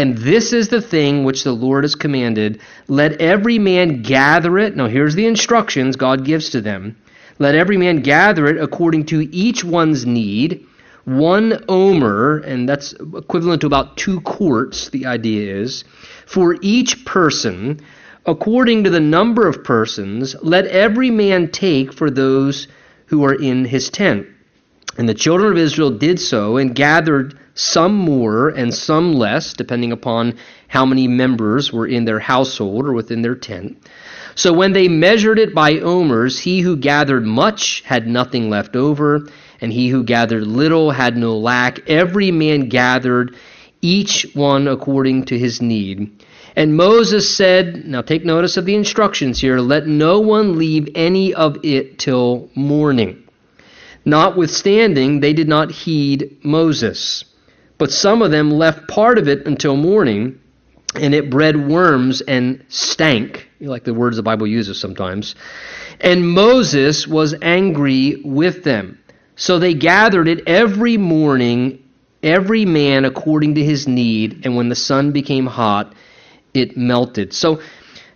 And 0.00 0.16
this 0.16 0.54
is 0.54 0.68
the 0.68 0.80
thing 0.80 1.24
which 1.24 1.44
the 1.44 1.52
Lord 1.52 1.84
has 1.84 1.94
commanded. 1.94 2.62
Let 2.88 3.20
every 3.20 3.58
man 3.58 4.00
gather 4.00 4.58
it. 4.58 4.74
Now, 4.74 4.86
here's 4.86 5.14
the 5.14 5.26
instructions 5.26 5.96
God 5.96 6.24
gives 6.24 6.48
to 6.50 6.62
them. 6.62 6.96
Let 7.38 7.54
every 7.54 7.76
man 7.76 8.00
gather 8.00 8.46
it 8.46 8.56
according 8.56 9.04
to 9.06 9.20
each 9.30 9.62
one's 9.62 10.06
need. 10.06 10.66
One 11.04 11.62
omer, 11.68 12.38
and 12.38 12.66
that's 12.66 12.94
equivalent 12.94 13.60
to 13.60 13.66
about 13.66 13.98
two 13.98 14.22
quarts, 14.22 14.88
the 14.88 15.04
idea 15.04 15.54
is 15.54 15.84
for 16.24 16.56
each 16.62 17.04
person, 17.04 17.80
according 18.24 18.84
to 18.84 18.90
the 18.90 19.00
number 19.00 19.46
of 19.46 19.64
persons, 19.64 20.34
let 20.40 20.64
every 20.64 21.10
man 21.10 21.50
take 21.50 21.92
for 21.92 22.08
those 22.08 22.68
who 23.04 23.22
are 23.24 23.34
in 23.34 23.66
his 23.66 23.90
tent. 23.90 24.26
And 24.96 25.06
the 25.06 25.12
children 25.12 25.52
of 25.52 25.58
Israel 25.58 25.90
did 25.90 26.18
so 26.18 26.56
and 26.56 26.74
gathered 26.74 27.38
some 27.60 27.94
more 27.94 28.48
and 28.48 28.72
some 28.72 29.12
less, 29.12 29.52
depending 29.52 29.92
upon 29.92 30.38
how 30.68 30.86
many 30.86 31.06
members 31.06 31.72
were 31.72 31.86
in 31.86 32.06
their 32.06 32.18
household 32.18 32.86
or 32.86 32.92
within 32.92 33.22
their 33.22 33.34
tent. 33.34 33.76
So 34.34 34.52
when 34.52 34.72
they 34.72 34.88
measured 34.88 35.38
it 35.38 35.54
by 35.54 35.78
omers, 35.80 36.38
he 36.38 36.60
who 36.60 36.76
gathered 36.76 37.26
much 37.26 37.82
had 37.82 38.06
nothing 38.06 38.48
left 38.48 38.76
over, 38.76 39.28
and 39.60 39.72
he 39.72 39.88
who 39.88 40.04
gathered 40.04 40.46
little 40.46 40.90
had 40.90 41.16
no 41.16 41.36
lack. 41.36 41.88
Every 41.88 42.30
man 42.30 42.68
gathered 42.68 43.36
each 43.82 44.26
one 44.34 44.66
according 44.66 45.26
to 45.26 45.38
his 45.38 45.60
need. 45.60 46.24
And 46.56 46.76
Moses 46.76 47.36
said, 47.36 47.84
now 47.84 48.02
take 48.02 48.24
notice 48.24 48.56
of 48.56 48.64
the 48.64 48.74
instructions 48.74 49.40
here, 49.40 49.58
let 49.58 49.86
no 49.86 50.20
one 50.20 50.58
leave 50.58 50.88
any 50.94 51.34
of 51.34 51.58
it 51.62 51.98
till 51.98 52.48
morning. 52.54 53.22
Notwithstanding, 54.04 55.20
they 55.20 55.34
did 55.34 55.48
not 55.48 55.70
heed 55.70 56.38
Moses. 56.42 57.24
But 57.80 57.90
some 57.90 58.22
of 58.22 58.30
them 58.30 58.52
left 58.52 58.86
part 58.86 59.18
of 59.18 59.26
it 59.26 59.44
until 59.46 59.74
morning, 59.74 60.38
and 60.94 61.12
it 61.12 61.30
bred 61.30 61.68
worms 61.68 62.20
and 62.20 62.64
stank. 62.68 63.48
Like 63.60 63.82
the 63.82 63.94
words 63.94 64.16
the 64.16 64.22
Bible 64.22 64.46
uses 64.46 64.78
sometimes. 64.78 65.34
And 66.00 66.28
Moses 66.28 67.08
was 67.08 67.34
angry 67.42 68.22
with 68.24 68.62
them. 68.62 69.00
So 69.34 69.58
they 69.58 69.74
gathered 69.74 70.28
it 70.28 70.46
every 70.46 70.96
morning 70.96 71.82
every 72.22 72.64
man 72.64 73.04
according 73.04 73.54
to 73.56 73.64
his 73.64 73.88
need, 73.88 74.44
and 74.44 74.56
when 74.56 74.68
the 74.68 74.74
sun 74.74 75.12
became 75.12 75.46
hot, 75.46 75.94
it 76.54 76.76
melted. 76.76 77.32
So 77.32 77.60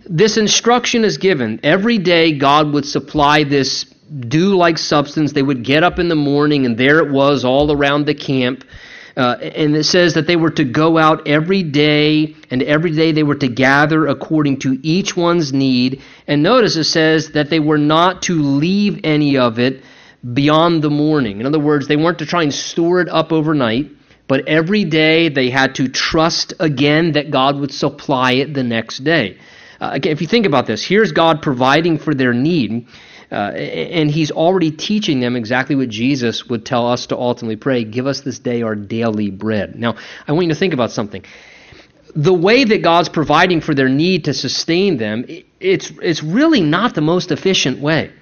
this 0.07 0.37
instruction 0.37 1.05
is 1.05 1.19
given. 1.19 1.61
Every 1.63 1.99
day, 1.99 2.37
God 2.37 2.73
would 2.73 2.85
supply 2.85 3.45
this 3.45 3.85
dew 3.85 4.57
like 4.57 4.79
substance. 4.79 5.33
They 5.33 5.43
would 5.43 5.65
get 5.65 5.83
up 5.83 5.99
in 5.99 6.09
the 6.09 6.15
morning, 6.15 6.67
and 6.67 6.77
there 6.77 6.99
it 6.99 7.11
was 7.11 7.45
all 7.45 7.73
around 7.73 8.07
the 8.07 8.15
camp. 8.15 8.65
Uh, 9.17 9.37
and 9.41 9.77
it 9.77 9.85
says 9.85 10.15
that 10.15 10.27
they 10.27 10.35
were 10.35 10.51
to 10.51 10.65
go 10.65 10.99
out 10.99 11.29
every 11.29 11.63
day, 11.63 12.35
and 12.51 12.63
every 12.63 12.91
day 12.91 13.13
they 13.13 13.23
were 13.23 13.37
to 13.37 13.49
gather 13.49 14.09
according 14.09 14.59
to 14.59 14.79
each 14.83 15.17
one's 15.17 15.53
need. 15.53 16.03
And 16.27 16.43
notice 16.43 16.77
it 16.77 16.85
says 16.85 17.31
that 17.33 17.49
they 17.49 17.61
were 17.61 17.79
not 17.79 18.23
to 18.23 18.43
leave 18.43 19.01
any 19.05 19.37
of 19.37 19.59
it 19.59 19.85
beyond 20.33 20.83
the 20.83 20.91
morning. 20.91 21.41
In 21.41 21.47
other 21.47 21.61
words, 21.61 21.87
they 21.87 21.97
weren't 21.97 22.19
to 22.19 22.27
try 22.27 22.43
and 22.43 22.53
store 22.53 23.01
it 23.01 23.09
up 23.09 23.33
overnight, 23.33 23.91
but 24.27 24.49
every 24.49 24.85
day 24.85 25.29
they 25.29 25.51
had 25.51 25.77
to 25.77 25.89
trust 25.89 26.55
again 26.59 27.13
that 27.13 27.31
God 27.31 27.59
would 27.61 27.73
supply 27.73 28.33
it 28.33 28.55
the 28.55 28.63
next 28.65 29.05
day. 29.05 29.39
Uh, 29.81 29.91
again, 29.93 30.13
if 30.13 30.21
you 30.21 30.27
think 30.27 30.47
about 30.47 30.67
this, 30.67 30.85
here's 30.85 31.13
God 31.13 31.43
providing 31.43 31.99
for 31.99 32.15
their 32.15 32.33
need. 32.33 32.87
Uh, 33.35 33.51
and 33.51 34.09
he's 34.11 34.31
already 34.31 34.71
teaching 34.71 35.19
them 35.19 35.35
exactly 35.35 35.75
what 35.75 35.89
Jesus 35.89 36.47
would 36.49 36.65
tell 36.65 36.87
us 36.87 37.07
to 37.07 37.19
ultimately 37.19 37.57
pray 37.57 37.83
give 37.83 38.07
us 38.07 38.21
this 38.21 38.39
day 38.39 38.63
our 38.63 38.77
daily 38.77 39.31
bread. 39.31 39.75
Now, 39.75 39.97
I 40.29 40.33
want 40.33 40.47
you 40.47 40.53
to 40.53 40.59
think 40.59 40.73
about 40.73 40.93
something. 40.93 41.25
The 42.15 42.33
way 42.33 42.63
that 42.63 42.83
God's 42.83 43.09
providing 43.09 43.61
for 43.61 43.75
their 43.75 43.89
need 43.89 44.27
to 44.27 44.35
sustain 44.35 44.99
them, 44.99 45.25
it's, 45.59 45.91
it's 46.01 46.23
really 46.23 46.61
not 46.61 46.95
the 46.95 47.01
most 47.01 47.33
efficient 47.33 47.81
way. 47.81 48.13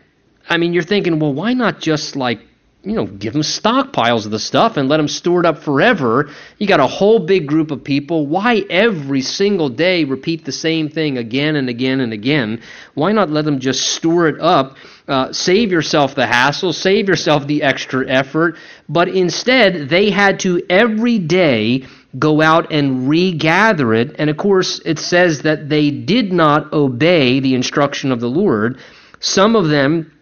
I 0.48 0.56
mean, 0.56 0.72
you're 0.72 0.82
thinking, 0.82 1.18
well, 1.18 1.34
why 1.34 1.52
not 1.52 1.78
just 1.78 2.16
like, 2.16 2.40
you 2.84 2.94
know, 2.94 3.06
give 3.06 3.32
them 3.32 3.42
stockpiles 3.42 4.24
of 4.24 4.32
the 4.32 4.38
stuff 4.40 4.76
and 4.76 4.88
let 4.88 4.96
them 4.96 5.06
store 5.06 5.40
it 5.40 5.46
up 5.46 5.58
forever? 5.58 6.30
You 6.58 6.66
got 6.66 6.80
a 6.80 6.86
whole 6.86 7.20
big 7.20 7.46
group 7.46 7.70
of 7.70 7.84
people. 7.84 8.26
Why 8.26 8.64
every 8.68 9.20
single 9.20 9.68
day 9.68 10.04
repeat 10.04 10.44
the 10.44 10.52
same 10.52 10.88
thing 10.88 11.16
again 11.16 11.54
and 11.54 11.68
again 11.68 12.00
and 12.00 12.12
again? 12.12 12.62
Why 12.94 13.12
not 13.12 13.30
let 13.30 13.44
them 13.44 13.60
just 13.60 13.86
store 13.86 14.26
it 14.26 14.40
up? 14.40 14.76
Uh, 15.06 15.32
save 15.32 15.70
yourself 15.70 16.14
the 16.14 16.26
hassle, 16.26 16.72
save 16.72 17.08
yourself 17.08 17.46
the 17.46 17.62
extra 17.62 18.08
effort. 18.08 18.56
But 18.88 19.08
instead, 19.08 19.88
they 19.88 20.10
had 20.10 20.40
to 20.40 20.62
every 20.68 21.18
day 21.18 21.84
go 22.18 22.40
out 22.40 22.72
and 22.72 23.08
regather 23.08 23.94
it. 23.94 24.16
And 24.18 24.28
of 24.28 24.36
course, 24.36 24.80
it 24.84 24.98
says 24.98 25.42
that 25.42 25.68
they 25.68 25.90
did 25.90 26.32
not 26.32 26.72
obey 26.72 27.40
the 27.40 27.54
instruction 27.54 28.12
of 28.12 28.20
the 28.20 28.28
Lord. 28.28 28.78
Some 29.20 29.56
of 29.56 29.68
them 29.68 30.12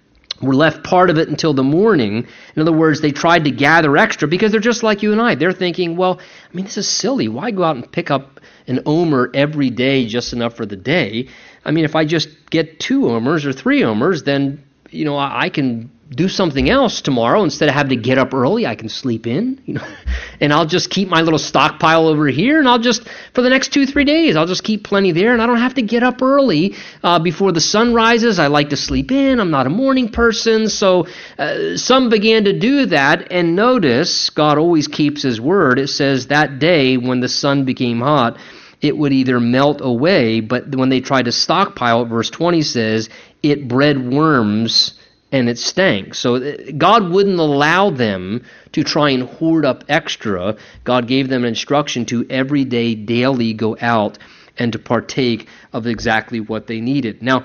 were 0.40 0.54
left 0.54 0.82
part 0.84 1.10
of 1.10 1.18
it 1.18 1.28
until 1.28 1.52
the 1.52 1.62
morning. 1.62 2.26
In 2.56 2.62
other 2.62 2.72
words, 2.72 3.00
they 3.00 3.12
tried 3.12 3.44
to 3.44 3.50
gather 3.50 3.96
extra 3.96 4.26
because 4.26 4.52
they're 4.52 4.60
just 4.60 4.82
like 4.82 5.02
you 5.02 5.12
and 5.12 5.20
I. 5.20 5.34
They're 5.34 5.52
thinking, 5.52 5.96
well, 5.96 6.18
I 6.18 6.56
mean, 6.56 6.64
this 6.64 6.78
is 6.78 6.88
silly. 6.88 7.28
Why 7.28 7.50
go 7.50 7.64
out 7.64 7.76
and 7.76 7.90
pick 7.90 8.10
up 8.10 8.40
an 8.66 8.80
omer 8.86 9.30
every 9.34 9.70
day 9.70 10.06
just 10.06 10.32
enough 10.32 10.54
for 10.54 10.64
the 10.64 10.76
day? 10.76 11.28
I 11.64 11.72
mean, 11.72 11.84
if 11.84 11.94
I 11.94 12.04
just 12.04 12.28
get 12.50 12.80
two 12.80 13.10
omers 13.10 13.44
or 13.44 13.52
three 13.52 13.84
omers, 13.84 14.22
then, 14.22 14.64
you 14.90 15.04
know, 15.04 15.16
I, 15.16 15.42
I 15.42 15.48
can 15.50 15.90
do 16.10 16.28
something 16.28 16.68
else 16.68 17.00
tomorrow 17.00 17.44
instead 17.44 17.68
of 17.68 17.74
having 17.74 17.90
to 17.90 17.96
get 17.96 18.18
up 18.18 18.34
early 18.34 18.66
i 18.66 18.74
can 18.74 18.88
sleep 18.88 19.26
in 19.26 19.60
you 19.64 19.74
know 19.74 19.86
and 20.40 20.52
i'll 20.52 20.66
just 20.66 20.90
keep 20.90 21.08
my 21.08 21.22
little 21.22 21.38
stockpile 21.38 22.06
over 22.06 22.26
here 22.26 22.58
and 22.58 22.68
i'll 22.68 22.78
just 22.78 23.08
for 23.32 23.42
the 23.42 23.50
next 23.50 23.72
two 23.72 23.86
three 23.86 24.04
days 24.04 24.36
i'll 24.36 24.46
just 24.46 24.64
keep 24.64 24.82
plenty 24.82 25.12
there 25.12 25.32
and 25.32 25.40
i 25.40 25.46
don't 25.46 25.58
have 25.58 25.74
to 25.74 25.82
get 25.82 26.02
up 26.02 26.20
early 26.20 26.74
uh, 27.02 27.18
before 27.18 27.52
the 27.52 27.60
sun 27.60 27.94
rises. 27.94 28.38
I 28.38 28.48
like 28.48 28.70
to 28.70 28.76
sleep 28.76 29.10
in. 29.10 29.40
I'm 29.40 29.50
not 29.50 29.66
a 29.66 29.70
morning 29.70 30.10
person. 30.10 30.68
So 30.68 31.06
uh, 31.38 31.76
some 31.76 32.10
began 32.10 32.44
to 32.44 32.58
do 32.58 32.86
that 32.86 33.30
and 33.30 33.56
notice 33.56 34.30
god 34.30 34.58
always 34.58 34.88
keeps 34.88 35.22
his 35.22 35.40
word. 35.40 35.78
It 35.78 35.88
says 35.88 36.28
that 36.28 36.58
day 36.58 36.96
when 36.96 37.20
the 37.20 37.28
sun 37.28 37.64
became 37.64 38.00
hot 38.00 38.38
it 38.80 38.96
would 38.96 39.12
either 39.12 39.38
melt 39.38 39.82
away, 39.82 40.40
but 40.40 40.74
when 40.74 40.88
they 40.88 41.00
tried 41.00 41.26
to 41.26 41.32
stockpile 41.32 42.00
it, 42.00 42.06
verse 42.06 42.30
20 42.30 42.62
says, 42.62 43.10
it 43.42 43.68
bred 43.68 44.10
worms 44.10 44.94
and 45.32 45.48
it 45.48 45.58
stank. 45.58 46.14
So 46.14 46.36
uh, 46.36 46.56
God 46.76 47.10
wouldn't 47.10 47.38
allow 47.38 47.90
them 47.90 48.44
to 48.72 48.82
try 48.82 49.10
and 49.10 49.22
hoard 49.22 49.64
up 49.64 49.84
extra. 49.88 50.56
God 50.84 51.06
gave 51.06 51.28
them 51.28 51.44
an 51.44 51.48
instruction 51.48 52.04
to 52.06 52.26
every 52.28 52.64
day, 52.64 52.94
daily 52.94 53.52
go 53.52 53.76
out 53.80 54.18
and 54.58 54.72
to 54.72 54.78
partake 54.78 55.48
of 55.72 55.86
exactly 55.86 56.40
what 56.40 56.66
they 56.66 56.80
needed. 56.80 57.22
Now, 57.22 57.44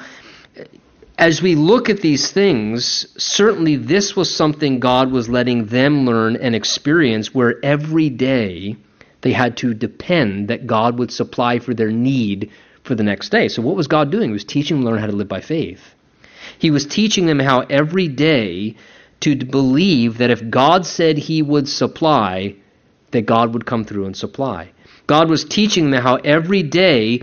as 1.18 1.42
we 1.42 1.56
look 1.56 1.90
at 1.90 2.02
these 2.02 2.32
things, 2.32 3.08
certainly 3.18 3.78
this 3.78 4.16
was 4.16 4.34
something 4.34 4.80
God 4.80 5.12
was 5.12 5.30
letting 5.30 5.68
them 5.68 6.06
learn 6.06 6.36
and 6.36 6.54
experience 6.54 7.34
where 7.34 7.64
every 7.64 8.10
day 8.10 8.76
they 9.22 9.32
had 9.32 9.58
to 9.58 9.74
depend 9.74 10.50
that 10.50 10.68
God 10.68 11.00
would 11.00 11.12
supply 11.12 11.60
for 11.60 11.74
their 11.74 11.92
need 11.92 12.52
for 12.84 12.96
the 12.96 13.04
next 13.04 13.30
day. 13.30 13.48
So, 13.48 13.62
what 13.62 13.76
was 13.76 13.88
God 13.88 14.12
doing? 14.12 14.30
He 14.30 14.34
was 14.34 14.44
teaching 14.44 14.78
them 14.78 14.86
to 14.86 14.92
learn 14.92 15.00
how 15.00 15.08
to 15.08 15.16
live 15.16 15.30
by 15.30 15.42
faith. 15.42 15.95
He 16.60 16.72
was 16.72 16.86
teaching 16.86 17.26
them 17.26 17.39
how 17.39 17.62
every 17.62 18.08
day 18.08 18.76
to 19.22 19.36
believe 19.36 20.18
that 20.18 20.32
if 20.32 20.49
God 20.49 20.86
said 20.86 21.18
He 21.18 21.41
would 21.41 21.68
supply, 21.68 22.56
that 23.12 23.26
God 23.26 23.53
would 23.53 23.66
come 23.66 23.86
through 23.86 24.06
and 24.06 24.16
supply. 24.16 24.72
God 25.08 25.30
was 25.30 25.45
teaching 25.45 25.91
them 25.91 26.01
how 26.01 26.16
every 26.16 26.64
day 26.64 27.22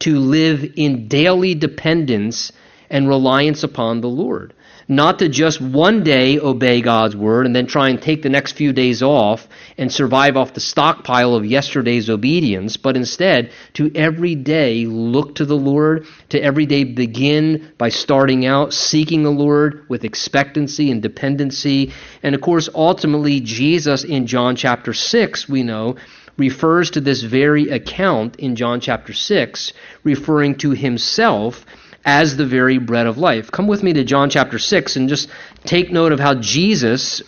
to 0.00 0.18
live 0.18 0.72
in 0.76 1.08
daily 1.08 1.54
dependence 1.54 2.52
and 2.90 3.08
reliance 3.08 3.62
upon 3.62 4.00
the 4.00 4.08
Lord 4.08 4.53
not 4.88 5.18
to 5.18 5.28
just 5.28 5.60
one 5.60 6.02
day 6.02 6.38
obey 6.38 6.80
God's 6.80 7.16
word 7.16 7.46
and 7.46 7.54
then 7.54 7.66
try 7.66 7.88
and 7.88 8.00
take 8.00 8.22
the 8.22 8.28
next 8.28 8.52
few 8.52 8.72
days 8.72 9.02
off 9.02 9.46
and 9.78 9.90
survive 9.90 10.36
off 10.36 10.54
the 10.54 10.60
stockpile 10.60 11.34
of 11.34 11.46
yesterday's 11.46 12.10
obedience, 12.10 12.76
but 12.76 12.96
instead 12.96 13.50
to 13.74 13.90
every 13.94 14.34
day 14.34 14.86
look 14.86 15.36
to 15.36 15.44
the 15.44 15.56
Lord, 15.56 16.06
to 16.30 16.42
every 16.42 16.66
day 16.66 16.84
begin 16.84 17.72
by 17.78 17.88
starting 17.88 18.46
out 18.46 18.72
seeking 18.72 19.22
the 19.22 19.30
Lord 19.30 19.86
with 19.88 20.04
expectancy 20.04 20.90
and 20.90 21.02
dependency. 21.02 21.92
And 22.22 22.34
of 22.34 22.40
course, 22.40 22.68
ultimately, 22.74 23.40
Jesus 23.40 24.04
in 24.04 24.26
John 24.26 24.56
chapter 24.56 24.92
6, 24.92 25.48
we 25.48 25.62
know, 25.62 25.96
refers 26.36 26.90
to 26.90 27.00
this 27.00 27.22
very 27.22 27.68
account 27.68 28.36
in 28.36 28.56
John 28.56 28.80
chapter 28.80 29.12
6, 29.12 29.72
referring 30.02 30.56
to 30.56 30.70
himself 30.70 31.64
as 32.04 32.36
the 32.36 32.46
very 32.46 32.78
bread 32.78 33.06
of 33.06 33.18
life. 33.18 33.50
Come 33.50 33.66
with 33.66 33.82
me 33.82 33.92
to 33.94 34.04
John 34.04 34.30
chapter 34.30 34.58
6 34.58 34.96
and 34.96 35.08
just 35.08 35.28
take 35.64 35.90
note 35.90 36.12
of 36.12 36.20
how 36.20 36.34
Jesus, 36.34 37.22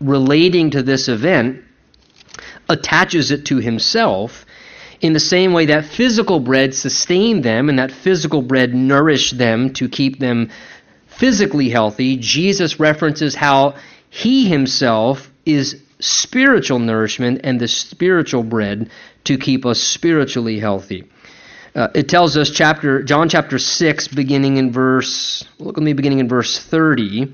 relating 0.00 0.70
to 0.70 0.82
this 0.82 1.08
event, 1.08 1.64
attaches 2.68 3.30
it 3.30 3.46
to 3.46 3.56
himself 3.56 4.46
in 5.00 5.12
the 5.12 5.20
same 5.20 5.52
way 5.52 5.66
that 5.66 5.84
physical 5.84 6.40
bread 6.40 6.74
sustained 6.74 7.42
them 7.42 7.68
and 7.68 7.78
that 7.78 7.90
physical 7.90 8.42
bread 8.42 8.74
nourished 8.74 9.36
them 9.36 9.72
to 9.72 9.88
keep 9.88 10.18
them 10.18 10.50
physically 11.06 11.68
healthy. 11.68 12.16
Jesus 12.16 12.78
references 12.78 13.34
how 13.34 13.74
he 14.10 14.48
himself 14.48 15.30
is 15.44 15.82
spiritual 15.98 16.78
nourishment 16.78 17.40
and 17.44 17.60
the 17.60 17.68
spiritual 17.68 18.42
bread 18.42 18.90
to 19.24 19.36
keep 19.36 19.66
us 19.66 19.80
spiritually 19.80 20.58
healthy. 20.58 21.04
Uh, 21.74 21.88
it 21.94 22.08
tells 22.08 22.36
us 22.36 22.50
chapter 22.50 23.02
John 23.02 23.28
chapter 23.28 23.58
6 23.58 24.08
beginning 24.08 24.56
in 24.56 24.72
verse 24.72 25.44
look 25.58 25.78
at 25.78 25.84
me 25.84 25.92
beginning 25.92 26.18
in 26.18 26.28
verse 26.28 26.58
30 26.58 27.32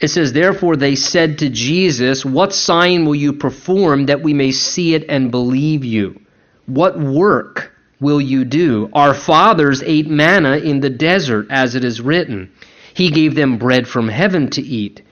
it 0.00 0.08
says 0.08 0.32
therefore 0.32 0.76
they 0.76 0.94
said 0.94 1.38
to 1.38 1.50
Jesus 1.50 2.24
what 2.24 2.54
sign 2.54 3.04
will 3.04 3.14
you 3.14 3.34
perform 3.34 4.06
that 4.06 4.22
we 4.22 4.32
may 4.32 4.50
see 4.50 4.94
it 4.94 5.04
and 5.08 5.30
believe 5.30 5.84
you? 5.84 6.20
What 6.66 6.98
work 6.98 7.72
will 8.00 8.20
you 8.20 8.44
do? 8.44 8.88
Our 8.94 9.12
fathers 9.12 9.82
ate 9.82 10.08
manna 10.08 10.56
in 10.56 10.80
the 10.80 10.90
desert 10.90 11.48
as 11.50 11.74
it 11.74 11.84
is 11.84 12.00
written. 12.00 12.50
He 12.94 13.10
gave 13.10 13.34
them 13.34 13.58
bread 13.58 13.86
from 13.86 14.08
heaven 14.08 14.48
to 14.50 14.62
eat 14.62 15.02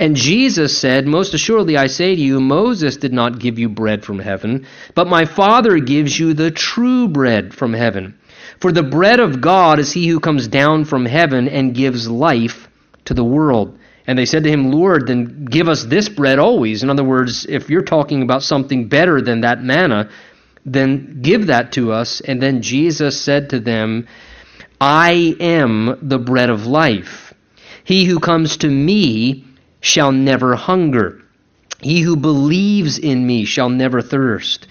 and 0.00 0.16
Jesus 0.16 0.78
said, 0.78 1.06
Most 1.06 1.34
assuredly 1.34 1.76
I 1.76 1.86
say 1.86 2.16
to 2.16 2.20
you, 2.20 2.40
Moses 2.40 2.96
did 2.96 3.12
not 3.12 3.38
give 3.38 3.58
you 3.58 3.68
bread 3.68 4.02
from 4.02 4.18
heaven, 4.18 4.66
but 4.94 5.06
my 5.06 5.26
Father 5.26 5.78
gives 5.78 6.18
you 6.18 6.32
the 6.32 6.50
true 6.50 7.06
bread 7.06 7.52
from 7.52 7.74
heaven. 7.74 8.18
For 8.60 8.72
the 8.72 8.82
bread 8.82 9.20
of 9.20 9.42
God 9.42 9.78
is 9.78 9.92
he 9.92 10.08
who 10.08 10.18
comes 10.18 10.48
down 10.48 10.86
from 10.86 11.04
heaven 11.04 11.48
and 11.48 11.74
gives 11.74 12.08
life 12.08 12.66
to 13.04 13.12
the 13.12 13.22
world. 13.22 13.78
And 14.06 14.18
they 14.18 14.24
said 14.24 14.44
to 14.44 14.50
him, 14.50 14.72
Lord, 14.72 15.06
then 15.06 15.44
give 15.44 15.68
us 15.68 15.84
this 15.84 16.08
bread 16.08 16.38
always. 16.38 16.82
In 16.82 16.88
other 16.88 17.04
words, 17.04 17.44
if 17.46 17.68
you're 17.68 17.82
talking 17.82 18.22
about 18.22 18.42
something 18.42 18.88
better 18.88 19.20
than 19.20 19.42
that 19.42 19.62
manna, 19.62 20.08
then 20.64 21.20
give 21.20 21.48
that 21.48 21.72
to 21.72 21.92
us. 21.92 22.22
And 22.22 22.42
then 22.42 22.62
Jesus 22.62 23.20
said 23.20 23.50
to 23.50 23.60
them, 23.60 24.08
I 24.80 25.36
am 25.40 25.98
the 26.00 26.18
bread 26.18 26.48
of 26.48 26.64
life. 26.64 27.34
He 27.84 28.06
who 28.06 28.18
comes 28.18 28.56
to 28.58 28.68
me 28.70 29.44
shall 29.80 30.12
never 30.12 30.54
hunger. 30.54 31.22
He 31.80 32.00
who 32.00 32.16
believes 32.16 32.98
in 32.98 33.26
me 33.26 33.44
shall 33.44 33.70
never 33.70 34.02
thirst. 34.02 34.66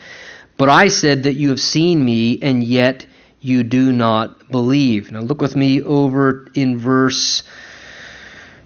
But 0.58 0.70
I 0.70 0.90
said 0.90 1.24
that 1.24 1.36
you 1.36 1.50
have 1.50 1.60
seen 1.60 2.04
me, 2.04 2.40
and 2.42 2.64
yet 2.64 3.06
you 3.42 3.64
do 3.64 3.92
not 3.92 4.52
believe. 4.52 5.12
Now 5.12 5.22
look 5.22 5.42
with 5.42 5.56
me 5.56 5.82
over 5.82 6.48
in 6.54 6.78
verse 6.78 7.44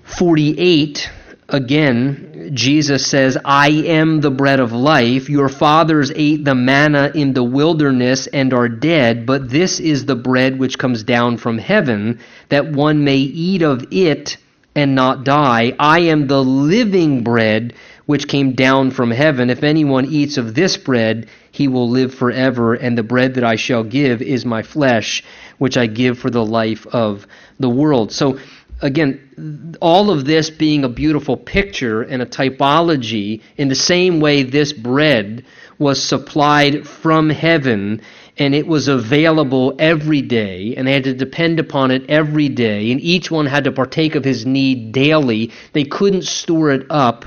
48. 0.03 1.09
Again, 1.49 2.51
Jesus 2.53 3.05
says, 3.05 3.37
I 3.45 3.69
am 3.69 4.21
the 4.21 4.31
bread 4.31 4.59
of 4.59 4.71
life. 4.71 5.29
Your 5.29 5.49
fathers 5.49 6.11
ate 6.15 6.43
the 6.43 6.55
manna 6.55 7.11
in 7.13 7.33
the 7.33 7.43
wilderness 7.43 8.27
and 8.27 8.53
are 8.53 8.69
dead, 8.69 9.25
but 9.25 9.49
this 9.49 9.79
is 9.79 10.05
the 10.05 10.15
bread 10.15 10.57
which 10.57 10.79
comes 10.79 11.03
down 11.03 11.37
from 11.37 11.57
heaven, 11.57 12.19
that 12.49 12.71
one 12.71 13.03
may 13.03 13.17
eat 13.17 13.61
of 13.61 13.85
it 13.91 14.37
and 14.75 14.95
not 14.95 15.23
die. 15.23 15.73
I 15.79 15.99
am 16.01 16.27
the 16.27 16.43
living 16.43 17.23
bread 17.23 17.73
which 18.05 18.27
came 18.27 18.53
down 18.53 18.91
from 18.91 19.11
heaven. 19.11 19.49
If 19.49 19.63
anyone 19.63 20.05
eats 20.05 20.37
of 20.37 20.55
this 20.55 20.75
bread, 20.77 21.27
he 21.51 21.67
will 21.67 21.89
live 21.89 22.13
forever. 22.13 22.73
And 22.73 22.97
the 22.97 23.03
bread 23.03 23.35
that 23.35 23.43
I 23.43 23.55
shall 23.55 23.83
give 23.83 24.21
is 24.21 24.45
my 24.45 24.63
flesh, 24.63 25.23
which 25.57 25.77
I 25.77 25.85
give 25.85 26.19
for 26.19 26.29
the 26.29 26.45
life 26.45 26.85
of 26.87 27.27
the 27.59 27.69
world. 27.69 28.11
So, 28.11 28.39
again, 28.81 29.75
all 29.79 30.09
of 30.09 30.25
this 30.25 30.49
being 30.49 30.83
a 30.83 30.89
beautiful 30.89 31.37
picture 31.37 32.01
and 32.01 32.21
a 32.21 32.25
typology, 32.25 33.41
in 33.55 33.69
the 33.69 33.75
same 33.75 34.19
way 34.19 34.43
this 34.43 34.73
bread 34.73 35.45
was 35.79 36.03
supplied 36.03 36.87
from 36.87 37.29
heaven 37.29 38.01
and 38.37 38.55
it 38.55 38.65
was 38.65 38.87
available 38.87 39.75
every 39.77 40.21
day, 40.21 40.73
and 40.75 40.87
they 40.87 40.93
had 40.93 41.03
to 41.03 41.13
depend 41.13 41.59
upon 41.59 41.91
it 41.91 42.09
every 42.09 42.49
day, 42.49 42.91
and 42.91 42.99
each 43.01 43.29
one 43.29 43.45
had 43.45 43.65
to 43.65 43.71
partake 43.71 44.15
of 44.15 44.23
his 44.23 44.45
need 44.45 44.91
daily. 44.91 45.51
They 45.73 45.83
couldn't 45.83 46.23
store 46.23 46.71
it 46.71 46.87
up, 46.89 47.25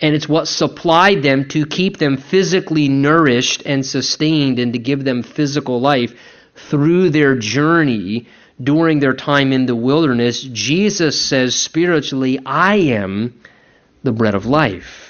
and 0.00 0.14
it's 0.14 0.28
what 0.28 0.48
supplied 0.48 1.22
them 1.22 1.48
to 1.48 1.64
keep 1.66 1.98
them 1.98 2.16
physically 2.16 2.88
nourished 2.88 3.62
and 3.66 3.86
sustained 3.86 4.58
and 4.58 4.72
to 4.72 4.78
give 4.78 5.04
them 5.04 5.22
physical 5.22 5.80
life 5.80 6.14
through 6.56 7.10
their 7.10 7.36
journey 7.36 8.26
during 8.60 8.98
their 8.98 9.14
time 9.14 9.52
in 9.52 9.66
the 9.66 9.76
wilderness. 9.76 10.42
Jesus 10.42 11.20
says 11.20 11.54
spiritually, 11.54 12.40
I 12.44 12.76
am 12.76 13.40
the 14.02 14.12
bread 14.12 14.34
of 14.34 14.46
life. 14.46 15.07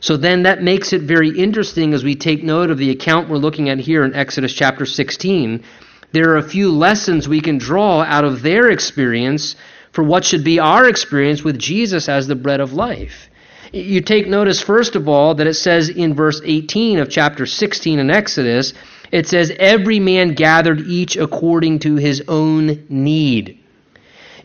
So 0.00 0.16
then 0.16 0.44
that 0.44 0.62
makes 0.62 0.92
it 0.92 1.02
very 1.02 1.30
interesting 1.30 1.92
as 1.92 2.04
we 2.04 2.14
take 2.14 2.44
note 2.44 2.70
of 2.70 2.78
the 2.78 2.90
account 2.90 3.28
we're 3.28 3.36
looking 3.36 3.68
at 3.68 3.78
here 3.78 4.04
in 4.04 4.14
Exodus 4.14 4.52
chapter 4.52 4.86
16. 4.86 5.64
There 6.12 6.30
are 6.30 6.36
a 6.36 6.48
few 6.48 6.70
lessons 6.70 7.28
we 7.28 7.40
can 7.40 7.58
draw 7.58 8.02
out 8.02 8.24
of 8.24 8.42
their 8.42 8.70
experience 8.70 9.56
for 9.90 10.04
what 10.04 10.24
should 10.24 10.44
be 10.44 10.60
our 10.60 10.88
experience 10.88 11.42
with 11.42 11.58
Jesus 11.58 12.08
as 12.08 12.26
the 12.26 12.36
bread 12.36 12.60
of 12.60 12.72
life. 12.72 13.28
You 13.72 14.00
take 14.00 14.28
notice, 14.28 14.60
first 14.60 14.94
of 14.94 15.08
all, 15.08 15.34
that 15.34 15.46
it 15.46 15.54
says 15.54 15.88
in 15.88 16.14
verse 16.14 16.40
18 16.44 17.00
of 17.00 17.10
chapter 17.10 17.44
16 17.44 17.98
in 17.98 18.10
Exodus, 18.10 18.72
it 19.10 19.26
says, 19.26 19.52
Every 19.58 19.98
man 19.98 20.34
gathered 20.34 20.80
each 20.80 21.16
according 21.16 21.80
to 21.80 21.96
his 21.96 22.22
own 22.28 22.86
need. 22.88 23.58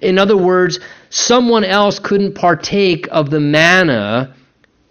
In 0.01 0.17
other 0.17 0.35
words, 0.35 0.79
someone 1.09 1.63
else 1.63 1.99
couldn't 1.99 2.33
partake 2.33 3.07
of 3.11 3.29
the 3.29 3.39
manna 3.39 4.35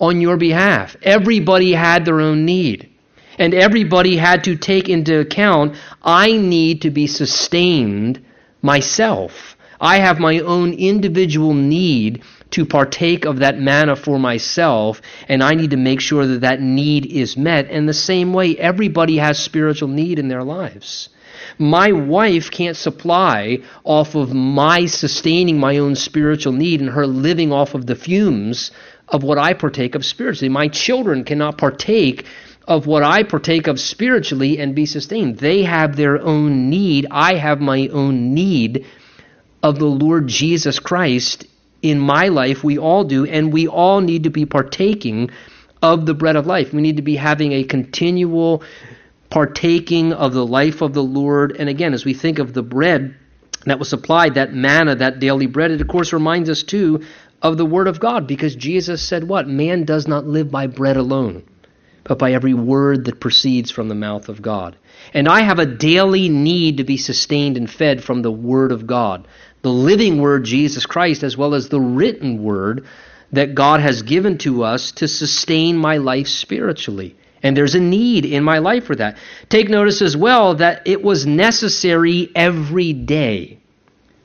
on 0.02 0.20
your 0.20 0.36
behalf. 0.36 0.96
Everybody 1.00 1.72
had 1.72 2.04
their 2.04 2.20
own 2.20 2.44
need. 2.44 2.90
And 3.38 3.54
everybody 3.54 4.16
had 4.16 4.44
to 4.44 4.56
take 4.56 4.88
into 4.90 5.20
account 5.20 5.76
I 6.02 6.32
need 6.32 6.82
to 6.82 6.90
be 6.90 7.06
sustained 7.06 8.22
myself. 8.60 9.56
I 9.80 9.98
have 9.98 10.18
my 10.18 10.40
own 10.40 10.74
individual 10.74 11.54
need 11.54 12.22
to 12.50 12.66
partake 12.66 13.24
of 13.24 13.38
that 13.38 13.58
manna 13.58 13.96
for 13.96 14.18
myself, 14.18 15.00
and 15.28 15.42
I 15.42 15.54
need 15.54 15.70
to 15.70 15.76
make 15.78 16.00
sure 16.00 16.26
that 16.26 16.42
that 16.42 16.60
need 16.60 17.06
is 17.06 17.36
met. 17.36 17.70
And 17.70 17.88
the 17.88 17.94
same 17.94 18.34
way, 18.34 18.56
everybody 18.58 19.16
has 19.16 19.38
spiritual 19.38 19.88
need 19.88 20.18
in 20.18 20.28
their 20.28 20.44
lives. 20.44 21.08
My 21.58 21.92
wife 21.92 22.50
can't 22.50 22.76
supply 22.76 23.58
off 23.84 24.14
of 24.14 24.34
my 24.34 24.86
sustaining 24.86 25.58
my 25.58 25.78
own 25.78 25.96
spiritual 25.96 26.52
need 26.52 26.80
and 26.80 26.90
her 26.90 27.06
living 27.06 27.52
off 27.52 27.74
of 27.74 27.86
the 27.86 27.96
fumes 27.96 28.70
of 29.08 29.22
what 29.22 29.38
I 29.38 29.54
partake 29.54 29.94
of 29.94 30.04
spiritually. 30.04 30.48
My 30.48 30.68
children 30.68 31.24
cannot 31.24 31.58
partake 31.58 32.26
of 32.66 32.86
what 32.86 33.02
I 33.02 33.24
partake 33.24 33.66
of 33.66 33.80
spiritually 33.80 34.58
and 34.58 34.74
be 34.74 34.86
sustained. 34.86 35.38
They 35.38 35.62
have 35.64 35.96
their 35.96 36.20
own 36.20 36.70
need. 36.70 37.06
I 37.10 37.34
have 37.34 37.60
my 37.60 37.88
own 37.88 38.34
need 38.34 38.86
of 39.62 39.78
the 39.78 39.86
Lord 39.86 40.28
Jesus 40.28 40.78
Christ 40.78 41.46
in 41.82 41.98
my 41.98 42.28
life. 42.28 42.62
We 42.62 42.78
all 42.78 43.04
do, 43.04 43.26
and 43.26 43.52
we 43.52 43.66
all 43.66 44.00
need 44.00 44.24
to 44.24 44.30
be 44.30 44.46
partaking 44.46 45.30
of 45.82 46.06
the 46.06 46.14
bread 46.14 46.36
of 46.36 46.46
life. 46.46 46.72
We 46.72 46.80
need 46.80 46.96
to 46.96 47.02
be 47.02 47.16
having 47.16 47.52
a 47.52 47.64
continual 47.64 48.62
partaking 49.30 50.12
of 50.12 50.32
the 50.32 50.46
life 50.46 50.82
of 50.82 50.94
the 50.94 51.02
Lord. 51.02 51.56
And 51.58 51.68
again, 51.68 51.94
as 51.94 52.04
we 52.04 52.14
think 52.14 52.38
of 52.38 52.52
the 52.52 52.62
bread 52.62 53.16
that 53.64 53.78
was 53.78 53.88
supplied, 53.88 54.34
that 54.34 54.52
manna, 54.52 54.96
that 54.96 55.18
daily 55.18 55.46
bread, 55.46 55.70
it 55.70 55.80
of 55.80 55.88
course 55.88 56.12
reminds 56.12 56.48
us 56.48 56.62
too 56.62 57.02
of 57.42 57.56
the 57.58 57.66
Word 57.66 57.88
of 57.88 58.00
God 58.00 58.26
because 58.26 58.54
Jesus 58.54 59.02
said, 59.02 59.28
What? 59.28 59.48
Man 59.48 59.84
does 59.84 60.06
not 60.06 60.26
live 60.26 60.50
by 60.50 60.68
bread 60.68 60.96
alone, 60.96 61.42
but 62.04 62.18
by 62.18 62.32
every 62.32 62.54
word 62.54 63.04
that 63.04 63.20
proceeds 63.20 63.70
from 63.70 63.88
the 63.88 63.94
mouth 63.94 64.28
of 64.28 64.40
God. 64.40 64.76
And 65.12 65.28
I 65.28 65.42
have 65.42 65.58
a 65.58 65.66
daily 65.66 66.28
need 66.28 66.76
to 66.76 66.84
be 66.84 66.96
sustained 66.96 67.56
and 67.56 67.68
fed 67.68 68.04
from 68.04 68.22
the 68.22 68.30
Word 68.30 68.70
of 68.70 68.86
God, 68.86 69.26
the 69.62 69.72
living 69.72 70.20
Word, 70.20 70.44
Jesus 70.44 70.86
Christ, 70.86 71.24
as 71.24 71.36
well 71.36 71.54
as 71.54 71.68
the 71.68 71.80
written 71.80 72.42
Word 72.42 72.86
that 73.32 73.54
God 73.54 73.80
has 73.80 74.02
given 74.02 74.38
to 74.38 74.62
us 74.62 74.92
to 74.92 75.08
sustain 75.08 75.76
my 75.76 75.96
life 75.96 76.28
spiritually. 76.28 77.16
And 77.42 77.56
there's 77.56 77.74
a 77.74 77.80
need 77.80 78.24
in 78.24 78.44
my 78.44 78.58
life 78.58 78.84
for 78.84 78.94
that. 78.94 79.16
Take 79.48 79.68
notice 79.68 80.00
as 80.00 80.16
well 80.16 80.54
that 80.56 80.82
it 80.86 81.02
was 81.02 81.26
necessary 81.26 82.30
every 82.36 82.92
day 82.92 83.58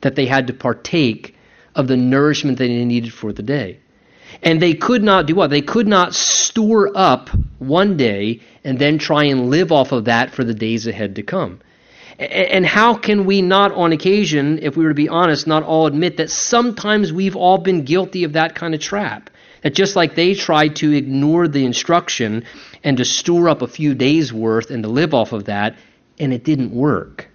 that 0.02 0.16
they 0.16 0.28
had 0.28 0.48
to 0.48 0.54
partake 0.54 1.34
of 1.78 1.88
the 1.88 1.96
nourishment 1.96 2.58
that 2.58 2.68
they 2.68 2.84
needed 2.84 3.14
for 3.14 3.32
the 3.32 3.44
day. 3.44 3.80
And 4.44 4.62
they 4.62 4.74
could 4.74 5.04
not 5.04 5.26
do 5.26 5.36
what? 5.36 5.50
They 5.50 5.62
could 5.62 5.88
not 5.88 6.14
store 6.14 6.92
up 6.96 7.30
one 7.60 7.96
day 7.96 8.42
and 8.64 8.78
then 8.78 8.98
try 8.98 9.24
and 9.26 9.50
live 9.50 9.72
off 9.72 9.94
of 9.94 10.06
that 10.06 10.32
for 10.32 10.44
the 10.44 10.54
days 10.54 10.86
ahead 10.88 11.16
to 11.16 11.24
come. 11.24 11.62
And 12.20 12.66
how 12.66 12.96
can 12.96 13.26
we 13.26 13.44
not, 13.44 13.72
on 13.74 13.92
occasion, 13.92 14.60
if 14.64 14.76
we 14.76 14.84
were 14.84 14.90
to 14.90 14.96
be 14.96 15.08
honest, 15.08 15.46
not 15.46 15.64
all 15.64 15.86
admit 15.86 16.18
that 16.18 16.32
sometimes 16.32 17.14
we've 17.14 17.36
all 17.36 17.60
been 17.60 17.84
guilty 17.84 18.24
of 18.24 18.34
that 18.34 18.56
kind 18.56 18.74
of 18.74 18.82
trap? 18.82 19.30
That 19.62 19.76
just 19.76 19.96
like 19.96 20.16
they 20.16 20.34
tried 20.34 20.78
to 20.78 20.92
ignore 20.92 21.48
the 21.48 21.64
instruction 21.64 22.46
and 22.84 22.98
to 22.98 23.06
store 23.06 23.50
up 23.50 23.62
a 23.62 23.68
few 23.68 23.94
days' 23.94 24.34
worth 24.34 24.72
and 24.72 24.84
to 24.84 24.90
live 24.90 25.14
off 25.14 25.32
of 25.32 25.46
that, 25.46 25.78
and 26.20 26.34
it 26.34 26.44
didn't 26.44 26.72
work. 26.72 27.27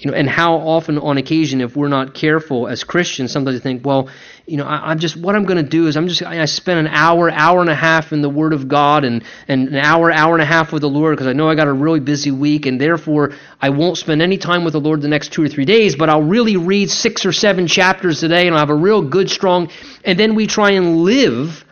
You 0.00 0.10
know, 0.10 0.16
and 0.16 0.30
how 0.30 0.54
often 0.54 0.98
on 0.98 1.18
occasion, 1.18 1.60
if 1.60 1.76
we're 1.76 1.88
not 1.88 2.14
careful 2.14 2.66
as 2.68 2.84
Christians, 2.84 3.32
sometimes 3.32 3.56
we 3.56 3.60
think, 3.60 3.84
well, 3.84 4.08
you 4.46 4.56
know, 4.56 4.64
I, 4.64 4.92
am 4.92 4.98
just 4.98 5.14
what 5.14 5.36
I'm 5.36 5.44
going 5.44 5.62
to 5.62 5.68
do 5.68 5.88
is 5.88 5.96
I'm 5.96 6.08
just 6.08 6.22
I, 6.22 6.40
I 6.40 6.46
spend 6.46 6.78
an 6.80 6.86
hour, 6.86 7.30
hour 7.30 7.60
and 7.60 7.68
a 7.68 7.74
half 7.74 8.10
in 8.10 8.22
the 8.22 8.30
Word 8.30 8.54
of 8.54 8.66
God, 8.66 9.04
and 9.04 9.22
and 9.46 9.68
an 9.68 9.76
hour, 9.76 10.10
hour 10.10 10.34
and 10.34 10.42
a 10.42 10.46
half 10.46 10.72
with 10.72 10.80
the 10.80 10.88
Lord 10.88 11.16
because 11.16 11.26
I 11.26 11.34
know 11.34 11.50
I 11.50 11.54
got 11.54 11.68
a 11.68 11.72
really 11.72 12.00
busy 12.00 12.30
week, 12.30 12.64
and 12.64 12.80
therefore 12.80 13.32
I 13.60 13.68
won't 13.68 13.98
spend 13.98 14.22
any 14.22 14.38
time 14.38 14.64
with 14.64 14.72
the 14.72 14.80
Lord 14.80 15.02
the 15.02 15.08
next 15.08 15.32
two 15.32 15.42
or 15.42 15.48
three 15.48 15.66
days, 15.66 15.96
but 15.96 16.08
I'll 16.08 16.22
really 16.22 16.56
read 16.56 16.90
six 16.90 17.26
or 17.26 17.32
seven 17.32 17.66
chapters 17.66 18.20
today, 18.20 18.46
and 18.46 18.54
I'll 18.54 18.60
have 18.60 18.70
a 18.70 18.74
real 18.74 19.02
good, 19.02 19.30
strong, 19.30 19.68
and 20.02 20.18
then 20.18 20.34
we 20.34 20.46
try 20.46 20.70
and 20.70 21.02
live 21.04 21.62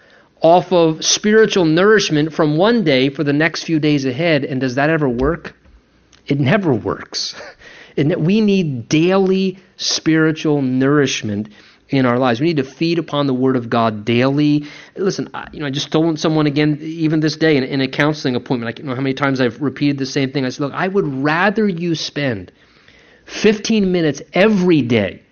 off 0.42 0.70
of 0.70 1.02
spiritual 1.02 1.64
nourishment 1.64 2.34
from 2.34 2.58
one 2.58 2.84
day 2.84 3.08
for 3.08 3.24
the 3.24 3.32
next 3.32 3.64
few 3.64 3.80
days 3.80 4.04
ahead, 4.04 4.44
and 4.44 4.60
does 4.60 4.74
that 4.74 4.90
ever 4.90 5.08
work? 5.08 5.56
It 6.26 6.38
never 6.38 6.74
works. 6.74 7.34
and 7.98 8.10
that 8.10 8.20
we 8.20 8.40
need 8.40 8.88
daily 8.88 9.58
spiritual 9.76 10.62
nourishment 10.62 11.48
in 11.88 12.04
our 12.06 12.18
lives. 12.18 12.40
We 12.40 12.46
need 12.48 12.58
to 12.58 12.64
feed 12.64 12.98
upon 12.98 13.26
the 13.26 13.34
Word 13.34 13.56
of 13.56 13.70
God 13.70 14.04
daily. 14.04 14.66
Listen, 14.96 15.30
I, 15.34 15.48
you 15.52 15.60
know, 15.60 15.66
I 15.66 15.70
just 15.70 15.90
told 15.90 16.18
someone 16.18 16.46
again, 16.46 16.78
even 16.82 17.20
this 17.20 17.36
day 17.36 17.56
in, 17.56 17.64
in 17.64 17.80
a 17.80 17.88
counseling 17.88 18.36
appointment. 18.36 18.68
I 18.68 18.72
don't 18.72 18.86
know 18.86 18.94
how 18.94 19.00
many 19.00 19.14
times 19.14 19.40
I've 19.40 19.60
repeated 19.60 19.98
the 19.98 20.06
same 20.06 20.30
thing. 20.32 20.44
I 20.44 20.50
said, 20.50 20.64
look, 20.64 20.74
I 20.74 20.86
would 20.86 21.06
rather 21.06 21.66
you 21.66 21.94
spend 21.94 22.52
15 23.26 23.90
minutes 23.90 24.22
every 24.32 24.82
day 24.82 25.22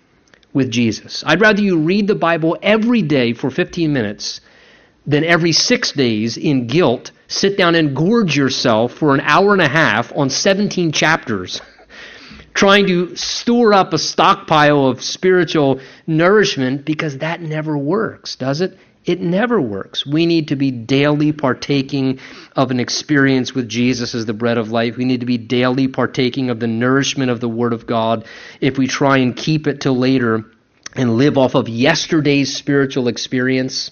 with 0.53 0.71
Jesus. 0.71 1.23
I'd 1.25 1.41
rather 1.41 1.61
you 1.61 1.79
read 1.79 2.07
the 2.07 2.15
Bible 2.15 2.57
every 2.61 3.03
day 3.03 3.33
for 3.33 3.51
15 3.51 3.93
minutes 3.93 4.41
than 5.05 5.23
every 5.23 5.51
six 5.51 5.91
days 5.91 6.37
in 6.37 6.67
guilt 6.67 7.11
sit 7.27 7.57
down 7.57 7.75
and 7.75 7.95
gorge 7.95 8.35
yourself 8.35 8.93
for 8.93 9.13
an 9.13 9.21
hour 9.21 9.53
and 9.53 9.61
a 9.61 9.67
half 9.67 10.11
on 10.15 10.29
17 10.29 10.91
chapters 10.91 11.61
trying 12.57 12.87
to 12.87 13.15
store 13.15 13.71
up 13.71 13.93
a 13.93 13.99
stockpile 13.99 14.87
of 14.87 15.03
spiritual 15.03 15.79
nourishment 16.07 16.83
because 16.83 17.19
that 17.19 17.39
never 17.39 17.77
works, 17.77 18.35
does 18.35 18.61
it? 18.61 18.75
It 19.05 19.21
never 19.21 19.61
works. 19.61 20.05
We 20.07 20.25
need 20.25 20.47
to 20.47 20.55
be 20.55 20.71
daily 20.71 21.31
partaking 21.31 22.19
of 22.55 22.71
an 22.71 22.79
experience 22.79 23.53
with 23.53 23.69
Jesus 23.69 24.15
as 24.15 24.25
the 24.25 24.33
bread 24.33 24.57
of 24.57 24.71
life. 24.71 24.97
We 24.97 25.05
need 25.05 25.19
to 25.19 25.27
be 25.27 25.37
daily 25.37 25.87
partaking 25.87 26.49
of 26.49 26.59
the 26.59 26.67
nourishment 26.67 27.29
of 27.29 27.39
the 27.39 27.47
Word 27.47 27.73
of 27.73 27.85
God. 27.85 28.25
If 28.59 28.77
we 28.77 28.87
try 28.87 29.19
and 29.19 29.37
keep 29.37 29.67
it 29.67 29.79
till 29.79 29.95
later 29.95 30.43
and 30.95 31.15
live 31.15 31.37
off 31.37 31.53
of 31.53 31.69
yesterday's 31.69 32.55
spiritual 32.55 33.07
experience, 33.07 33.91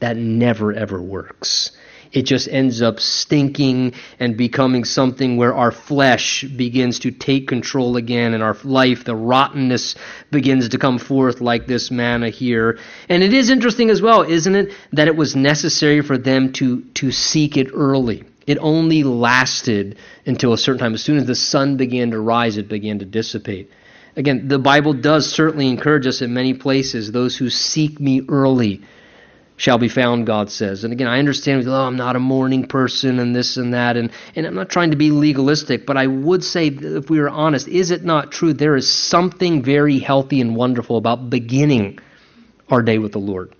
that 0.00 0.18
never 0.18 0.70
ever 0.74 1.00
works 1.00 1.75
it 2.16 2.24
just 2.24 2.48
ends 2.48 2.80
up 2.80 2.98
stinking 2.98 3.92
and 4.18 4.38
becoming 4.38 4.86
something 4.86 5.36
where 5.36 5.54
our 5.54 5.70
flesh 5.70 6.44
begins 6.44 6.98
to 7.00 7.10
take 7.10 7.46
control 7.46 7.98
again 7.98 8.32
and 8.32 8.42
our 8.42 8.56
life, 8.64 9.04
the 9.04 9.14
rottenness 9.14 9.96
begins 10.30 10.70
to 10.70 10.78
come 10.78 10.98
forth 10.98 11.42
like 11.42 11.66
this 11.66 11.90
manna 11.90 12.30
here. 12.30 12.78
And 13.10 13.22
it 13.22 13.34
is 13.34 13.50
interesting 13.50 13.90
as 13.90 14.00
well, 14.00 14.22
isn't 14.22 14.54
it, 14.54 14.72
that 14.94 15.08
it 15.08 15.16
was 15.16 15.36
necessary 15.36 16.00
for 16.00 16.16
them 16.16 16.54
to, 16.54 16.80
to 16.94 17.12
seek 17.12 17.58
it 17.58 17.68
early. 17.74 18.24
It 18.46 18.56
only 18.62 19.02
lasted 19.02 19.98
until 20.24 20.54
a 20.54 20.58
certain 20.58 20.78
time. 20.78 20.94
As 20.94 21.02
soon 21.02 21.18
as 21.18 21.26
the 21.26 21.34
sun 21.34 21.76
began 21.76 22.12
to 22.12 22.18
rise, 22.18 22.56
it 22.56 22.66
began 22.66 22.98
to 23.00 23.04
dissipate. 23.04 23.70
Again, 24.16 24.48
the 24.48 24.58
Bible 24.58 24.94
does 24.94 25.30
certainly 25.30 25.68
encourage 25.68 26.06
us 26.06 26.22
in 26.22 26.32
many 26.32 26.54
places 26.54 27.12
those 27.12 27.36
who 27.36 27.50
seek 27.50 28.00
me 28.00 28.22
early 28.26 28.80
shall 29.56 29.78
be 29.78 29.88
found, 29.88 30.26
God 30.26 30.50
says. 30.50 30.84
And 30.84 30.92
again, 30.92 31.06
I 31.06 31.18
understand, 31.18 31.66
oh, 31.66 31.72
I'm 31.72 31.96
not 31.96 32.16
a 32.16 32.20
morning 32.20 32.66
person 32.66 33.18
and 33.18 33.34
this 33.34 33.56
and 33.56 33.72
that, 33.74 33.96
and, 33.96 34.10
and 34.34 34.46
I'm 34.46 34.54
not 34.54 34.68
trying 34.68 34.90
to 34.90 34.96
be 34.96 35.10
legalistic, 35.10 35.86
but 35.86 35.96
I 35.96 36.06
would 36.06 36.44
say, 36.44 36.68
if 36.68 37.08
we 37.08 37.18
are 37.20 37.28
honest, 37.28 37.66
is 37.66 37.90
it 37.90 38.04
not 38.04 38.32
true 38.32 38.52
there 38.52 38.76
is 38.76 38.90
something 38.90 39.62
very 39.62 39.98
healthy 39.98 40.40
and 40.40 40.54
wonderful 40.54 40.98
about 40.98 41.30
beginning 41.30 41.98
our 42.68 42.82
day 42.82 42.98
with 42.98 43.12
the 43.12 43.18
Lord? 43.18 43.54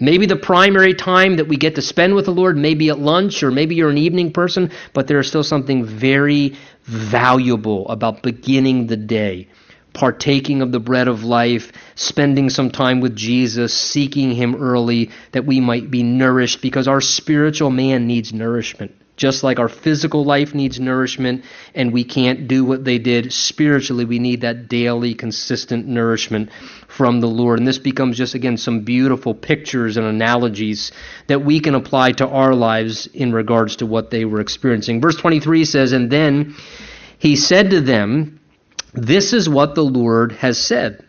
Maybe 0.00 0.26
the 0.26 0.36
primary 0.36 0.94
time 0.94 1.36
that 1.36 1.48
we 1.48 1.56
get 1.56 1.74
to 1.74 1.82
spend 1.82 2.14
with 2.14 2.24
the 2.24 2.30
Lord, 2.32 2.56
maybe 2.56 2.88
at 2.88 3.00
lunch, 3.00 3.42
or 3.42 3.50
maybe 3.50 3.74
you're 3.74 3.90
an 3.90 3.98
evening 3.98 4.32
person, 4.32 4.70
but 4.92 5.08
there 5.08 5.18
is 5.18 5.26
still 5.26 5.42
something 5.42 5.84
very 5.84 6.56
valuable 6.84 7.88
about 7.88 8.22
beginning 8.22 8.86
the 8.86 8.96
day 8.96 9.48
partaking 9.98 10.62
of 10.62 10.70
the 10.70 10.78
bread 10.78 11.08
of 11.08 11.24
life, 11.24 11.72
spending 11.96 12.48
some 12.48 12.70
time 12.70 13.00
with 13.00 13.16
Jesus, 13.16 13.74
seeking 13.74 14.30
Him 14.30 14.54
early, 14.54 15.10
that 15.32 15.44
we 15.44 15.58
might 15.58 15.90
be 15.90 16.04
nourished, 16.04 16.62
because 16.62 16.86
our 16.86 17.00
spiritual 17.00 17.70
man 17.70 18.06
needs 18.06 18.32
nourishment. 18.32 18.94
Just 19.16 19.42
like 19.42 19.58
our 19.58 19.68
physical 19.68 20.24
life 20.24 20.54
needs 20.54 20.78
nourishment, 20.78 21.44
and 21.74 21.92
we 21.92 22.04
can't 22.04 22.46
do 22.46 22.64
what 22.64 22.84
they 22.84 22.98
did 22.98 23.32
spiritually, 23.32 24.04
we 24.04 24.20
need 24.20 24.42
that 24.42 24.68
daily, 24.68 25.16
consistent 25.16 25.88
nourishment 25.88 26.50
from 26.86 27.18
the 27.18 27.26
Lord. 27.26 27.58
And 27.58 27.66
this 27.66 27.78
becomes 27.78 28.16
just, 28.16 28.36
again, 28.36 28.56
some 28.56 28.84
beautiful 28.84 29.34
pictures 29.34 29.96
and 29.96 30.06
analogies 30.06 30.92
that 31.26 31.44
we 31.44 31.58
can 31.58 31.74
apply 31.74 32.12
to 32.12 32.28
our 32.28 32.54
lives 32.54 33.08
in 33.08 33.32
regards 33.32 33.74
to 33.76 33.86
what 33.86 34.12
they 34.12 34.24
were 34.24 34.40
experiencing. 34.40 35.00
Verse 35.00 35.16
23 35.16 35.64
says, 35.64 35.90
And 35.90 36.08
then 36.08 36.54
he 37.18 37.34
said 37.34 37.70
to 37.70 37.80
them, 37.80 38.37
this 38.94 39.32
is 39.32 39.48
what 39.48 39.74
the 39.74 39.84
Lord 39.84 40.32
has 40.32 40.58
said. 40.58 41.04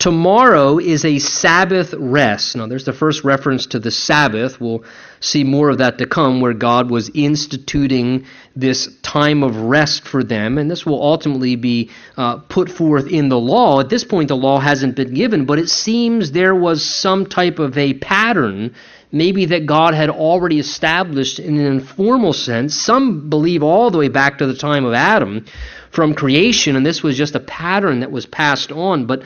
Tomorrow 0.00 0.78
is 0.78 1.04
a 1.04 1.18
Sabbath 1.18 1.92
rest. 1.92 2.56
Now, 2.56 2.66
there's 2.66 2.86
the 2.86 2.92
first 2.94 3.22
reference 3.22 3.66
to 3.66 3.78
the 3.78 3.90
Sabbath. 3.90 4.58
We'll 4.58 4.82
see 5.20 5.44
more 5.44 5.68
of 5.68 5.76
that 5.76 5.98
to 5.98 6.06
come, 6.06 6.40
where 6.40 6.54
God 6.54 6.90
was 6.90 7.10
instituting 7.12 8.24
this 8.56 8.88
time 9.02 9.42
of 9.42 9.56
rest 9.56 10.08
for 10.08 10.24
them. 10.24 10.56
And 10.56 10.70
this 10.70 10.86
will 10.86 11.02
ultimately 11.02 11.54
be 11.56 11.90
uh, 12.16 12.38
put 12.38 12.70
forth 12.70 13.08
in 13.08 13.28
the 13.28 13.38
law. 13.38 13.80
At 13.80 13.90
this 13.90 14.04
point, 14.04 14.28
the 14.28 14.36
law 14.36 14.58
hasn't 14.58 14.96
been 14.96 15.12
given, 15.12 15.44
but 15.44 15.58
it 15.58 15.68
seems 15.68 16.32
there 16.32 16.54
was 16.54 16.82
some 16.82 17.26
type 17.26 17.58
of 17.58 17.76
a 17.76 17.92
pattern, 17.92 18.74
maybe 19.12 19.44
that 19.44 19.66
God 19.66 19.92
had 19.92 20.08
already 20.08 20.58
established 20.58 21.38
in 21.38 21.58
an 21.58 21.66
informal 21.66 22.32
sense. 22.32 22.74
Some 22.74 23.28
believe 23.28 23.62
all 23.62 23.90
the 23.90 23.98
way 23.98 24.08
back 24.08 24.38
to 24.38 24.46
the 24.46 24.56
time 24.56 24.86
of 24.86 24.94
Adam 24.94 25.44
from 25.90 26.14
creation, 26.14 26.76
and 26.76 26.86
this 26.86 27.02
was 27.02 27.16
just 27.16 27.34
a 27.34 27.40
pattern 27.40 28.00
that 28.00 28.12
was 28.12 28.26
passed 28.26 28.72
on. 28.72 29.06
But 29.06 29.22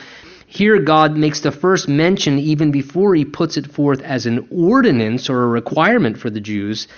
here 0.47 0.79
God 0.79 1.17
makes 1.17 1.41
the 1.41 1.53
first 1.53 1.89
mention 1.89 2.39
even 2.39 2.71
before 2.71 3.15
he 3.15 3.25
puts 3.25 3.57
it 3.57 3.71
forth 3.71 4.01
as 4.03 4.27
an 4.27 4.49
ordinance 4.51 5.29
or 5.29 5.43
a 5.43 5.49
requirement 5.49 6.19
for 6.19 6.31
the 6.31 6.41
Jews. 6.41 6.89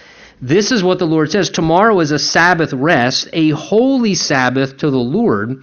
This 0.41 0.71
is 0.71 0.85
what 0.85 0.99
the 0.99 1.07
Lord 1.07 1.31
says 1.31 1.51
Tomorrow 1.51 1.99
is 2.01 2.11
a 2.11 2.19
Sabbath 2.19 2.73
rest, 2.73 3.29
a 3.33 3.51
holy 3.51 4.15
Sabbath 4.15 4.77
to 4.79 4.91
the 4.91 4.99
Lord. 4.99 5.63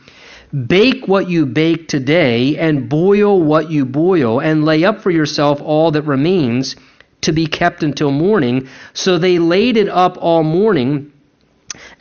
Bake 0.68 1.08
what 1.08 1.30
you 1.30 1.46
bake 1.46 1.88
today, 1.88 2.58
and 2.58 2.90
boil 2.90 3.42
what 3.42 3.72
you 3.72 3.86
boil, 3.86 4.40
and 4.40 4.66
lay 4.66 4.84
up 4.84 5.02
for 5.02 5.10
yourself 5.10 5.62
all 5.62 5.92
that 5.92 6.04
remains 6.04 6.76
to 7.22 7.32
be 7.32 7.48
kept 7.48 7.84
until 7.84 8.12
morning. 8.12 8.68
So 8.94 9.18
they 9.18 9.40
laid 9.40 9.78
it 9.78 9.90
up 9.90 10.18
all 10.20 10.44
morning 10.44 11.13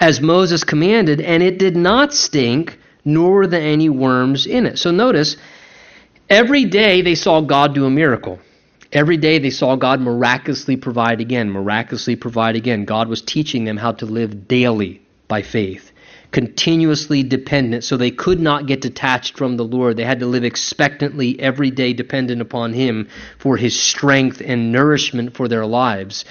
as 0.02 0.20
Moses 0.20 0.64
commanded, 0.64 1.20
and 1.20 1.44
it 1.44 1.60
did 1.60 1.76
not 1.76 2.12
stink, 2.12 2.76
nor 3.04 3.34
were 3.34 3.46
there 3.46 3.62
any 3.62 3.88
worms 3.88 4.48
in 4.48 4.66
it. 4.66 4.76
So 4.76 4.90
notice, 4.90 5.36
every 6.28 6.64
day 6.64 7.02
they 7.02 7.14
saw 7.14 7.40
God 7.40 7.72
do 7.72 7.84
a 7.84 7.90
miracle. 7.90 8.40
Every 8.90 9.16
day 9.16 9.38
they 9.38 9.50
saw 9.50 9.76
God 9.76 10.00
miraculously 10.00 10.76
provide 10.76 11.20
again, 11.20 11.52
miraculously 11.52 12.16
provide 12.16 12.56
again. 12.56 12.84
God 12.84 13.06
was 13.06 13.22
teaching 13.22 13.64
them 13.64 13.76
how 13.76 13.92
to 13.92 14.06
live 14.06 14.48
daily 14.48 15.00
by 15.28 15.42
faith, 15.42 15.92
continuously 16.32 17.22
dependent, 17.22 17.84
so 17.84 17.96
they 17.96 18.10
could 18.10 18.40
not 18.40 18.66
get 18.66 18.80
detached 18.80 19.38
from 19.38 19.56
the 19.56 19.64
Lord. 19.64 19.96
They 19.96 20.04
had 20.04 20.18
to 20.18 20.26
live 20.26 20.42
expectantly 20.42 21.38
every 21.38 21.70
day, 21.70 21.92
dependent 21.92 22.42
upon 22.42 22.72
Him 22.72 23.06
for 23.38 23.56
His 23.56 23.80
strength 23.80 24.42
and 24.44 24.72
nourishment 24.72 25.36
for 25.36 25.46
their 25.46 25.64
lives. 25.64 26.24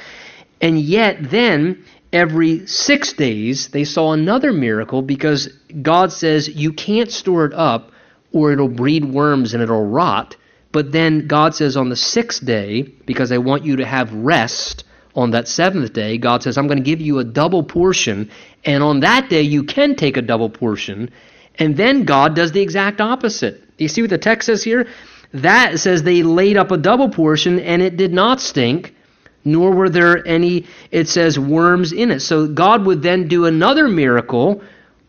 And 0.60 0.78
yet, 0.78 1.32
then, 1.32 1.86
every 2.14 2.68
six 2.68 3.14
days, 3.14 3.70
they 3.70 3.84
saw 3.84 4.14
another 4.14 4.52
miracle 4.52 5.02
because 5.02 5.48
God 5.82 6.12
says, 6.12 6.48
You 6.48 6.74
can't 6.74 7.12
store 7.12 7.46
it 7.46 7.54
up 7.54 7.92
or 8.32 8.52
it'll 8.52 8.68
breed 8.68 9.06
worms 9.06 9.54
and 9.54 9.62
it'll 9.62 9.86
rot. 9.86 10.36
But 10.72 10.92
then 10.92 11.28
God 11.28 11.54
says 11.54 11.76
on 11.76 11.90
the 11.90 11.96
sixth 11.96 12.46
day, 12.46 12.84
because 13.06 13.32
I 13.32 13.40
want 13.40 13.66
you 13.66 13.78
to 13.78 13.86
have 13.86 14.14
rest 14.14 14.86
on 15.16 15.32
that 15.32 15.48
seventh 15.48 15.92
day, 15.92 16.18
God 16.18 16.44
says, 16.44 16.58
I'm 16.58 16.68
going 16.68 16.78
to 16.78 16.84
give 16.84 17.02
you 17.02 17.20
a 17.20 17.26
double 17.26 17.64
portion. 17.64 18.32
And 18.64 18.82
on 18.82 19.02
that 19.02 19.30
day, 19.30 19.42
you 19.42 19.64
can 19.64 19.96
take 19.96 20.16
a 20.16 20.22
double 20.22 20.50
portion. 20.50 21.10
And 21.56 21.76
then 21.76 22.06
God 22.06 22.36
does 22.36 22.54
the 22.54 22.62
exact 22.62 23.02
opposite. 23.02 23.62
You 23.78 23.90
see 23.90 24.02
what 24.02 24.12
the 24.12 24.18
text 24.18 24.46
says 24.46 24.64
here? 24.64 24.88
That 25.34 25.80
says 25.80 26.04
they 26.04 26.24
laid 26.24 26.58
up 26.58 26.72
a 26.72 26.78
double 26.78 27.10
portion 27.10 27.60
and 27.60 27.82
it 27.82 27.98
did 27.98 28.14
not 28.14 28.40
stink, 28.40 28.96
nor 29.44 29.72
were 29.72 29.90
there 29.90 30.26
any, 30.28 30.66
it 30.92 31.08
says, 31.08 31.38
worms 31.38 31.92
in 31.92 32.12
it. 32.12 32.20
So 32.22 32.48
God 32.48 32.86
would 32.86 33.02
then 33.02 33.28
do 33.28 33.46
another 33.46 33.88
miracle 33.88 34.62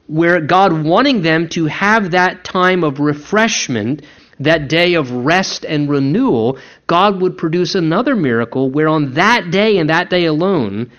where 0.07 0.41
God 0.41 0.85
wanting 0.85 1.23
them 1.23 1.49
to 1.51 1.67
have 1.67 2.11
that 2.11 2.45
time 2.45 2.85
of 2.85 3.01
refreshment 3.01 4.03
that 4.41 4.69
day 4.69 4.95
of 4.95 5.11
rest 5.11 5.65
and 5.65 5.89
renewal, 5.89 6.59
God 6.87 7.21
would 7.21 7.39
produce 7.39 7.75
another 7.75 8.17
miracle 8.17 8.71
where 8.71 8.89
on 8.89 9.15
that 9.15 9.51
day 9.51 9.79
and 9.79 9.89
that 9.91 10.11
day 10.11 10.25
alone, 10.25 10.91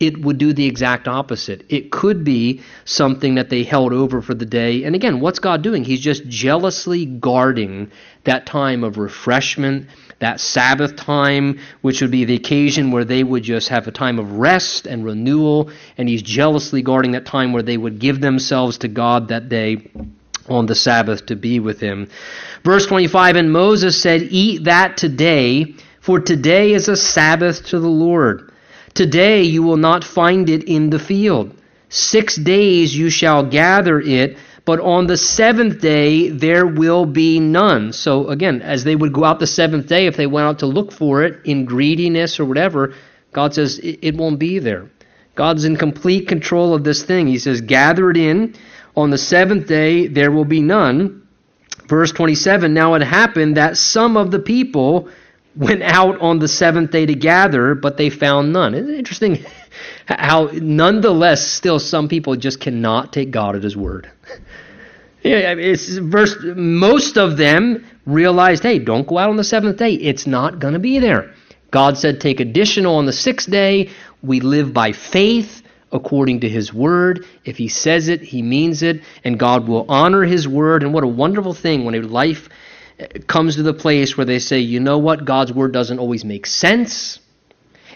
it 0.00 0.20
would 0.20 0.38
do 0.38 0.52
the 0.52 0.66
exact 0.66 1.08
opposite. 1.08 1.64
It 1.68 1.90
could 1.90 2.24
be 2.24 2.62
something 2.84 3.34
that 3.34 3.50
they 3.50 3.64
held 3.64 3.92
over 3.92 4.22
for 4.22 4.34
the 4.34 4.46
day. 4.46 4.84
And 4.84 4.94
again, 4.94 5.20
what's 5.20 5.38
God 5.38 5.62
doing? 5.62 5.84
He's 5.84 6.00
just 6.00 6.26
jealously 6.28 7.04
guarding 7.04 7.90
that 8.24 8.46
time 8.46 8.84
of 8.84 8.96
refreshment, 8.96 9.88
that 10.20 10.40
Sabbath 10.40 10.96
time, 10.96 11.60
which 11.80 12.00
would 12.00 12.10
be 12.10 12.24
the 12.24 12.34
occasion 12.34 12.90
where 12.90 13.04
they 13.04 13.22
would 13.22 13.42
just 13.42 13.68
have 13.68 13.86
a 13.86 13.92
time 13.92 14.18
of 14.18 14.32
rest 14.32 14.86
and 14.86 15.04
renewal. 15.04 15.70
And 15.96 16.08
He's 16.08 16.22
jealously 16.22 16.82
guarding 16.82 17.12
that 17.12 17.26
time 17.26 17.52
where 17.52 17.62
they 17.62 17.76
would 17.76 17.98
give 17.98 18.20
themselves 18.20 18.78
to 18.78 18.88
God 18.88 19.28
that 19.28 19.48
day 19.48 19.90
on 20.48 20.66
the 20.66 20.74
Sabbath 20.74 21.26
to 21.26 21.36
be 21.36 21.60
with 21.60 21.80
him. 21.80 22.08
Verse 22.64 22.86
25 22.86 23.36
And 23.36 23.52
Moses 23.52 24.00
said, 24.00 24.22
Eat 24.22 24.64
that 24.64 24.96
today, 24.96 25.74
for 26.00 26.20
today 26.20 26.72
is 26.72 26.88
a 26.88 26.96
Sabbath 26.96 27.66
to 27.66 27.78
the 27.78 27.88
Lord. 27.88 28.52
Today 28.94 29.42
you 29.42 29.62
will 29.62 29.76
not 29.76 30.04
find 30.04 30.48
it 30.48 30.64
in 30.64 30.90
the 30.90 30.98
field. 30.98 31.54
Six 31.88 32.36
days 32.36 32.96
you 32.96 33.10
shall 33.10 33.44
gather 33.44 34.00
it, 34.00 34.36
but 34.68 34.80
on 34.80 35.06
the 35.06 35.16
seventh 35.16 35.80
day 35.80 36.28
there 36.28 36.66
will 36.66 37.06
be 37.06 37.40
none. 37.40 37.90
So 37.90 38.28
again, 38.28 38.60
as 38.60 38.84
they 38.84 38.94
would 38.94 39.14
go 39.14 39.24
out 39.24 39.38
the 39.38 39.46
seventh 39.46 39.86
day, 39.86 40.04
if 40.04 40.18
they 40.18 40.26
went 40.26 40.46
out 40.46 40.58
to 40.58 40.66
look 40.66 40.92
for 40.92 41.22
it 41.22 41.40
in 41.46 41.64
greediness 41.64 42.38
or 42.38 42.44
whatever, 42.44 42.92
God 43.32 43.54
says 43.54 43.80
it 43.82 44.14
won't 44.14 44.38
be 44.38 44.58
there. 44.58 44.90
God's 45.36 45.64
in 45.64 45.78
complete 45.78 46.28
control 46.28 46.74
of 46.74 46.84
this 46.84 47.02
thing. 47.02 47.26
He 47.28 47.38
says, 47.38 47.62
Gather 47.62 48.10
it 48.10 48.18
in 48.18 48.56
on 48.94 49.08
the 49.08 49.16
seventh 49.16 49.68
day 49.68 50.06
there 50.06 50.30
will 50.30 50.44
be 50.44 50.60
none. 50.60 51.26
Verse 51.86 52.12
27 52.12 52.74
Now 52.74 52.92
it 52.92 53.00
happened 53.00 53.56
that 53.56 53.78
some 53.78 54.18
of 54.18 54.30
the 54.30 54.38
people 54.38 55.08
went 55.56 55.82
out 55.82 56.20
on 56.20 56.40
the 56.40 56.48
seventh 56.48 56.90
day 56.90 57.06
to 57.06 57.14
gather, 57.14 57.74
but 57.74 57.96
they 57.96 58.10
found 58.10 58.52
none. 58.52 58.74
Isn't 58.74 58.92
it 58.92 58.98
interesting 58.98 59.46
how, 60.06 60.50
nonetheless, 60.52 61.46
still 61.46 61.78
some 61.78 62.08
people 62.08 62.36
just 62.36 62.60
cannot 62.60 63.12
take 63.12 63.30
God 63.30 63.56
at 63.56 63.62
His 63.62 63.76
word? 63.76 64.10
Yeah, 65.20 65.54
it's 65.54 65.88
verse. 65.98 66.36
Most 66.44 67.18
of 67.18 67.36
them 67.36 67.84
realized, 68.06 68.62
hey, 68.62 68.78
don't 68.78 69.06
go 69.06 69.18
out 69.18 69.30
on 69.30 69.36
the 69.36 69.42
seventh 69.42 69.76
day. 69.76 69.94
It's 69.94 70.28
not 70.28 70.60
going 70.60 70.74
to 70.74 70.78
be 70.78 71.00
there. 71.00 71.34
God 71.72 71.98
said, 71.98 72.20
take 72.20 72.38
additional 72.38 72.94
on 72.96 73.06
the 73.06 73.12
sixth 73.12 73.50
day. 73.50 73.90
We 74.22 74.40
live 74.40 74.72
by 74.72 74.92
faith 74.92 75.62
according 75.92 76.40
to 76.40 76.48
his 76.48 76.72
word. 76.72 77.26
If 77.44 77.56
he 77.56 77.68
says 77.68 78.08
it, 78.08 78.20
he 78.20 78.42
means 78.42 78.82
it, 78.82 79.02
and 79.24 79.38
God 79.38 79.68
will 79.68 79.86
honor 79.88 80.22
his 80.22 80.46
word. 80.46 80.82
And 80.82 80.92
what 80.94 81.04
a 81.04 81.08
wonderful 81.08 81.54
thing 81.54 81.84
when 81.84 81.94
a 81.94 82.00
life 82.00 82.48
uh, 83.00 83.06
comes 83.26 83.56
to 83.56 83.62
the 83.62 83.74
place 83.74 84.16
where 84.16 84.26
they 84.26 84.38
say, 84.38 84.60
you 84.60 84.80
know 84.80 84.98
what, 84.98 85.24
God's 85.24 85.52
word 85.52 85.72
doesn't 85.72 85.98
always 85.98 86.24
make 86.24 86.46
sense. 86.46 87.20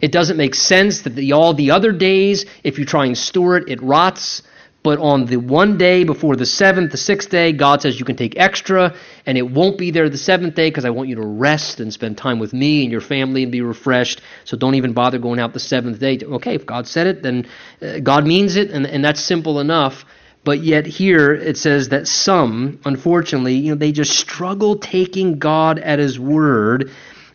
It 0.02 0.12
doesn't 0.12 0.36
make 0.36 0.54
sense 0.54 1.02
that 1.02 1.14
the, 1.14 1.32
all 1.32 1.54
the 1.54 1.70
other 1.70 1.92
days, 1.92 2.44
if 2.64 2.78
you 2.78 2.84
try 2.84 3.06
and 3.06 3.16
store 3.16 3.56
it, 3.56 3.68
it 3.68 3.80
rots. 3.80 4.42
But 4.82 4.98
on 4.98 5.26
the 5.26 5.36
one 5.36 5.78
day 5.78 6.02
before 6.02 6.34
the 6.34 6.44
seventh, 6.44 6.90
the 6.90 6.96
sixth 6.96 7.30
day, 7.30 7.52
God 7.52 7.82
says 7.82 8.00
you 8.00 8.04
can 8.04 8.16
take 8.16 8.36
extra, 8.36 8.96
and 9.26 9.38
it 9.38 9.48
won't 9.48 9.78
be 9.78 9.92
there 9.92 10.08
the 10.08 10.18
seventh 10.18 10.56
day 10.56 10.70
because 10.70 10.84
I 10.84 10.90
want 10.90 11.08
you 11.08 11.14
to 11.14 11.24
rest 11.24 11.78
and 11.78 11.92
spend 11.92 12.18
time 12.18 12.40
with 12.40 12.52
me 12.52 12.82
and 12.82 12.90
your 12.90 13.00
family 13.00 13.44
and 13.44 13.52
be 13.52 13.60
refreshed. 13.60 14.22
So 14.44 14.56
don't 14.56 14.74
even 14.74 14.92
bother 14.92 15.18
going 15.20 15.38
out 15.38 15.52
the 15.52 15.60
seventh 15.60 16.00
day. 16.00 16.18
Okay, 16.20 16.56
if 16.56 16.66
God 16.66 16.88
said 16.88 17.06
it, 17.06 17.22
then 17.22 17.46
uh, 17.80 18.00
God 18.00 18.26
means 18.26 18.56
it, 18.56 18.72
and, 18.72 18.84
and 18.84 19.04
that's 19.04 19.20
simple 19.20 19.60
enough. 19.60 20.04
But 20.44 20.64
yet 20.64 20.86
here 20.86 21.32
it 21.32 21.56
says 21.56 21.90
that 21.90 22.08
some, 22.08 22.80
unfortunately, 22.84 23.54
you 23.54 23.70
know, 23.70 23.78
they 23.78 23.92
just 23.92 24.18
struggle 24.18 24.76
taking 24.78 25.38
God 25.38 25.78
at 25.78 26.00
His 26.00 26.18
word, 26.18 26.90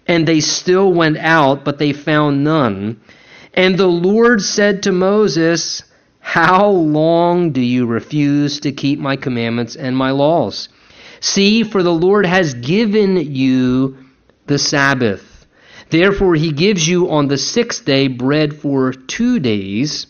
and 0.07 0.27
they 0.27 0.39
still 0.39 0.93
went 0.93 1.17
out, 1.17 1.65
but 1.65 1.77
they 1.77 1.93
found 1.93 2.43
none. 2.43 3.01
And 3.53 3.77
the 3.77 3.87
Lord 3.87 4.41
said 4.41 4.83
to 4.83 4.91
Moses, 4.91 5.83
how 6.19 6.69
long 6.69 7.51
do 7.51 7.61
you 7.61 7.85
refuse 7.85 8.59
to 8.61 8.71
keep 8.71 8.99
my 8.99 9.15
commandments 9.15 9.75
and 9.75 9.95
my 9.95 10.11
laws? 10.11 10.69
See, 11.19 11.63
for 11.63 11.83
the 11.83 11.93
Lord 11.93 12.25
has 12.25 12.53
given 12.53 13.17
you 13.17 13.97
the 14.45 14.59
Sabbath. 14.59 15.45
Therefore, 15.89 16.35
he 16.35 16.51
gives 16.51 16.87
you 16.87 17.09
on 17.09 17.27
the 17.27 17.37
sixth 17.37 17.85
day 17.85 18.07
bread 18.07 18.53
for 18.53 18.93
two 18.93 19.39
days. 19.39 20.07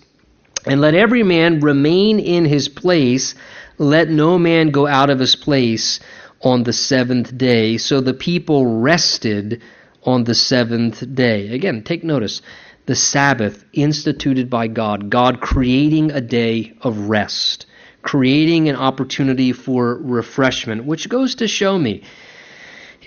And 0.65 0.81
let 0.81 0.95
every 0.95 1.23
man 1.23 1.59
remain 1.59 2.19
in 2.19 2.45
his 2.45 2.67
place. 2.67 3.35
Let 3.77 4.09
no 4.09 4.37
man 4.37 4.71
go 4.71 4.85
out 4.87 5.09
of 5.09 5.19
his 5.19 5.35
place 5.35 5.99
on 6.41 6.63
the 6.63 6.73
seventh 6.73 7.37
day. 7.37 7.77
So 7.77 8.01
the 8.01 8.13
people 8.13 8.79
rested 8.81 9.61
on 10.07 10.23
the 10.23 10.33
seventh 10.33 11.03
day. 11.13 11.53
Again, 11.53 11.83
take 11.83 12.03
notice 12.03 12.41
the 12.85 12.95
Sabbath 12.95 13.65
instituted 13.73 14.49
by 14.49 14.67
God, 14.67 15.09
God 15.09 15.41
creating 15.41 16.11
a 16.11 16.21
day 16.21 16.73
of 16.81 17.09
rest, 17.09 17.65
creating 18.01 18.69
an 18.69 18.77
opportunity 18.77 19.51
for 19.51 19.95
refreshment, 19.95 20.85
which 20.85 21.09
goes 21.09 21.35
to 21.35 21.47
show 21.49 21.77
me, 21.77 22.03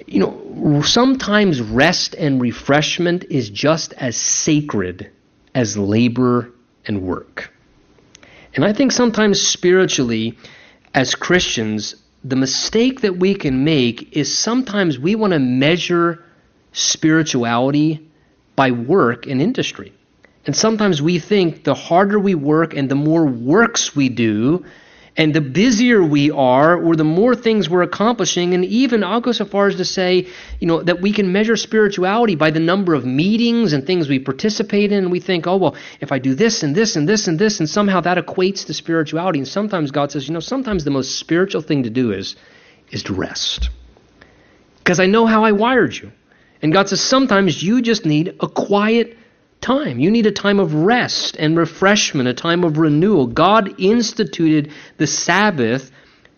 you 0.07 0.21
know, 0.21 0.83
sometimes 0.83 1.63
rest 1.63 2.15
and 2.15 2.41
refreshment 2.41 3.25
is 3.31 3.49
just 3.49 3.95
as 3.95 4.15
sacred 4.17 5.11
as 5.55 5.79
labor 5.79 6.53
and 6.87 7.03
work. 7.03 7.51
And 8.55 8.65
I 8.65 8.75
think 8.75 8.93
sometimes 8.93 9.41
spiritually, 9.41 10.37
as 10.93 11.15
Christians, 11.15 11.97
the 12.23 12.37
mistake 12.37 13.01
that 13.01 13.17
we 13.17 13.35
can 13.35 13.65
make 13.65 14.15
is 14.15 14.37
sometimes 14.37 14.99
we 14.99 15.15
want 15.15 15.33
to 15.33 15.39
measure 15.39 16.23
spirituality 16.73 18.09
by 18.57 18.71
work 18.71 19.27
and 19.27 19.41
industry. 19.41 19.93
And 20.47 20.57
sometimes 20.57 21.03
we 21.03 21.19
think 21.19 21.65
the 21.65 21.75
harder 21.75 22.19
we 22.19 22.35
work 22.35 22.75
and 22.75 22.91
the 22.91 22.95
more 22.95 23.27
works 23.27 23.95
we 23.95 24.09
do, 24.09 24.65
and 25.17 25.35
the 25.35 25.41
busier 25.41 26.03
we 26.03 26.31
are, 26.31 26.81
or 26.81 26.97
the 26.97 27.05
more 27.05 27.35
things 27.35 27.69
we're 27.69 27.83
accomplishing, 27.83 28.55
and 28.55 28.65
even 28.65 29.05
I'll 29.05 29.21
go 29.21 29.33
so 29.33 29.45
far 29.45 29.67
as 29.67 29.77
to 29.77 29.85
say, 29.85 30.29
you 30.61 30.67
know, 30.67 30.83
that 30.83 31.01
we 31.01 31.13
can 31.13 31.33
measure 31.33 31.57
spirituality 31.57 32.37
by 32.37 32.51
the 32.51 32.61
number 32.61 32.95
of 32.95 33.05
meetings 33.05 33.73
and 33.73 33.87
things 33.87 34.09
we 34.09 34.19
participate 34.19 34.93
in, 34.93 34.99
and 34.99 35.11
we 35.11 35.21
think, 35.21 35.47
oh 35.47 35.57
well, 35.57 35.77
if 36.01 36.13
I 36.13 36.21
do 36.21 36.35
this 36.35 36.63
and 36.63 36.75
this 36.75 36.97
and 36.97 37.09
this 37.09 37.27
and 37.27 37.39
this, 37.39 37.61
and 37.61 37.69
somehow 37.69 38.01
that 38.01 38.19
equates 38.19 38.67
to 38.67 38.73
spirituality. 38.73 39.41
And 39.41 39.49
sometimes 39.49 39.91
God 39.91 40.13
says, 40.13 40.29
you 40.29 40.33
know, 40.33 40.41
sometimes 40.41 40.85
the 40.85 40.91
most 40.91 41.19
spiritual 41.19 41.61
thing 41.61 41.83
to 41.83 41.91
do 41.91 42.13
is 42.13 42.37
is 42.91 43.03
to 43.05 43.15
rest. 43.15 43.69
Because 44.79 45.01
I 45.01 45.07
know 45.07 45.27
how 45.27 45.45
I 45.45 45.53
wired 45.53 45.95
you. 45.95 46.13
And 46.63 46.73
God 46.73 46.89
says 46.89 47.01
sometimes 47.01 47.63
you 47.63 47.83
just 47.83 48.05
need 48.05 48.37
a 48.41 48.49
quiet 48.49 49.17
time. 49.61 49.99
You 49.99 50.11
need 50.11 50.27
a 50.27 50.33
time 50.33 50.59
of 50.59 50.75
rest 50.75 51.37
and 51.39 51.57
refreshment, 51.57 52.29
a 52.29 52.35
time 52.35 52.65
of 52.65 52.79
renewal. 52.79 53.27
God 53.27 53.81
instituted 53.81 54.73
the 54.97 55.07
Sabbath 55.07 55.91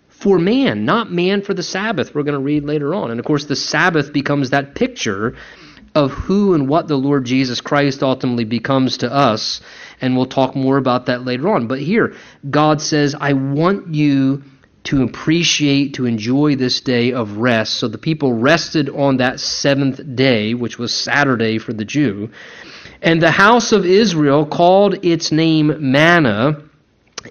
for 0.09 0.39
man, 0.39 0.85
not 0.85 1.11
man 1.11 1.43
for 1.43 1.55
the 1.55 1.62
Sabbath. 1.62 2.14
We're 2.14 2.23
going 2.23 2.39
to 2.39 2.45
read 2.45 2.64
later 2.64 2.95
on. 2.95 3.11
And 3.11 3.18
of 3.18 3.27
course, 3.27 3.47
the 3.47 3.57
Sabbath 3.57 4.12
becomes 4.12 4.51
that 4.51 4.75
picture 4.75 5.35
of 5.95 6.11
who 6.12 6.55
and 6.55 6.68
what 6.68 6.89
the 6.89 6.97
Lord 6.97 7.25
Jesus 7.25 7.61
Christ 7.61 8.03
ultimately 8.03 8.45
becomes 8.45 8.99
to 8.99 9.12
us. 9.12 9.61
And 10.01 10.16
we'll 10.16 10.27
talk 10.27 10.55
more 10.55 10.79
about 10.79 11.07
that 11.07 11.25
later 11.25 11.49
on. 11.49 11.66
But 11.66 11.81
here, 11.81 12.14
God 12.49 12.81
says, 12.81 13.14
I 13.18 13.35
want 13.35 13.95
you 13.95 14.43
to 14.85 15.03
appreciate, 15.03 15.95
to 15.95 16.07
enjoy 16.07 16.57
this 16.57 16.80
day 16.80 17.12
of 17.12 17.37
rest. 17.37 17.74
So 17.74 17.89
the 17.89 17.99
people 17.99 18.33
rested 18.33 18.89
on 18.89 19.18
that 19.18 19.39
seventh 19.41 20.01
day, 20.16 20.55
which 20.55 20.78
was 20.78 20.93
Saturday 20.93 21.59
for 21.59 21.72
the 21.72 21.85
Jew. 21.85 22.30
And 23.01 23.22
the 23.22 23.30
house 23.30 23.72
of 23.72 23.87
Israel 23.87 24.47
called 24.47 25.05
its 25.05 25.33
name 25.33 25.93
manna, 25.93 26.62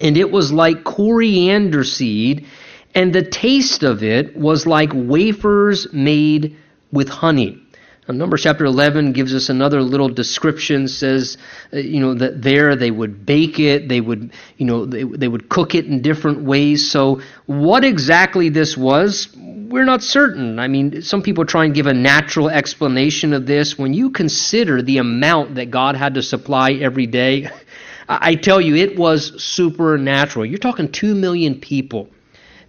and 0.00 0.16
it 0.16 0.30
was 0.30 0.52
like 0.52 0.84
coriander 0.84 1.84
seed, 1.84 2.46
and 2.94 3.12
the 3.12 3.22
taste 3.22 3.82
of 3.82 4.02
it 4.02 4.36
was 4.36 4.66
like 4.66 4.90
wafers 4.94 5.92
made 5.92 6.56
with 6.90 7.08
honey. 7.08 7.61
Now, 8.08 8.14
Numbers 8.14 8.42
chapter 8.42 8.64
11 8.64 9.12
gives 9.12 9.32
us 9.32 9.48
another 9.48 9.80
little 9.80 10.08
description. 10.08 10.88
Says, 10.88 11.38
uh, 11.72 11.76
you 11.76 12.00
know, 12.00 12.14
that 12.14 12.42
there 12.42 12.74
they 12.74 12.90
would 12.90 13.24
bake 13.24 13.60
it, 13.60 13.88
they 13.88 14.00
would, 14.00 14.32
you 14.56 14.66
know, 14.66 14.86
they, 14.86 15.04
they 15.04 15.28
would 15.28 15.48
cook 15.48 15.76
it 15.76 15.86
in 15.86 16.02
different 16.02 16.42
ways. 16.42 16.90
So, 16.90 17.20
what 17.46 17.84
exactly 17.84 18.48
this 18.48 18.76
was, 18.76 19.28
we're 19.36 19.84
not 19.84 20.02
certain. 20.02 20.58
I 20.58 20.66
mean, 20.66 21.02
some 21.02 21.22
people 21.22 21.44
try 21.44 21.64
and 21.64 21.74
give 21.74 21.86
a 21.86 21.94
natural 21.94 22.50
explanation 22.50 23.32
of 23.32 23.46
this. 23.46 23.78
When 23.78 23.94
you 23.94 24.10
consider 24.10 24.82
the 24.82 24.98
amount 24.98 25.54
that 25.54 25.70
God 25.70 25.94
had 25.94 26.14
to 26.14 26.22
supply 26.22 26.72
every 26.72 27.06
day, 27.06 27.50
I 28.08 28.34
tell 28.34 28.60
you, 28.60 28.74
it 28.74 28.98
was 28.98 29.40
supernatural. 29.42 30.44
You're 30.44 30.58
talking 30.58 30.90
two 30.90 31.14
million 31.14 31.60
people 31.60 32.08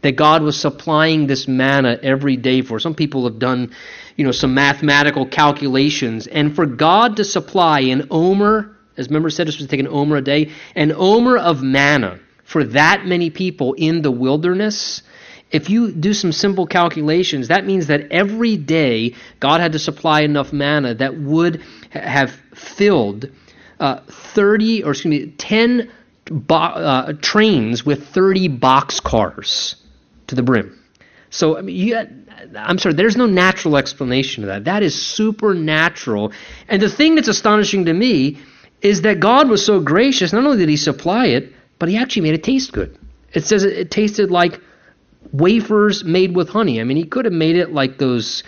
that 0.03 0.17
God 0.17 0.43
was 0.43 0.59
supplying 0.59 1.27
this 1.27 1.47
manna 1.47 1.97
every 2.03 2.37
day 2.37 2.61
for. 2.61 2.79
Some 2.79 2.93
people 2.93 3.23
have 3.23 3.39
done, 3.39 3.73
you 4.15 4.25
know, 4.25 4.31
some 4.31 4.53
mathematical 4.53 5.25
calculations, 5.25 6.27
and 6.27 6.55
for 6.55 6.65
God 6.65 7.17
to 7.17 7.25
supply 7.25 7.81
an 7.81 8.07
omer, 8.11 8.77
as 8.97 9.09
members 9.09 9.35
said, 9.35 9.47
this 9.47 9.57
was 9.57 9.67
take 9.67 9.79
an 9.79 9.87
omer 9.87 10.17
a 10.17 10.21
day, 10.21 10.51
an 10.75 10.91
omer 10.95 11.37
of 11.37 11.63
manna 11.63 12.19
for 12.43 12.63
that 12.65 13.05
many 13.05 13.29
people 13.29 13.73
in 13.73 14.01
the 14.01 14.11
wilderness. 14.11 15.01
If 15.51 15.69
you 15.69 15.91
do 15.91 16.13
some 16.13 16.31
simple 16.31 16.67
calculations, 16.67 17.47
that 17.47 17.65
means 17.65 17.87
that 17.87 18.11
every 18.11 18.57
day 18.57 19.15
God 19.39 19.61
had 19.61 19.71
to 19.73 19.79
supply 19.79 20.21
enough 20.21 20.51
manna 20.53 20.95
that 20.95 21.17
would 21.17 21.63
have 21.91 22.31
filled 22.53 23.29
uh, 23.79 24.01
30, 24.07 24.83
or 24.83 24.91
excuse 24.91 25.09
me, 25.09 25.31
10 25.31 25.91
bo- 26.25 26.55
uh, 26.55 27.13
trains 27.21 27.85
with 27.85 28.07
30 28.07 28.47
box 28.49 28.99
cars 28.99 29.75
to 30.27 30.35
the 30.35 30.43
brim. 30.43 30.79
So 31.33 31.57
I 31.57 31.61
mean, 31.61 31.75
you, 31.75 31.97
I'm 32.55 32.77
sorry, 32.77 32.93
there's 32.93 33.17
no 33.17 33.25
natural 33.25 33.75
explanation 33.75 34.43
of 34.43 34.49
that. 34.49 34.65
That 34.65 34.83
is 34.83 34.93
supernatural. 34.93 36.31
And 36.67 36.79
the 36.79 36.89
thing 36.89 37.15
that's 37.15 37.27
astonishing 37.27 37.85
to 37.85 37.93
me 37.93 38.37
is 38.83 39.01
that 39.01 39.19
God 39.19 39.49
was 39.49 39.65
so 39.65 39.79
gracious. 39.79 40.31
Not 40.31 40.45
only 40.45 40.57
did 40.57 40.69
He 40.69 40.77
supply 40.77 41.27
it, 41.27 41.51
but 41.79 41.89
He 41.89 41.97
actually 41.97 42.21
made 42.21 42.35
it 42.35 42.43
taste 42.43 42.71
good. 42.71 42.99
It 43.33 43.45
says 43.45 43.63
it, 43.63 43.73
it 43.73 43.89
tasted 43.89 44.29
like 44.29 44.61
wafers 45.31 46.03
made 46.03 46.35
with 46.35 46.49
honey. 46.49 46.79
I 46.79 46.83
mean, 46.83 46.97
He 46.97 47.05
could 47.05 47.25
have 47.25 47.33
made 47.33 47.55
it 47.55 47.71
like 47.71 47.97
those, 47.97 48.43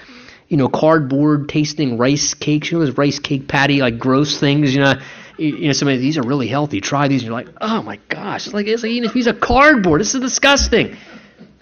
you 0.48 0.58
know, 0.58 0.68
cardboard 0.68 1.50
tasting 1.50 1.98
rice 1.98 2.36
cakes. 2.36 2.72
You 2.72 2.78
know, 2.78 2.86
those 2.86 2.96
rice 3.00 3.18
cake 3.18 3.48
patty 3.48 3.80
like 3.80 3.98
gross 3.98 4.40
things. 4.40 4.76
You 4.76 4.82
know, 4.82 4.94
you 5.40 5.66
know, 5.66 5.74
somebody 5.74 5.98
these 5.98 6.20
are 6.20 6.24
really 6.24 6.48
healthy. 6.48 6.82
Try 6.82 7.08
these. 7.08 7.24
And 7.24 7.30
you're 7.30 7.34
like, 7.34 7.50
oh 7.60 7.82
my 7.82 7.98
gosh, 8.10 8.46
it's 8.46 8.54
like 8.54 8.68
it's 8.68 8.84
like 8.84 8.92
eating 8.92 9.10
a 9.10 9.12
piece 9.12 9.26
of 9.26 9.40
cardboard. 9.40 10.02
This 10.02 10.14
is 10.14 10.22
disgusting. 10.22 10.96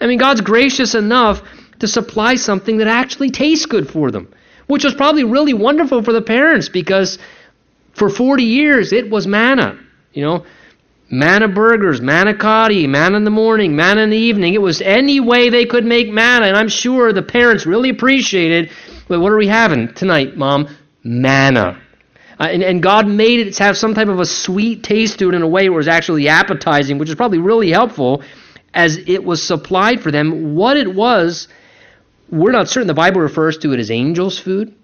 I 0.00 0.06
mean, 0.06 0.18
God's 0.18 0.40
gracious 0.40 0.94
enough 0.94 1.42
to 1.80 1.88
supply 1.88 2.36
something 2.36 2.78
that 2.78 2.86
actually 2.86 3.30
tastes 3.30 3.66
good 3.66 3.88
for 3.88 4.10
them, 4.10 4.32
which 4.66 4.84
was 4.84 4.94
probably 4.94 5.24
really 5.24 5.54
wonderful 5.54 6.02
for 6.02 6.12
the 6.12 6.22
parents 6.22 6.68
because 6.68 7.18
for 7.94 8.08
40 8.08 8.42
years 8.42 8.92
it 8.92 9.10
was 9.10 9.26
manna. 9.26 9.78
You 10.12 10.24
know, 10.24 10.46
manna 11.10 11.48
burgers, 11.48 12.00
manna 12.00 12.34
cotti, 12.34 12.86
manna 12.86 13.16
in 13.16 13.24
the 13.24 13.30
morning, 13.30 13.74
manna 13.76 14.02
in 14.02 14.10
the 14.10 14.16
evening. 14.16 14.54
It 14.54 14.62
was 14.62 14.80
any 14.80 15.20
way 15.20 15.50
they 15.50 15.64
could 15.64 15.84
make 15.84 16.08
manna, 16.08 16.46
and 16.46 16.56
I'm 16.56 16.68
sure 16.68 17.12
the 17.12 17.22
parents 17.22 17.66
really 17.66 17.90
appreciated. 17.90 18.70
But 19.08 19.20
what 19.20 19.32
are 19.32 19.36
we 19.36 19.48
having 19.48 19.92
tonight, 19.94 20.36
Mom? 20.36 20.68
Manna. 21.02 21.80
Uh, 22.38 22.44
and, 22.44 22.62
and 22.62 22.82
God 22.82 23.06
made 23.06 23.46
it 23.46 23.58
have 23.58 23.76
some 23.76 23.94
type 23.94 24.08
of 24.08 24.18
a 24.18 24.26
sweet 24.26 24.82
taste 24.82 25.18
to 25.20 25.28
it 25.28 25.34
in 25.34 25.42
a 25.42 25.48
way 25.48 25.68
where 25.68 25.76
it 25.76 25.82
was 25.82 25.88
actually 25.88 26.28
appetizing, 26.28 26.98
which 26.98 27.08
is 27.08 27.14
probably 27.14 27.38
really 27.38 27.70
helpful 27.70 28.22
as 28.74 28.98
it 29.06 29.24
was 29.24 29.42
supplied 29.42 30.02
for 30.02 30.10
them. 30.10 30.54
What 30.54 30.76
it 30.76 30.94
was, 30.94 31.48
we're 32.28 32.52
not 32.52 32.68
certain. 32.68 32.88
The 32.88 32.94
Bible 32.94 33.20
refers 33.20 33.56
to 33.58 33.72
it 33.72 33.80
as 33.80 33.90
angels' 33.90 34.38
food. 34.38 34.74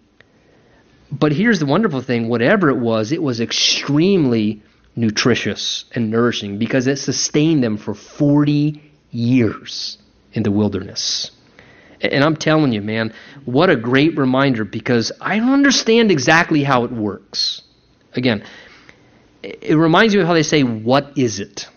But 1.13 1.33
here's 1.33 1.59
the 1.59 1.67
wonderful 1.67 2.01
thing 2.01 2.29
whatever 2.29 2.71
it 2.71 2.79
was, 2.79 3.11
it 3.11 3.23
was 3.23 3.41
extremely 3.41 4.63
nutritious 4.95 5.85
and 5.95 6.11
nourishing 6.11 6.59
because 6.59 6.87
it 6.87 6.97
sustained 6.97 7.65
them 7.65 7.77
for 7.77 7.95
40 7.95 8.81
years 9.11 9.99
in 10.33 10.45
the 10.45 10.53
wilderness. 10.53 11.33
And 12.01 12.25
I'm 12.25 12.37
telling 12.37 12.73
you, 12.73 12.81
man, 12.81 13.13
what 13.45 13.71
a 13.71 13.77
great 13.77 14.17
reminder 14.17 14.65
because 14.65 15.13
I 15.21 15.39
don't 15.39 15.53
understand 15.53 16.11
exactly 16.11 16.63
how 16.63 16.85
it 16.85 16.93
works. 16.93 17.63
Again, 18.15 18.45
it 19.43 19.77
reminds 19.77 20.15
me 20.15 20.21
of 20.21 20.27
how 20.27 20.35
they 20.35 20.43
say, 20.43 20.63
What 20.63 21.13
is 21.17 21.41
it? 21.41 21.69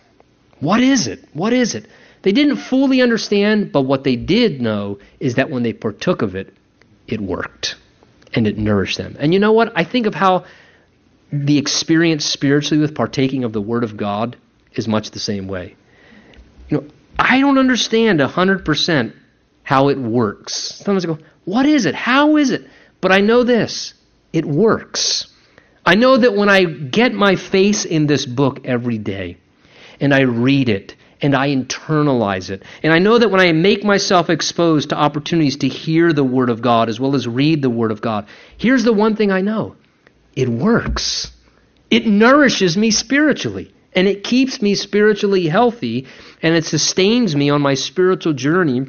What 0.60 0.80
is 0.80 1.08
it? 1.08 1.24
What 1.32 1.52
is 1.52 1.74
it? 1.74 1.86
They 2.24 2.32
didn't 2.32 2.56
fully 2.56 3.02
understand, 3.02 3.70
but 3.70 3.82
what 3.82 4.02
they 4.02 4.16
did 4.16 4.62
know 4.62 4.98
is 5.20 5.34
that 5.34 5.50
when 5.50 5.62
they 5.62 5.74
partook 5.74 6.22
of 6.22 6.34
it, 6.34 6.54
it 7.06 7.20
worked 7.20 7.76
and 8.32 8.46
it 8.46 8.56
nourished 8.56 8.96
them. 8.96 9.14
And 9.20 9.34
you 9.34 9.38
know 9.38 9.52
what? 9.52 9.74
I 9.76 9.84
think 9.84 10.06
of 10.06 10.14
how 10.14 10.46
the 11.30 11.58
experience 11.58 12.24
spiritually 12.24 12.80
with 12.80 12.94
partaking 12.94 13.44
of 13.44 13.52
the 13.52 13.60
Word 13.60 13.84
of 13.84 13.98
God 13.98 14.38
is 14.72 14.88
much 14.88 15.10
the 15.10 15.18
same 15.18 15.48
way. 15.48 15.76
You 16.70 16.78
know, 16.78 16.88
I 17.18 17.40
don't 17.40 17.58
understand 17.58 18.20
100% 18.20 19.12
how 19.62 19.88
it 19.88 19.98
works. 19.98 20.54
Sometimes 20.78 21.04
I 21.04 21.08
go, 21.08 21.18
What 21.44 21.66
is 21.66 21.84
it? 21.84 21.94
How 21.94 22.38
is 22.38 22.52
it? 22.52 22.66
But 23.02 23.12
I 23.12 23.20
know 23.20 23.44
this 23.44 23.92
it 24.32 24.46
works. 24.46 25.26
I 25.84 25.94
know 25.94 26.16
that 26.16 26.34
when 26.34 26.48
I 26.48 26.64
get 26.64 27.12
my 27.12 27.36
face 27.36 27.84
in 27.84 28.06
this 28.06 28.24
book 28.24 28.60
every 28.64 28.96
day 28.96 29.36
and 30.00 30.14
I 30.14 30.20
read 30.22 30.70
it 30.70 30.96
and 31.20 31.34
I 31.34 31.48
internalize 31.48 32.50
it. 32.50 32.62
And 32.82 32.92
I 32.92 32.98
know 32.98 33.18
that 33.18 33.30
when 33.30 33.40
I 33.40 33.52
make 33.52 33.84
myself 33.84 34.30
exposed 34.30 34.90
to 34.90 34.96
opportunities 34.96 35.56
to 35.58 35.68
hear 35.68 36.12
the 36.12 36.24
Word 36.24 36.50
of 36.50 36.62
God 36.62 36.88
as 36.88 37.00
well 37.00 37.14
as 37.14 37.26
read 37.26 37.62
the 37.62 37.70
Word 37.70 37.90
of 37.90 38.00
God, 38.00 38.26
here's 38.56 38.84
the 38.84 38.92
one 38.92 39.16
thing 39.16 39.30
I 39.30 39.40
know 39.40 39.76
it 40.34 40.48
works. 40.48 41.30
It 41.90 42.06
nourishes 42.06 42.76
me 42.76 42.90
spiritually, 42.90 43.72
and 43.94 44.08
it 44.08 44.24
keeps 44.24 44.60
me 44.60 44.74
spiritually 44.74 45.46
healthy, 45.46 46.06
and 46.42 46.54
it 46.56 46.64
sustains 46.64 47.36
me 47.36 47.50
on 47.50 47.62
my 47.62 47.74
spiritual 47.74 48.32
journey 48.32 48.86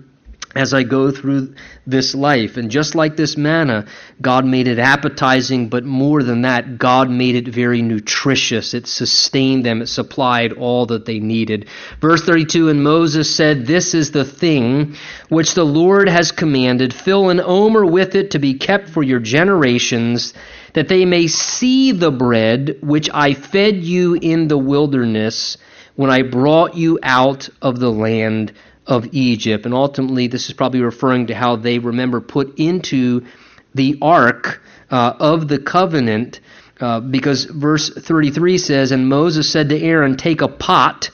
as 0.55 0.73
I 0.73 0.83
go 0.83 1.11
through 1.11 1.53
this 1.85 2.15
life. 2.15 2.55
And 2.55 2.71
just 2.71 2.95
like 2.95 3.17
this 3.17 3.35
manna, 3.35 3.85
God 4.21 4.45
made 4.45 4.67
it 4.67 4.79
appetizing, 4.79 5.67
but 5.67 5.83
more 5.83 6.23
than 6.23 6.43
that, 6.43 6.77
God 6.77 7.09
made 7.09 7.35
it 7.35 7.47
very 7.47 7.81
nutritious. 7.81 8.73
It 8.73 8.87
sustained 8.87 9.65
them, 9.65 9.81
it 9.81 9.87
supplied 9.87 10.53
all 10.53 10.85
that 10.87 11.05
they 11.05 11.19
needed. 11.19 11.67
Verse 11.99 12.23
32 12.23 12.69
And 12.69 12.83
Moses 12.83 13.35
said, 13.35 13.65
This 13.65 13.93
is 13.93 14.11
the 14.11 14.23
thing 14.23 14.95
which 15.27 15.55
the 15.55 15.65
Lord 15.65 16.07
has 16.07 16.31
commanded. 16.31 16.93
Fill 16.93 17.29
an 17.29 17.41
omer 17.41 17.85
with 17.85 18.15
it 18.15 18.31
to 18.31 18.39
be 18.39 18.53
kept 18.53 18.89
for 18.89 19.03
your 19.03 19.19
generations, 19.19 20.33
that 20.73 20.87
they 20.87 21.03
may 21.03 21.27
see 21.27 21.91
the 21.91 22.11
bread 22.11 22.77
which 22.81 23.09
I 23.13 23.33
fed 23.33 23.75
you 23.77 24.13
in 24.13 24.47
the 24.47 24.57
wilderness 24.57 25.57
when 25.95 26.09
I 26.09 26.21
brought 26.21 26.75
you 26.75 26.99
out 27.03 27.49
of 27.61 27.79
the 27.79 27.91
land 27.91 28.53
of 28.87 29.13
Egypt. 29.13 29.65
And 29.65 29.73
ultimately, 29.73 30.27
this 30.27 30.47
is 30.47 30.53
probably 30.53 30.81
referring 30.81 31.27
to 31.27 31.35
how 31.35 31.55
they 31.55 31.79
remember 31.79 32.21
put 32.21 32.59
into 32.59 33.25
the 33.73 33.97
ark 34.01 34.61
uh, 34.89 35.13
of 35.19 35.47
the 35.47 35.59
covenant, 35.59 36.39
uh, 36.79 36.99
because 36.99 37.45
verse 37.45 37.89
33 37.89 38.57
says, 38.57 38.91
And 38.91 39.09
Moses 39.09 39.51
said 39.51 39.69
to 39.69 39.79
Aaron, 39.79 40.17
Take 40.17 40.41
a 40.41 40.47
pot 40.47 41.09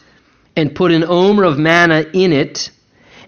and 0.55 0.75
put 0.75 0.91
an 0.91 1.03
omer 1.03 1.43
of 1.43 1.57
manna 1.57 2.05
in 2.13 2.33
it, 2.33 2.71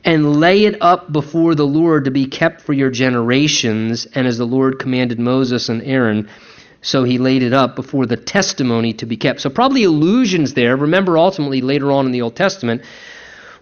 and 0.04 0.40
lay 0.40 0.66
it 0.66 0.82
up 0.82 1.12
before 1.12 1.56
the 1.56 1.66
Lord 1.66 2.06
to 2.06 2.12
be 2.12 2.26
kept 2.26 2.62
for 2.62 2.74
your 2.74 2.92
generations. 2.92 4.06
And 4.06 4.28
as 4.28 4.38
the 4.38 4.46
Lord 4.46 4.78
commanded 4.78 5.20
Moses 5.20 5.70
and 5.70 5.82
Aaron, 5.82 6.30
so 6.82 7.06
he 7.06 7.18
laid 7.18 7.44
it 7.44 7.54
up 7.54 7.78
before 7.78 8.06
the 8.06 8.18
testimony 8.18 8.94
to 8.96 9.06
be 9.06 9.16
kept. 9.16 9.40
So, 9.40 9.50
probably 9.50 9.86
allusions 9.86 10.54
there. 10.54 10.76
Remember, 10.76 11.18
ultimately, 11.18 11.62
later 11.62 11.92
on 11.92 12.06
in 12.06 12.12
the 12.12 12.22
Old 12.22 12.36
Testament, 12.36 12.82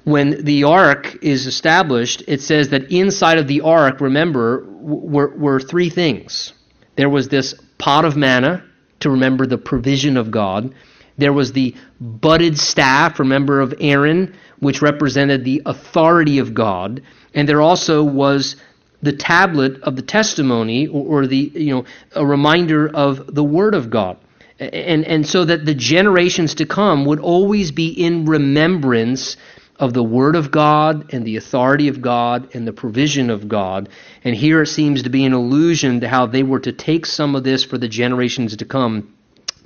when 0.04 0.44
the 0.44 0.64
ark 0.64 1.18
is 1.22 1.46
established, 1.46 2.24
it 2.28 2.42
says 2.42 2.70
that 2.70 2.92
inside 2.92 3.38
of 3.38 3.48
the 3.48 3.62
ark, 3.62 4.02
remember, 4.02 4.66
were, 4.68 5.36
were 5.38 5.60
three 5.60 5.90
things. 5.90 6.54
There 6.96 7.10
was 7.10 7.30
this 7.30 7.54
pot 7.78 8.06
of 8.06 8.18
manna 8.18 8.64
to 9.02 9.10
remember 9.10 9.46
the 9.46 9.58
provision 9.58 10.18
of 10.18 10.32
God. 10.32 10.74
There 11.18 11.34
was 11.34 11.54
the 11.54 11.76
budded 12.00 12.58
staff, 12.58 13.20
remember, 13.20 13.60
of 13.60 13.74
Aaron, 13.80 14.36
which 14.60 14.82
represented 14.82 15.44
the 15.44 15.62
authority 15.66 16.40
of 16.40 16.54
God. 16.54 17.02
And 17.34 17.48
there 17.48 17.62
also 17.62 18.04
was 18.04 18.56
the 19.02 19.14
tablet 19.14 19.82
of 19.82 19.96
the 19.96 20.02
testimony 20.02 20.88
or, 20.88 21.24
or 21.24 21.28
the 21.28 21.52
you 21.56 21.74
know 21.74 21.86
a 22.16 22.26
reminder 22.26 22.88
of 22.88 23.34
the 23.34 23.44
word 23.44 23.74
of 23.74 23.90
God 23.90 24.18
and 24.60 25.06
and 25.06 25.26
so 25.26 25.44
that 25.46 25.66
the 25.66 25.74
generations 25.74 26.54
to 26.56 26.66
come 26.66 27.06
would 27.06 27.20
always 27.20 27.72
be 27.72 27.90
in 27.90 28.26
remembrance 28.26 29.38
of 29.82 29.94
the 29.94 30.04
word 30.04 30.38
of 30.38 30.52
God 30.52 31.14
and 31.14 31.26
the 31.26 31.36
authority 31.36 31.90
of 31.90 32.02
God 32.02 32.56
and 32.56 32.66
the 32.66 32.72
provision 32.72 33.30
of 33.30 33.50
God 33.50 33.90
and 34.24 34.34
here 34.34 34.62
it 34.62 34.68
seems 34.68 35.04
to 35.04 35.10
be 35.10 35.26
an 35.26 35.34
allusion 35.34 36.00
to 36.00 36.08
how 36.08 36.28
they 36.28 36.44
were 36.44 36.60
to 36.62 36.72
take 36.72 37.06
some 37.06 37.36
of 37.36 37.44
this 37.44 37.66
for 37.66 37.78
the 37.78 37.90
generations 37.90 38.56
to 38.56 38.66
come 38.66 39.14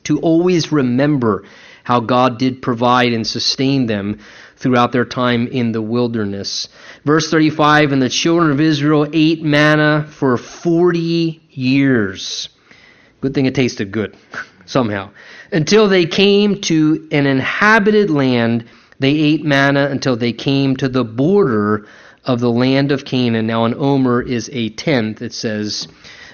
to 0.05 0.19
always 0.19 0.71
remember 0.71 1.43
how 1.83 1.99
God 1.99 2.39
did 2.39 2.61
provide 2.61 3.13
and 3.13 3.25
sustain 3.25 3.85
them 3.85 4.19
throughout 4.57 4.91
their 4.91 5.05
time 5.05 5.47
in 5.47 5.71
the 5.71 5.81
wilderness. 5.81 6.67
Verse 7.03 7.29
35 7.29 7.91
And 7.91 8.01
the 8.01 8.09
children 8.09 8.51
of 8.51 8.59
Israel 8.59 9.07
ate 9.13 9.43
manna 9.43 10.07
for 10.09 10.37
40 10.37 11.41
years. 11.51 12.49
Good 13.21 13.33
thing 13.33 13.45
it 13.45 13.55
tasted 13.55 13.91
good, 13.91 14.15
somehow. 14.65 15.11
Until 15.51 15.87
they 15.87 16.05
came 16.05 16.61
to 16.61 17.07
an 17.11 17.27
inhabited 17.27 18.09
land, 18.09 18.65
they 18.99 19.11
ate 19.11 19.43
manna 19.43 19.87
until 19.87 20.15
they 20.15 20.33
came 20.33 20.75
to 20.77 20.89
the 20.89 21.03
border 21.03 21.87
of 22.23 22.39
the 22.39 22.51
land 22.51 22.91
of 22.91 23.05
Canaan. 23.05 23.47
Now, 23.47 23.65
an 23.65 23.75
omer 23.75 24.21
is 24.21 24.49
a 24.51 24.69
tenth, 24.69 25.21
it 25.21 25.33
says, 25.33 25.87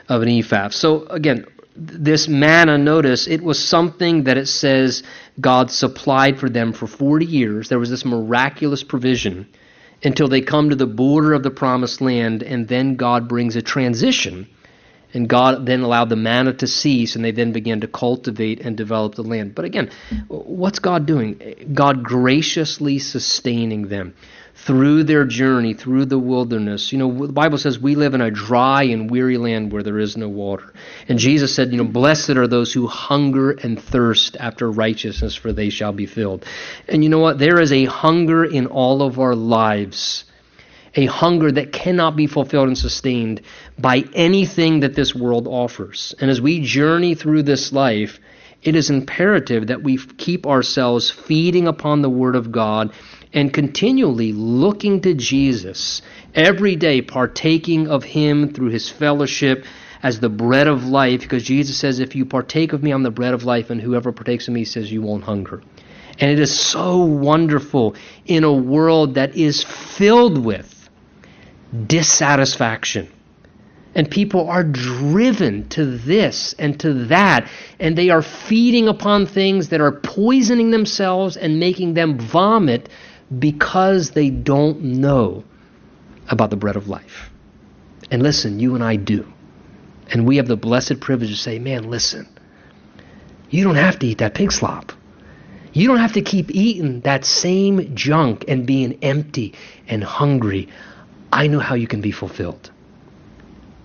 of 0.07 0.21
an 0.21 0.29
ephah. 0.29 0.69
So, 0.69 1.05
again, 1.07 1.45
this 1.75 2.27
manna, 2.27 2.77
notice, 2.77 3.27
it 3.27 3.41
was 3.41 3.63
something 3.63 4.25
that 4.25 4.37
it 4.37 4.47
says 4.47 5.03
God 5.39 5.71
supplied 5.71 6.39
for 6.39 6.49
them 6.49 6.73
for 6.73 6.87
40 6.87 7.25
years. 7.25 7.69
There 7.69 7.79
was 7.79 7.89
this 7.89 8.05
miraculous 8.05 8.83
provision 8.83 9.47
until 10.03 10.27
they 10.27 10.41
come 10.41 10.69
to 10.69 10.75
the 10.75 10.87
border 10.87 11.33
of 11.33 11.43
the 11.43 11.51
promised 11.51 12.01
land, 12.01 12.43
and 12.43 12.67
then 12.67 12.95
God 12.95 13.27
brings 13.27 13.55
a 13.55 13.61
transition. 13.61 14.47
And 15.13 15.27
God 15.27 15.65
then 15.65 15.81
allowed 15.81 16.09
the 16.09 16.15
manna 16.15 16.53
to 16.53 16.67
cease, 16.67 17.15
and 17.15 17.25
they 17.25 17.31
then 17.31 17.51
began 17.51 17.81
to 17.81 17.87
cultivate 17.87 18.61
and 18.61 18.77
develop 18.77 19.15
the 19.15 19.23
land. 19.23 19.55
But 19.55 19.65
again, 19.65 19.91
what's 20.27 20.79
God 20.79 21.05
doing? 21.05 21.69
God 21.73 22.03
graciously 22.03 22.99
sustaining 22.99 23.87
them 23.87 24.13
through 24.53 25.03
their 25.03 25.25
journey 25.25 25.73
through 25.73 26.05
the 26.05 26.19
wilderness. 26.19 26.91
You 26.91 26.99
know, 26.99 27.25
the 27.25 27.33
Bible 27.33 27.57
says 27.57 27.79
we 27.79 27.95
live 27.95 28.13
in 28.13 28.21
a 28.21 28.29
dry 28.29 28.83
and 28.83 29.09
weary 29.09 29.37
land 29.37 29.71
where 29.71 29.83
there 29.83 29.99
is 29.99 30.17
no 30.17 30.29
water. 30.29 30.73
And 31.07 31.17
Jesus 31.17 31.55
said, 31.55 31.71
you 31.71 31.77
know, 31.77 31.83
blessed 31.83 32.31
are 32.31 32.47
those 32.47 32.71
who 32.71 32.87
hunger 32.87 33.51
and 33.51 33.81
thirst 33.81 34.37
after 34.39 34.69
righteousness, 34.69 35.35
for 35.35 35.51
they 35.51 35.69
shall 35.69 35.93
be 35.93 36.05
filled. 36.05 36.45
And 36.87 37.03
you 37.03 37.09
know 37.09 37.19
what? 37.19 37.39
There 37.39 37.59
is 37.59 37.71
a 37.71 37.85
hunger 37.85 38.43
in 38.43 38.67
all 38.67 39.01
of 39.01 39.19
our 39.19 39.35
lives. 39.35 40.25
A 40.95 41.05
hunger 41.05 41.51
that 41.51 41.71
cannot 41.71 42.15
be 42.15 42.27
fulfilled 42.27 42.67
and 42.67 42.77
sustained 42.77 43.41
by 43.79 44.03
anything 44.13 44.81
that 44.81 44.93
this 44.93 45.15
world 45.15 45.47
offers. 45.47 46.13
And 46.19 46.29
as 46.29 46.41
we 46.41 46.59
journey 46.59 47.15
through 47.15 47.43
this 47.43 47.71
life, 47.71 48.19
it 48.63 48.75
is 48.75 48.89
imperative 48.89 49.67
that 49.67 49.83
we 49.83 49.97
keep 49.97 50.45
ourselves 50.45 51.09
feeding 51.09 51.67
upon 51.67 52.01
the 52.01 52.09
Word 52.09 52.35
of 52.35 52.51
God 52.51 52.91
and 53.33 53.53
continually 53.53 54.33
looking 54.33 55.01
to 55.01 55.13
Jesus, 55.13 56.01
every 56.35 56.75
day 56.75 57.01
partaking 57.01 57.87
of 57.87 58.03
Him 58.03 58.53
through 58.53 58.69
His 58.69 58.89
fellowship 58.89 59.65
as 60.03 60.19
the 60.19 60.29
bread 60.29 60.67
of 60.67 60.85
life, 60.85 61.21
because 61.21 61.43
Jesus 61.43 61.77
says, 61.77 61.99
If 61.99 62.15
you 62.15 62.25
partake 62.25 62.73
of 62.73 62.83
me, 62.83 62.91
I'm 62.91 63.03
the 63.03 63.11
bread 63.11 63.33
of 63.33 63.45
life, 63.45 63.69
and 63.69 63.81
whoever 63.81 64.11
partakes 64.11 64.47
of 64.47 64.53
me 64.53 64.65
says, 64.65 64.91
You 64.91 65.01
won't 65.01 65.23
hunger. 65.23 65.61
And 66.19 66.29
it 66.29 66.39
is 66.39 66.57
so 66.57 66.97
wonderful 66.97 67.95
in 68.25 68.43
a 68.43 68.53
world 68.53 69.15
that 69.15 69.35
is 69.35 69.63
filled 69.63 70.37
with 70.37 70.70
dissatisfaction. 71.87 73.09
And 73.93 74.09
people 74.09 74.49
are 74.49 74.63
driven 74.63 75.67
to 75.69 75.85
this 75.85 76.55
and 76.57 76.79
to 76.79 76.93
that, 77.05 77.49
and 77.79 77.97
they 77.97 78.09
are 78.09 78.21
feeding 78.21 78.87
upon 78.87 79.25
things 79.25 79.69
that 79.69 79.81
are 79.81 79.91
poisoning 79.91 80.71
themselves 80.71 81.35
and 81.35 81.59
making 81.59 81.93
them 81.93 82.17
vomit 82.17 82.87
because 83.37 84.11
they 84.11 84.29
don't 84.29 84.81
know 84.81 85.43
about 86.29 86.49
the 86.49 86.55
bread 86.55 86.77
of 86.77 86.87
life. 86.87 87.29
And 88.09 88.23
listen, 88.23 88.59
you 88.59 88.75
and 88.75 88.83
I 88.83 88.95
do. 88.95 89.31
And 90.09 90.25
we 90.25 90.37
have 90.37 90.47
the 90.47 90.57
blessed 90.57 90.99
privilege 90.99 91.29
to 91.31 91.37
say, 91.37 91.59
man, 91.59 91.89
listen, 91.89 92.27
you 93.49 93.63
don't 93.63 93.75
have 93.75 93.99
to 93.99 94.07
eat 94.07 94.19
that 94.19 94.33
pig 94.33 94.51
slop. 94.51 94.91
You 95.73 95.87
don't 95.87 95.99
have 95.99 96.13
to 96.13 96.21
keep 96.21 96.51
eating 96.51 97.01
that 97.01 97.23
same 97.23 97.95
junk 97.95 98.45
and 98.47 98.65
being 98.65 98.99
empty 99.01 99.53
and 99.87 100.03
hungry. 100.03 100.67
I 101.31 101.47
know 101.47 101.59
how 101.59 101.75
you 101.75 101.87
can 101.87 102.01
be 102.01 102.11
fulfilled. 102.11 102.71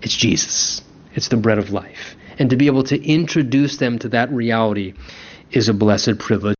It's 0.01 0.15
Jesus, 0.15 0.81
it's 1.13 1.29
the 1.29 1.37
bread 1.37 1.57
of 1.57 1.71
life. 1.71 2.15
And 2.39 2.49
to 2.51 2.55
be 2.55 2.67
able 2.67 2.83
to 2.83 3.03
introduce 3.03 3.77
them 3.77 3.99
to 3.99 4.09
that 4.09 4.31
reality 4.31 4.93
is 5.51 5.69
a 5.69 5.73
blessed 5.73 6.19
privilege. 6.19 6.55